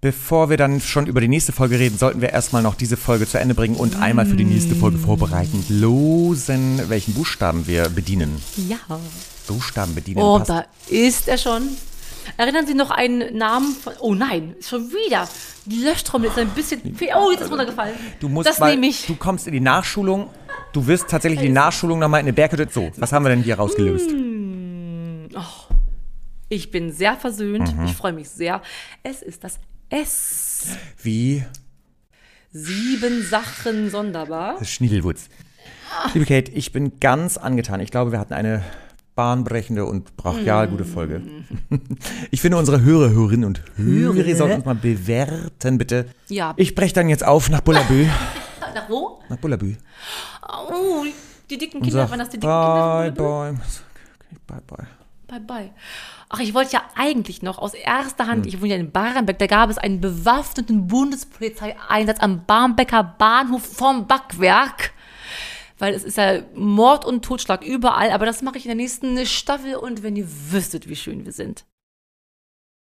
bevor 0.00 0.50
wir 0.50 0.56
dann 0.56 0.80
schon 0.80 1.06
über 1.06 1.20
die 1.20 1.28
nächste 1.28 1.52
Folge 1.52 1.78
reden, 1.78 1.96
sollten 1.96 2.20
wir 2.20 2.30
erstmal 2.30 2.62
noch 2.62 2.74
diese 2.74 2.96
Folge 2.96 3.26
zu 3.28 3.38
Ende 3.38 3.54
bringen 3.54 3.76
und 3.76 3.96
einmal 3.96 4.26
für 4.26 4.36
die 4.36 4.44
nächste 4.44 4.74
Folge 4.74 4.98
vorbereitend 4.98 5.70
losen, 5.70 6.88
welchen 6.88 7.14
Buchstaben 7.14 7.66
wir 7.68 7.88
bedienen. 7.88 8.42
Ja. 8.68 8.78
Buchstaben 9.46 9.94
bedienen. 9.94 10.20
Oh, 10.20 10.38
passt. 10.38 10.50
da 10.50 10.64
ist 10.88 11.28
er 11.28 11.38
schon. 11.38 11.68
Erinnern 12.36 12.66
Sie 12.66 12.74
noch 12.74 12.90
einen 12.90 13.36
Namen 13.36 13.74
von. 13.74 13.94
Oh 14.00 14.14
nein, 14.14 14.54
schon 14.60 14.90
wieder. 14.90 15.28
Die 15.66 15.82
Löschtrommel 15.82 16.28
ist 16.28 16.38
ein 16.38 16.48
bisschen. 16.50 16.80
Oh, 17.16 17.30
jetzt 17.30 17.42
ist 17.42 17.50
runtergefallen. 17.50 17.94
Du 18.20 18.28
musst 18.28 18.48
das 18.48 18.58
mal, 18.58 18.70
nehme 18.70 18.86
ich. 18.86 19.06
du 19.06 19.16
kommst 19.16 19.46
in 19.46 19.52
die 19.52 19.60
Nachschulung, 19.60 20.30
du 20.72 20.86
wirst 20.86 21.08
tatsächlich 21.08 21.40
in 21.40 21.46
die 21.46 21.52
Nachschulung 21.52 21.98
nochmal 21.98 22.20
in 22.20 22.26
eine 22.26 22.32
Berghütte. 22.32 22.68
So, 22.70 22.90
was 22.96 23.12
haben 23.12 23.24
wir 23.24 23.30
denn 23.30 23.42
hier 23.42 23.56
rausgelöst? 23.56 24.10
Mm. 24.10 25.28
Ich 26.48 26.70
bin 26.70 26.92
sehr 26.92 27.16
versöhnt. 27.16 27.76
Mhm. 27.76 27.86
Ich 27.86 27.92
freue 27.92 28.12
mich 28.12 28.28
sehr. 28.30 28.62
Es 29.02 29.22
ist 29.22 29.44
das 29.44 29.58
S. 29.90 30.68
Wie 31.02 31.44
Sieben 32.50 33.22
Sachen 33.22 33.90
sonderbar. 33.90 34.64
Schniedelwutz. 34.64 35.28
Liebe 36.14 36.24
Kate, 36.24 36.50
ich 36.52 36.72
bin 36.72 36.98
ganz 36.98 37.36
angetan. 37.36 37.80
Ich 37.80 37.90
glaube, 37.90 38.10
wir 38.10 38.18
hatten 38.18 38.32
eine 38.32 38.64
bahnbrechende 39.18 39.84
und 39.84 40.16
brachial 40.16 40.68
gute 40.68 40.84
Folge. 40.84 41.20
Ich 42.30 42.40
finde, 42.40 42.56
unsere 42.56 42.82
Hörer, 42.82 43.10
Hörerinnen 43.10 43.44
und 43.46 43.62
Hörer 43.76 44.36
sollten 44.36 44.56
uns 44.56 44.64
mal 44.64 44.74
bewerten, 44.76 45.76
bitte. 45.76 46.06
Ja. 46.28 46.54
Ich 46.56 46.74
breche 46.76 46.94
dann 46.94 47.08
jetzt 47.08 47.24
auf 47.26 47.50
nach 47.50 47.60
Bullabü. 47.62 48.06
Nach 48.74 48.88
wo? 48.88 49.20
Nach 49.28 49.38
Bullabü. 49.38 49.74
Oh, 50.70 51.04
die 51.50 51.58
dicken 51.58 51.80
Kinder. 51.82 52.02
sag, 52.02 52.10
Waren 52.10 52.20
das 52.20 52.28
die 52.28 52.38
dicken 52.38 52.48
Kinder? 52.52 53.10
bye, 53.10 53.52
bye. 53.56 53.60
Bye, 54.46 54.60
bye. 54.66 54.86
Bye, 55.26 55.40
bye. 55.40 55.70
Ach, 56.28 56.38
ich 56.38 56.54
wollte 56.54 56.74
ja 56.74 56.82
eigentlich 56.94 57.42
noch 57.42 57.58
aus 57.58 57.74
erster 57.74 58.26
Hand, 58.28 58.46
ich 58.46 58.60
wohne 58.60 58.70
ja 58.70 58.76
in 58.76 58.92
Barenbeck, 58.92 59.38
da 59.38 59.46
gab 59.46 59.68
es 59.70 59.78
einen 59.78 60.00
bewaffneten 60.00 60.86
Bundespolizeieinsatz 60.86 62.20
am 62.20 62.44
Barmbecker 62.46 63.02
Bahnhof 63.18 63.64
vom 63.64 64.06
Backwerk. 64.06 64.92
Weil 65.78 65.94
es 65.94 66.04
ist 66.04 66.16
ja 66.16 66.42
Mord 66.54 67.04
und 67.04 67.24
Totschlag 67.24 67.64
überall, 67.64 68.10
aber 68.10 68.26
das 68.26 68.42
mache 68.42 68.58
ich 68.58 68.64
in 68.64 68.70
der 68.70 68.76
nächsten 68.76 69.24
Staffel 69.26 69.76
und 69.76 70.02
wenn 70.02 70.16
ihr 70.16 70.26
wüsstet, 70.50 70.88
wie 70.88 70.96
schön 70.96 71.24
wir 71.24 71.32
sind. 71.32 71.64